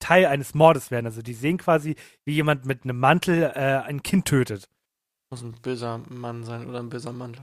Teil 0.00 0.26
eines 0.26 0.54
Mordes 0.54 0.90
werden. 0.90 1.06
Also 1.06 1.22
die 1.22 1.34
sehen 1.34 1.56
quasi, 1.58 1.94
wie 2.24 2.34
jemand 2.34 2.66
mit 2.66 2.84
einem 2.84 2.98
Mantel 2.98 3.42
äh, 3.44 3.82
ein 3.84 4.02
Kind 4.02 4.26
tötet. 4.26 4.68
Muss 5.30 5.42
ein 5.42 5.52
böser 5.62 6.00
Mann 6.08 6.44
sein 6.44 6.68
oder 6.68 6.80
ein 6.80 6.88
böser 6.90 7.12
Mantel. 7.12 7.42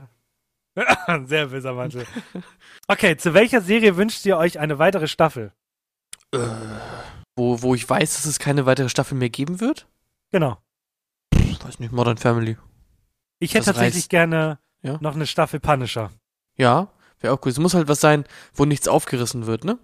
Ein 1.06 1.26
sehr 1.26 1.46
böser 1.48 1.72
Mantel. 1.74 2.06
Okay, 2.86 3.16
zu 3.16 3.34
welcher 3.34 3.60
Serie 3.60 3.96
wünscht 3.96 4.24
ihr 4.26 4.36
euch 4.36 4.58
eine 4.58 4.78
weitere 4.78 5.08
Staffel? 5.08 5.52
Äh, 6.34 6.38
wo, 7.36 7.62
wo 7.62 7.74
ich 7.74 7.88
weiß, 7.88 8.14
dass 8.14 8.26
es 8.26 8.38
keine 8.38 8.66
weitere 8.66 8.88
Staffel 8.88 9.16
mehr 9.16 9.30
geben 9.30 9.60
wird? 9.60 9.86
Genau. 10.30 10.58
Ich 11.34 11.62
weiß 11.64 11.78
nicht, 11.78 11.92
Modern 11.92 12.16
Family. 12.18 12.56
Ich 13.38 13.54
hätte 13.54 13.66
Das 13.66 13.74
tatsächlich 13.74 14.04
reißt- 14.04 14.08
gerne 14.10 14.58
Ja? 14.82 14.98
noch 15.00 15.14
eine 15.14 15.26
Staffel 15.26 15.60
Punisher. 15.60 16.10
Ja, 16.56 16.88
wäre 17.20 17.32
auch 17.34 17.38
cool. 17.44 17.52
Es 17.52 17.58
muss 17.58 17.74
halt 17.74 17.88
was 17.88 18.00
sein, 18.00 18.24
wo 18.54 18.64
nichts 18.64 18.88
aufgerissen 18.88 19.46
wird, 19.46 19.64
ne? 19.64 19.78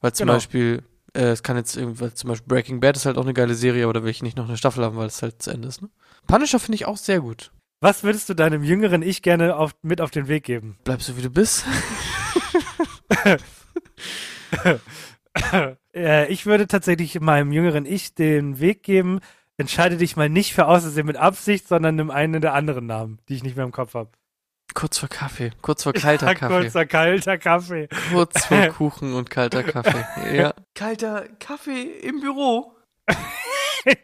Weil 0.00 0.12
zum 0.12 0.26
Genau. 0.26 0.36
Beispiel, 0.36 0.82
äh, 1.14 1.20
es 1.28 1.42
kann 1.42 1.56
jetzt 1.56 1.76
irgendwie, 1.76 2.12
zum 2.14 2.28
Beispiel 2.28 2.48
Breaking 2.48 2.80
Bad 2.80 2.96
ist 2.96 3.06
halt 3.06 3.18
auch 3.18 3.22
eine 3.24 3.34
geile 3.34 3.54
Serie, 3.54 3.84
aber 3.84 3.92
da 3.92 4.02
will 4.02 4.10
ich 4.10 4.22
nicht 4.22 4.36
noch 4.36 4.48
eine 4.48 4.56
Staffel 4.56 4.84
haben, 4.84 4.96
weil 4.96 5.06
es 5.06 5.22
halt 5.22 5.42
zu 5.42 5.50
Ende 5.50 5.68
ist, 5.68 5.82
ne? 5.82 5.90
Punisher 6.26 6.58
finde 6.58 6.76
ich 6.76 6.86
auch 6.86 6.96
sehr 6.96 7.20
gut. 7.20 7.52
Was 7.80 8.02
würdest 8.02 8.28
du 8.28 8.34
deinem 8.34 8.62
jüngeren 8.64 9.02
Ich 9.02 9.22
gerne 9.22 9.54
auf, 9.56 9.72
mit 9.82 10.00
auf 10.00 10.10
den 10.10 10.26
Weg 10.28 10.44
geben? 10.44 10.76
Bleib 10.84 11.00
so 11.02 11.16
wie 11.16 11.22
du 11.22 11.30
bist. 11.30 11.64
äh, 15.94 16.26
ich 16.32 16.46
würde 16.46 16.66
tatsächlich 16.66 17.20
meinem 17.20 17.52
jüngeren 17.52 17.86
Ich 17.86 18.14
den 18.14 18.60
Weg 18.60 18.82
geben, 18.82 19.20
entscheide 19.56 19.96
dich 19.96 20.16
mal 20.16 20.28
nicht 20.28 20.54
für 20.54 20.66
Außersehen 20.66 21.06
mit 21.06 21.16
Absicht, 21.16 21.68
sondern 21.68 21.96
nimm 21.96 22.10
einen 22.10 22.40
der 22.40 22.54
anderen 22.54 22.86
Namen, 22.86 23.18
die 23.28 23.34
ich 23.34 23.42
nicht 23.42 23.56
mehr 23.56 23.64
im 23.64 23.72
Kopf 23.72 23.94
habe. 23.94 24.10
Kurz 24.74 24.98
vor 24.98 25.08
Kaffee, 25.08 25.50
kurz 25.62 25.82
vor 25.82 25.92
kalter 25.92 26.34
Kaffee, 26.34 26.60
Kurzer, 26.62 26.86
kalter 26.86 27.38
Kaffee. 27.38 27.88
kurz 28.12 28.44
vor 28.46 28.66
Kuchen 28.68 29.14
und 29.14 29.28
kalter 29.30 29.62
Kaffee. 29.64 30.04
Ja. 30.36 30.54
Kalter 30.74 31.26
Kaffee 31.40 31.82
im 32.02 32.20
Büro. 32.20 32.74
So, 33.08 33.14
Ähm, 33.86 33.96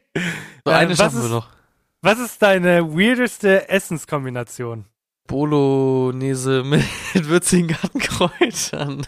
eine 0.64 0.90
was 0.90 0.98
schaffen 0.98 1.18
wir 1.18 1.24
ist- 1.26 1.30
noch. 1.30 1.48
Was 2.02 2.18
ist 2.18 2.42
deine 2.42 2.94
weirdeste 2.94 3.68
Essenskombination? 3.68 4.86
Bolognese 5.26 6.62
mit 6.64 6.82
würzigen 7.28 7.68
Gartenkräutern. 7.68 9.06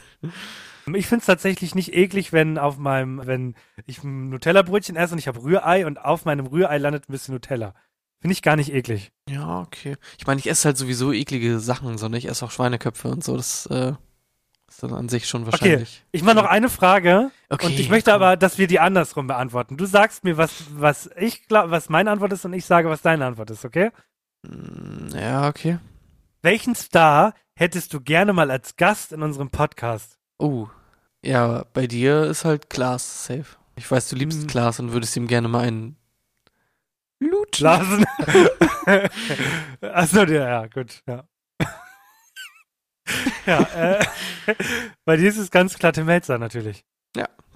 Ich 0.95 1.07
finde 1.07 1.21
es 1.21 1.27
tatsächlich 1.27 1.75
nicht 1.75 1.93
eklig, 1.93 2.33
wenn 2.33 2.59
auf 2.59 2.79
meinem, 2.79 3.27
wenn 3.27 3.55
ich 3.87 4.03
ein 4.05 4.31
Nutella-Brötchen 4.31 4.97
esse 4.97 5.13
und 5.15 5.19
ich 5.19 5.29
habe 5.29 5.43
Rührei 5.43 5.85
und 5.85 5.99
auf 5.99 6.25
meinem 6.25 6.47
Rührei 6.47 6.79
landet 6.79 7.09
ein 7.09 7.13
bisschen 7.13 7.35
Nutella. 7.35 7.75
Finde 8.21 8.33
ich 8.33 8.43
gar 8.43 8.57
nicht 8.57 8.73
eklig. 8.73 9.13
Ja, 9.29 9.61
okay. 9.61 9.97
Ich 10.19 10.27
meine, 10.27 10.39
ich 10.41 10.49
esse 10.49 10.67
halt 10.67 10.77
sowieso 10.77 11.13
eklige 11.13 11.59
Sachen, 11.61 11.99
sondern 11.99 12.19
ich 12.19 12.29
esse 12.29 12.45
auch 12.45 12.51
Schweineköpfe 12.51 13.09
und 13.09 13.23
so. 13.23 13.37
Das 13.37 13.67
äh, 13.67 13.93
ist 14.69 14.83
dann 14.83 14.95
an 14.95 15.09
sich 15.09 15.29
schon 15.29 15.45
wahrscheinlich. 15.47 16.05
Ich 16.13 16.23
mache 16.23 16.35
noch 16.37 16.45
eine 16.47 16.69
Frage 16.69 17.31
Okay, 17.51 17.67
und 17.67 17.79
ich 17.79 17.89
möchte 17.91 18.13
aber, 18.15 18.37
dass 18.37 18.59
wir 18.59 18.67
die 18.67 18.81
andersrum 18.81 19.27
beantworten. 19.27 19.77
Du 19.77 19.87
sagst 19.87 20.25
mir, 20.25 20.37
was, 20.37 20.53
was 20.75 21.11
ich 21.19 21.47
glaube, 21.47 21.71
was 21.71 21.89
meine 21.89 22.11
Antwort 22.11 22.33
ist 22.33 22.45
und 22.45 22.53
ich 22.55 22.65
sage, 22.65 22.89
was 22.89 23.03
deine 23.03 23.27
Antwort 23.27 23.51
ist, 23.51 23.65
okay? 23.65 23.91
Mm, 24.43 25.09
Ja, 25.15 25.49
okay. 25.49 25.79
Welchen 26.43 26.75
Star 26.75 27.35
hättest 27.55 27.93
du 27.93 28.01
gerne 28.01 28.33
mal 28.33 28.51
als 28.51 28.77
Gast 28.77 29.13
in 29.13 29.23
unserem 29.23 29.51
Podcast? 29.51 30.19
Oh. 30.39 30.69
Ja, 31.25 31.65
bei 31.73 31.87
dir 31.87 32.25
ist 32.25 32.45
halt 32.45 32.71
Klaas 32.71 33.27
safe. 33.27 33.57
Ich 33.77 33.91
weiß, 33.91 34.09
du 34.09 34.17
liebst 34.17 34.41
Hm. 34.41 34.47
Klaas 34.47 34.81
und 34.81 34.93
würdest 34.93 35.17
ihm 35.17 35.27
gerne 35.27 35.49
mal 35.49 35.65
einen 35.67 35.97
Lutschen. 37.19 37.65
Blasen. 37.65 38.05
Achso, 39.81 40.25
ja, 40.25 40.49
ja, 40.49 40.67
gut, 40.67 41.03
ja. 41.07 41.25
ja, 43.47 43.61
äh, 43.61 44.05
bei 45.05 45.17
dir 45.17 45.29
ist 45.29 45.39
es 45.39 45.51
ganz 45.51 45.79
klar 45.79 45.93
Tim 45.93 46.07
Melzer 46.07 46.39
natürlich. 46.39 46.85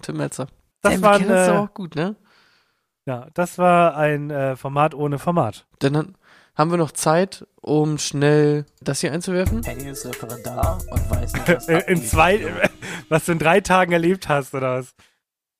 Tim 0.03 0.17
Melzer. 0.17 0.49
Das 0.83 1.03
war, 1.03 1.17
uns 1.17 1.29
äh, 1.29 1.51
auch 1.51 1.75
gut, 1.75 1.95
ne? 1.95 2.17
ja, 3.07 3.29
das 3.35 3.59
war 3.59 3.97
ein 3.97 4.31
äh, 4.31 4.57
Format 4.57 4.95
ohne 4.95 5.19
Format. 5.19 5.67
Denn 5.83 5.93
dann 5.93 6.17
haben 6.55 6.71
wir 6.71 6.79
noch 6.79 6.93
Zeit, 6.93 7.47
um 7.61 7.99
schnell 7.99 8.67
das 8.81 9.01
hier 9.01 9.13
einzuwerfen. 9.13 9.63
Henny 9.63 9.91
ist 9.91 10.07
Referendar 10.07 10.79
und 10.91 11.11
weiß 11.11 11.33
nicht, 11.33 11.49
was 11.49 11.69
in 11.69 12.03
zwei, 12.03 12.71
was 13.09 13.27
du 13.27 13.33
in 13.33 13.39
drei 13.39 13.61
Tagen 13.61 13.93
erlebt 13.93 14.29
hast, 14.29 14.55
oder 14.55 14.79
was? 14.79 14.95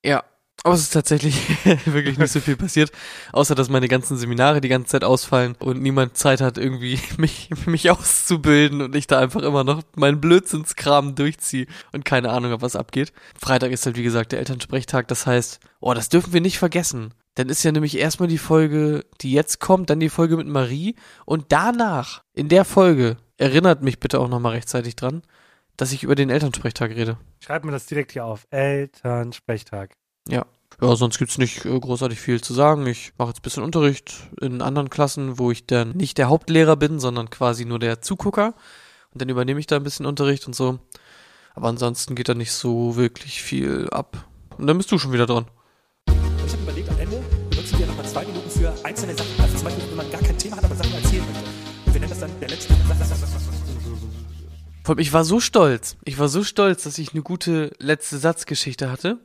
Ja. 0.05 0.25
Aber 0.63 0.75
es 0.75 0.83
ist 0.83 0.93
tatsächlich 0.93 1.37
wirklich 1.87 2.19
nicht 2.19 2.33
so 2.33 2.41
viel 2.41 2.57
passiert, 2.59 2.93
außer 3.33 3.55
dass 3.55 3.71
meine 3.71 3.89
ganzen 3.89 4.19
Seminare 4.19 4.61
die 4.61 4.69
ganze 4.69 4.89
Zeit 4.91 5.05
ausfallen 5.05 5.57
und 5.59 5.81
niemand 5.81 6.19
Zeit 6.19 6.41
hat, 6.41 6.59
irgendwie 6.59 7.01
mich, 7.17 7.49
mich 7.67 7.91
auszubilden 7.91 8.83
und 8.83 8.95
ich 8.95 9.07
da 9.07 9.19
einfach 9.19 9.43
immer 9.43 9.65
noch 9.65 9.83
meinen 9.97 10.21
Blödsinnskram 10.21 11.15
durchziehe 11.15 11.67
und 11.93 12.05
keine 12.05 12.31
Ahnung 12.31 12.51
habe, 12.51 12.63
was 12.63 12.77
abgeht. 12.77 13.13
Freitag 13.41 13.73
ist 13.73 13.87
halt, 13.87 13.97
wie 13.97 14.03
gesagt, 14.03 14.33
der 14.33 14.39
Elternsprechtag, 14.41 15.09
das 15.09 15.27
heißt, 15.27 15.61
oh, 15.81 15.95
das 15.95 16.11
dürfen 16.11 16.33
wir 16.33 16.43
nicht 16.43 16.59
vergessen. 16.59 17.15
Dann 17.37 17.49
ist 17.49 17.63
ja 17.63 17.73
nämlich 17.73 17.97
erstmal 17.97 18.29
die 18.29 18.39
Folge, 18.39 19.07
die 19.23 19.33
jetzt 19.33 19.61
kommt, 19.61 19.89
dann 19.89 20.01
die 20.01 20.11
Folge 20.11 20.37
mit 20.37 20.47
Marie 20.47 20.95
und 21.25 21.47
danach, 21.49 22.23
in 22.35 22.49
der 22.49 22.67
Folge, 22.67 23.17
erinnert 23.39 23.83
mich 23.83 23.99
bitte 23.99 24.21
auch 24.21 24.29
nochmal 24.29 24.53
rechtzeitig 24.53 24.97
dran, 24.97 25.23
dass 25.79 25.93
ich 25.93 26.03
über 26.03 26.17
den 26.17 26.29
Elternsprechtag 26.29 26.91
rede. 26.91 27.17
Schreib 27.43 27.65
mir 27.65 27.73
das 27.73 27.87
direkt 27.87 28.13
hier 28.13 28.27
auf. 28.27 28.47
Elternsprechtag. 28.51 29.95
Ja, 30.81 30.97
sonst 30.97 31.19
gibt's 31.19 31.37
nicht 31.37 31.67
äh, 31.67 31.79
großartig 31.79 32.19
viel 32.19 32.41
zu 32.41 32.55
sagen. 32.55 32.87
Ich 32.87 33.13
mache 33.19 33.29
jetzt 33.29 33.41
ein 33.41 33.43
bisschen 33.43 33.63
Unterricht 33.63 34.15
in 34.41 34.63
anderen 34.63 34.89
Klassen, 34.89 35.39
wo 35.39 35.51
ich 35.51 35.67
dann 35.67 35.91
nicht 35.91 36.17
der 36.17 36.31
Hauptlehrer 36.31 36.77
bin, 36.77 36.99
sondern 36.99 37.29
quasi 37.29 37.67
nur 37.67 37.79
der 37.79 38.01
Zugucker. 38.01 38.55
Und 39.13 39.21
dann 39.21 39.29
übernehme 39.29 39.61
ich 39.61 39.67
da 39.67 39.77
ein 39.77 39.83
bisschen 39.83 40.07
Unterricht 40.07 40.47
und 40.47 40.55
so. 40.55 40.79
Aber 41.55 41.69
ansonsten 41.69 42.15
geht 42.15 42.31
da 42.31 42.35
nicht 42.35 42.53
so 42.53 42.97
wirklich 42.97 43.43
viel 43.43 43.89
ab. 43.91 44.25
Und 44.57 44.69
dann 44.69 44.79
bist 44.79 44.91
du 44.91 44.99
schon 44.99 45.13
wieder 45.13 45.27
dran. 45.27 45.47
Ich 46.07 46.53
habe 46.53 46.63
überlegt, 46.63 46.89
am 46.89 46.99
Ende 46.99 47.23
benutzen 47.51 47.79
wir 47.79 47.87
nochmal 47.87 48.07
zwei 48.07 48.25
Minuten 48.25 48.49
für 48.49 48.73
einzelne 48.83 49.15
Sachen. 49.15 49.31
Also 49.39 49.57
zum 49.57 49.65
Beispiel, 49.65 49.85
wenn 49.91 49.97
man 49.97 50.11
gar 50.11 50.23
kein 50.23 50.39
Thema 50.39 50.57
hat, 50.57 50.65
aber 50.65 50.77
Sachen 50.77 50.95
erzählen 50.95 51.25
möchte. 51.27 51.45
Und 51.87 51.95
wir 51.95 52.01
nennen 52.01 52.11
das 52.11 52.21
dann 52.21 52.31
der 52.41 52.49
letzte. 52.49 52.75
Ich 54.97 55.13
war 55.13 55.25
so 55.25 55.41
stolz. 55.41 55.97
Ich 56.05 56.19
war 56.19 56.29
so 56.29 56.43
stolz, 56.43 56.85
dass 56.85 56.99
ich 56.99 57.13
eine 57.13 57.23
gute 57.23 57.73
letzte 57.79 58.19
Satzgeschichte 58.19 58.91
hatte. 58.91 59.19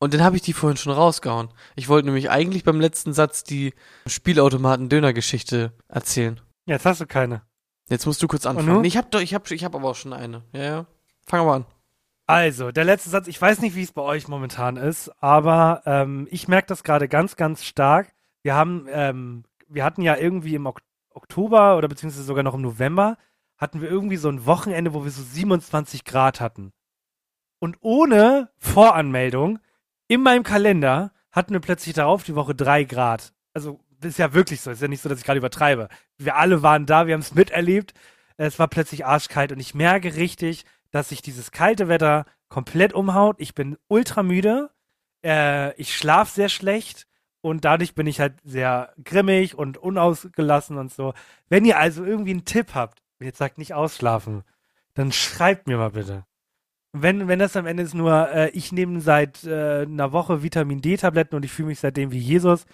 Und 0.00 0.14
dann 0.14 0.24
habe 0.24 0.34
ich 0.34 0.42
die 0.42 0.54
vorhin 0.54 0.78
schon 0.78 0.92
rausgehauen. 0.92 1.50
Ich 1.76 1.88
wollte 1.90 2.06
nämlich 2.06 2.30
eigentlich 2.30 2.64
beim 2.64 2.80
letzten 2.80 3.12
Satz 3.12 3.44
die 3.44 3.74
Spielautomaten-Döner-Geschichte 4.06 5.74
erzählen. 5.88 6.40
Jetzt 6.64 6.86
hast 6.86 7.02
du 7.02 7.06
keine. 7.06 7.42
Jetzt 7.90 8.06
musst 8.06 8.22
du 8.22 8.26
kurz 8.26 8.46
anfangen. 8.46 8.80
Nee, 8.80 8.88
ich 8.88 8.96
hab 8.96 9.10
doch, 9.10 9.20
ich 9.20 9.34
hab, 9.34 9.50
ich 9.50 9.62
hab 9.62 9.74
aber 9.74 9.90
auch 9.90 9.94
schon 9.96 10.14
eine. 10.14 10.42
Ja, 10.52 10.62
ja. 10.62 10.86
Fang 11.26 11.40
aber 11.40 11.52
an. 11.52 11.66
Also, 12.26 12.70
der 12.70 12.84
letzte 12.84 13.10
Satz, 13.10 13.26
ich 13.28 13.40
weiß 13.40 13.60
nicht, 13.60 13.76
wie 13.76 13.82
es 13.82 13.92
bei 13.92 14.02
euch 14.02 14.26
momentan 14.26 14.76
ist, 14.78 15.10
aber 15.20 15.82
ähm, 15.84 16.26
ich 16.30 16.48
merke 16.48 16.68
das 16.68 16.82
gerade 16.82 17.06
ganz, 17.06 17.36
ganz 17.36 17.64
stark. 17.64 18.14
Wir 18.42 18.54
haben, 18.54 18.86
ähm, 18.88 19.44
wir 19.68 19.84
hatten 19.84 20.00
ja 20.00 20.16
irgendwie 20.16 20.54
im 20.54 20.66
Ok 20.66 20.80
Oktober 21.12 21.76
oder 21.76 21.88
beziehungsweise 21.88 22.24
sogar 22.24 22.44
noch 22.44 22.54
im 22.54 22.62
November, 22.62 23.18
hatten 23.58 23.80
wir 23.80 23.90
irgendwie 23.90 24.16
so 24.16 24.28
ein 24.28 24.46
Wochenende, 24.46 24.94
wo 24.94 25.02
wir 25.02 25.10
so 25.10 25.24
27 25.24 26.04
Grad 26.04 26.40
hatten. 26.40 26.72
Und 27.58 27.76
ohne 27.80 28.48
Voranmeldung 28.58 29.58
in 30.10 30.24
meinem 30.24 30.42
Kalender 30.42 31.12
hatten 31.30 31.52
wir 31.52 31.60
plötzlich 31.60 31.94
darauf 31.94 32.24
die 32.24 32.34
Woche 32.34 32.52
drei 32.52 32.82
Grad. 32.82 33.32
Also, 33.54 33.78
ist 34.02 34.18
ja 34.18 34.34
wirklich 34.34 34.60
so. 34.60 34.72
Ist 34.72 34.82
ja 34.82 34.88
nicht 34.88 35.02
so, 35.02 35.08
dass 35.08 35.20
ich 35.20 35.24
gerade 35.24 35.38
übertreibe. 35.38 35.88
Wir 36.18 36.34
alle 36.34 36.64
waren 36.64 36.84
da, 36.84 37.06
wir 37.06 37.14
haben 37.14 37.20
es 37.20 37.32
miterlebt. 37.32 37.94
Es 38.36 38.58
war 38.58 38.66
plötzlich 38.66 39.06
arschkalt 39.06 39.52
und 39.52 39.60
ich 39.60 39.72
merke 39.72 40.16
richtig, 40.16 40.64
dass 40.90 41.10
sich 41.10 41.22
dieses 41.22 41.52
kalte 41.52 41.86
Wetter 41.86 42.24
komplett 42.48 42.92
umhaut. 42.92 43.36
Ich 43.38 43.54
bin 43.54 43.78
ultra 43.86 44.24
müde. 44.24 44.70
Äh, 45.24 45.74
ich 45.80 45.96
schlafe 45.96 46.32
sehr 46.34 46.48
schlecht 46.48 47.06
und 47.40 47.64
dadurch 47.64 47.94
bin 47.94 48.08
ich 48.08 48.18
halt 48.18 48.34
sehr 48.42 48.92
grimmig 49.04 49.56
und 49.56 49.78
unausgelassen 49.78 50.76
und 50.76 50.92
so. 50.92 51.14
Wenn 51.48 51.64
ihr 51.64 51.78
also 51.78 52.04
irgendwie 52.04 52.32
einen 52.32 52.44
Tipp 52.44 52.74
habt, 52.74 53.00
und 53.20 53.26
jetzt 53.26 53.38
sagt 53.38 53.58
nicht 53.58 53.74
ausschlafen, 53.74 54.42
dann 54.94 55.12
schreibt 55.12 55.68
mir 55.68 55.76
mal 55.76 55.90
bitte. 55.90 56.24
Wenn, 56.92 57.28
wenn 57.28 57.38
das 57.38 57.56
am 57.56 57.66
Ende 57.66 57.82
ist 57.84 57.94
nur, 57.94 58.30
äh, 58.30 58.50
ich 58.50 58.72
nehme 58.72 59.00
seit 59.00 59.44
äh, 59.44 59.82
einer 59.82 60.12
Woche 60.12 60.42
Vitamin 60.42 60.80
D-Tabletten 60.82 61.36
und 61.36 61.44
ich 61.44 61.52
fühle 61.52 61.68
mich 61.68 61.78
seitdem 61.80 62.10
wie 62.10 62.18
Jesus, 62.18 62.66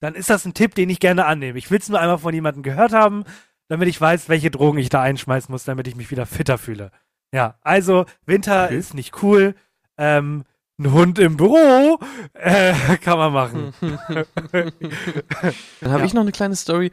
dann 0.00 0.14
ist 0.14 0.30
das 0.30 0.44
ein 0.44 0.54
Tipp, 0.54 0.74
den 0.74 0.90
ich 0.90 1.00
gerne 1.00 1.26
annehme. 1.26 1.58
Ich 1.58 1.70
will 1.70 1.78
es 1.78 1.88
nur 1.88 1.98
einmal 2.00 2.18
von 2.18 2.32
jemandem 2.34 2.62
gehört 2.62 2.92
haben, 2.92 3.24
damit 3.68 3.88
ich 3.88 4.00
weiß, 4.00 4.28
welche 4.28 4.50
Drogen 4.50 4.78
ich 4.78 4.90
da 4.90 5.00
einschmeißen 5.02 5.50
muss, 5.52 5.64
damit 5.64 5.88
ich 5.88 5.96
mich 5.96 6.10
wieder 6.10 6.26
fitter 6.26 6.58
fühle. 6.58 6.92
Ja, 7.32 7.58
also 7.62 8.04
Winter 8.26 8.66
Okay. 8.66 8.76
ist 8.78 8.94
nicht 8.94 9.22
cool. 9.22 9.54
Ähm, 9.98 10.44
ein 10.78 10.92
Hund 10.92 11.18
im 11.18 11.36
Büro 11.36 11.98
äh, 12.34 12.74
kann 13.02 13.18
man 13.18 13.32
machen. 13.32 13.74
Dann 14.52 15.90
habe 15.92 16.00
Ja. 16.00 16.04
ich 16.04 16.14
noch 16.14 16.22
eine 16.22 16.32
kleine 16.32 16.56
Story. 16.56 16.90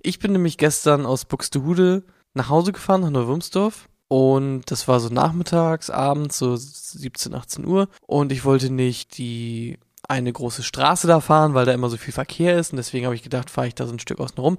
Ich 0.00 0.18
bin 0.18 0.32
nämlich 0.32 0.58
gestern 0.58 1.06
aus 1.06 1.24
Buxtehude 1.24 2.04
nach 2.34 2.48
Hause 2.48 2.72
gefahren, 2.72 3.00
nach 3.02 3.10
Neuwürmsdorf. 3.10 3.88
Und 4.08 4.70
das 4.70 4.86
war 4.86 5.00
so 5.00 5.08
nachmittags, 5.08 5.90
abends, 5.90 6.38
so 6.38 6.54
17, 6.56 7.34
18 7.34 7.66
Uhr. 7.66 7.88
Und 8.06 8.30
ich 8.32 8.44
wollte 8.44 8.70
nicht 8.70 9.18
die 9.18 9.78
eine 10.08 10.32
große 10.32 10.62
Straße 10.62 11.08
da 11.08 11.20
fahren, 11.20 11.54
weil 11.54 11.66
da 11.66 11.72
immer 11.72 11.88
so 11.90 11.96
viel 11.96 12.12
Verkehr 12.14 12.56
ist. 12.58 12.72
Und 12.72 12.76
deswegen 12.76 13.06
habe 13.06 13.16
ich 13.16 13.22
gedacht, 13.24 13.50
fahre 13.50 13.66
ich 13.66 13.74
da 13.74 13.86
so 13.86 13.92
ein 13.92 13.98
Stück 13.98 14.20
außen 14.20 14.38
rum. 14.38 14.58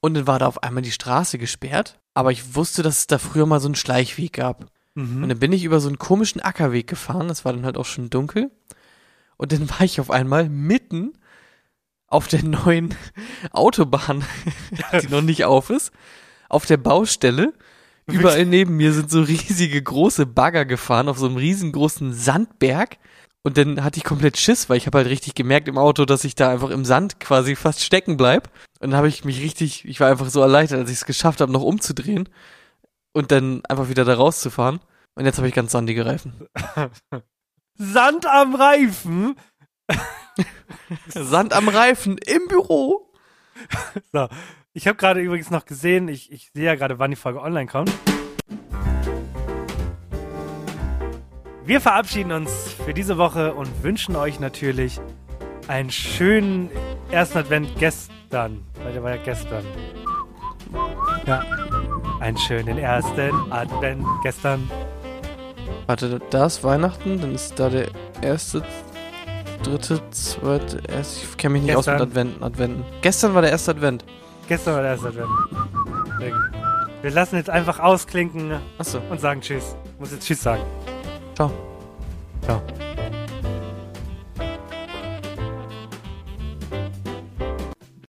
Und 0.00 0.14
dann 0.14 0.26
war 0.26 0.38
da 0.40 0.48
auf 0.48 0.62
einmal 0.64 0.82
die 0.82 0.90
Straße 0.90 1.38
gesperrt. 1.38 2.00
Aber 2.14 2.32
ich 2.32 2.56
wusste, 2.56 2.82
dass 2.82 2.98
es 2.98 3.06
da 3.06 3.18
früher 3.18 3.46
mal 3.46 3.60
so 3.60 3.68
einen 3.68 3.76
Schleichweg 3.76 4.32
gab. 4.32 4.66
Und 4.96 5.20
Mhm. 5.20 5.28
dann 5.28 5.38
bin 5.38 5.52
ich 5.52 5.64
über 5.64 5.80
so 5.80 5.88
einen 5.88 5.98
komischen 5.98 6.40
Ackerweg 6.40 6.86
gefahren. 6.88 7.30
Es 7.30 7.44
war 7.44 7.52
dann 7.52 7.64
halt 7.64 7.76
auch 7.76 7.84
schon 7.86 8.10
dunkel. 8.10 8.50
Und 9.36 9.52
dann 9.52 9.68
war 9.70 9.82
ich 9.82 10.00
auf 10.00 10.10
einmal 10.10 10.48
mitten 10.48 11.12
auf 12.06 12.28
der 12.28 12.42
neuen 12.44 12.94
Autobahn, 13.52 14.24
die 15.02 15.08
noch 15.08 15.22
nicht 15.22 15.44
auf 15.44 15.70
ist, 15.70 15.92
auf 16.48 16.66
der 16.66 16.76
Baustelle. 16.76 17.54
Überall 18.06 18.44
neben 18.44 18.76
mir 18.76 18.92
sind 18.92 19.10
so 19.10 19.22
riesige 19.22 19.82
große 19.82 20.26
Bagger 20.26 20.64
gefahren 20.64 21.08
auf 21.08 21.18
so 21.18 21.26
einem 21.26 21.36
riesengroßen 21.36 22.12
Sandberg. 22.12 22.98
Und 23.42 23.58
dann 23.58 23.84
hatte 23.84 23.98
ich 23.98 24.04
komplett 24.04 24.38
Schiss, 24.38 24.68
weil 24.68 24.78
ich 24.78 24.86
habe 24.86 24.98
halt 24.98 25.08
richtig 25.08 25.34
gemerkt 25.34 25.68
im 25.68 25.78
Auto, 25.78 26.04
dass 26.06 26.24
ich 26.24 26.34
da 26.34 26.50
einfach 26.50 26.70
im 26.70 26.84
Sand 26.84 27.20
quasi 27.20 27.56
fast 27.56 27.82
stecken 27.84 28.16
bleib. 28.16 28.48
Und 28.80 28.90
dann 28.90 28.96
habe 28.96 29.08
ich 29.08 29.24
mich 29.24 29.40
richtig, 29.40 29.84
ich 29.84 30.00
war 30.00 30.10
einfach 30.10 30.28
so 30.28 30.40
erleichtert, 30.40 30.80
als 30.80 30.90
ich 30.90 30.96
es 30.96 31.04
geschafft 31.04 31.40
habe, 31.40 31.52
noch 31.52 31.62
umzudrehen 31.62 32.28
und 33.12 33.32
dann 33.32 33.64
einfach 33.66 33.88
wieder 33.88 34.04
da 34.04 34.14
rauszufahren. 34.14 34.80
Und 35.14 35.26
jetzt 35.26 35.38
habe 35.38 35.48
ich 35.48 35.54
ganz 35.54 35.72
sandige 35.72 36.06
Reifen. 36.06 36.48
Sand 37.76 38.26
am 38.26 38.54
Reifen. 38.54 39.36
Sand 41.08 41.52
am 41.52 41.68
Reifen 41.68 42.18
im 42.18 42.48
Büro. 42.48 43.12
So. 44.12 44.28
Ich 44.76 44.88
habe 44.88 44.96
gerade 44.96 45.20
übrigens 45.20 45.52
noch 45.52 45.66
gesehen, 45.66 46.08
ich, 46.08 46.32
ich 46.32 46.50
sehe 46.52 46.64
ja 46.64 46.74
gerade, 46.74 46.98
wann 46.98 47.12
die 47.12 47.16
Folge 47.16 47.40
online 47.40 47.66
kommt. 47.66 47.92
Wir 51.64 51.80
verabschieden 51.80 52.32
uns 52.32 52.72
für 52.84 52.92
diese 52.92 53.16
Woche 53.16 53.54
und 53.54 53.84
wünschen 53.84 54.16
euch 54.16 54.40
natürlich 54.40 55.00
einen 55.68 55.92
schönen 55.92 56.70
ersten 57.12 57.38
Advent 57.38 57.68
gestern. 57.78 58.64
Weil 58.82 58.92
der 58.92 59.02
war 59.04 59.14
ja 59.14 59.22
gestern. 59.22 59.64
Ja. 61.24 61.44
Einen 62.18 62.36
schönen 62.36 62.76
ersten 62.76 63.52
Advent 63.52 64.04
gestern. 64.24 64.68
Warte, 65.86 66.20
da 66.30 66.46
ist 66.46 66.64
Weihnachten, 66.64 67.20
dann 67.20 67.36
ist 67.36 67.60
da 67.60 67.70
der 67.70 67.86
erste, 68.22 68.64
dritte, 69.62 70.00
zweite, 70.10 70.82
erste. 70.88 71.26
Ich 71.30 71.36
kenne 71.36 71.52
mich 71.52 71.62
nicht 71.62 71.76
aus 71.76 71.84
Gestern. 71.84 72.00
mit 72.00 72.08
Adventen, 72.08 72.42
Adventen. 72.42 72.84
Gestern 73.02 73.34
war 73.34 73.42
der 73.42 73.52
erste 73.52 73.70
Advent. 73.70 74.04
Gestern 74.48 74.74
war 74.74 74.82
der 74.82 74.90
erste 74.92 75.08
Advent. 75.08 75.28
Wir 77.02 77.10
lassen 77.10 77.36
jetzt 77.36 77.50
einfach 77.50 77.80
ausklinken 77.80 78.52
Achso. 78.78 78.98
und 79.10 79.20
sagen 79.20 79.40
Tschüss. 79.40 79.76
Ich 79.84 80.00
muss 80.00 80.12
jetzt 80.12 80.26
Tschüss 80.26 80.42
sagen. 80.42 80.62
Ciao. 81.34 81.50
Ciao. 82.42 82.62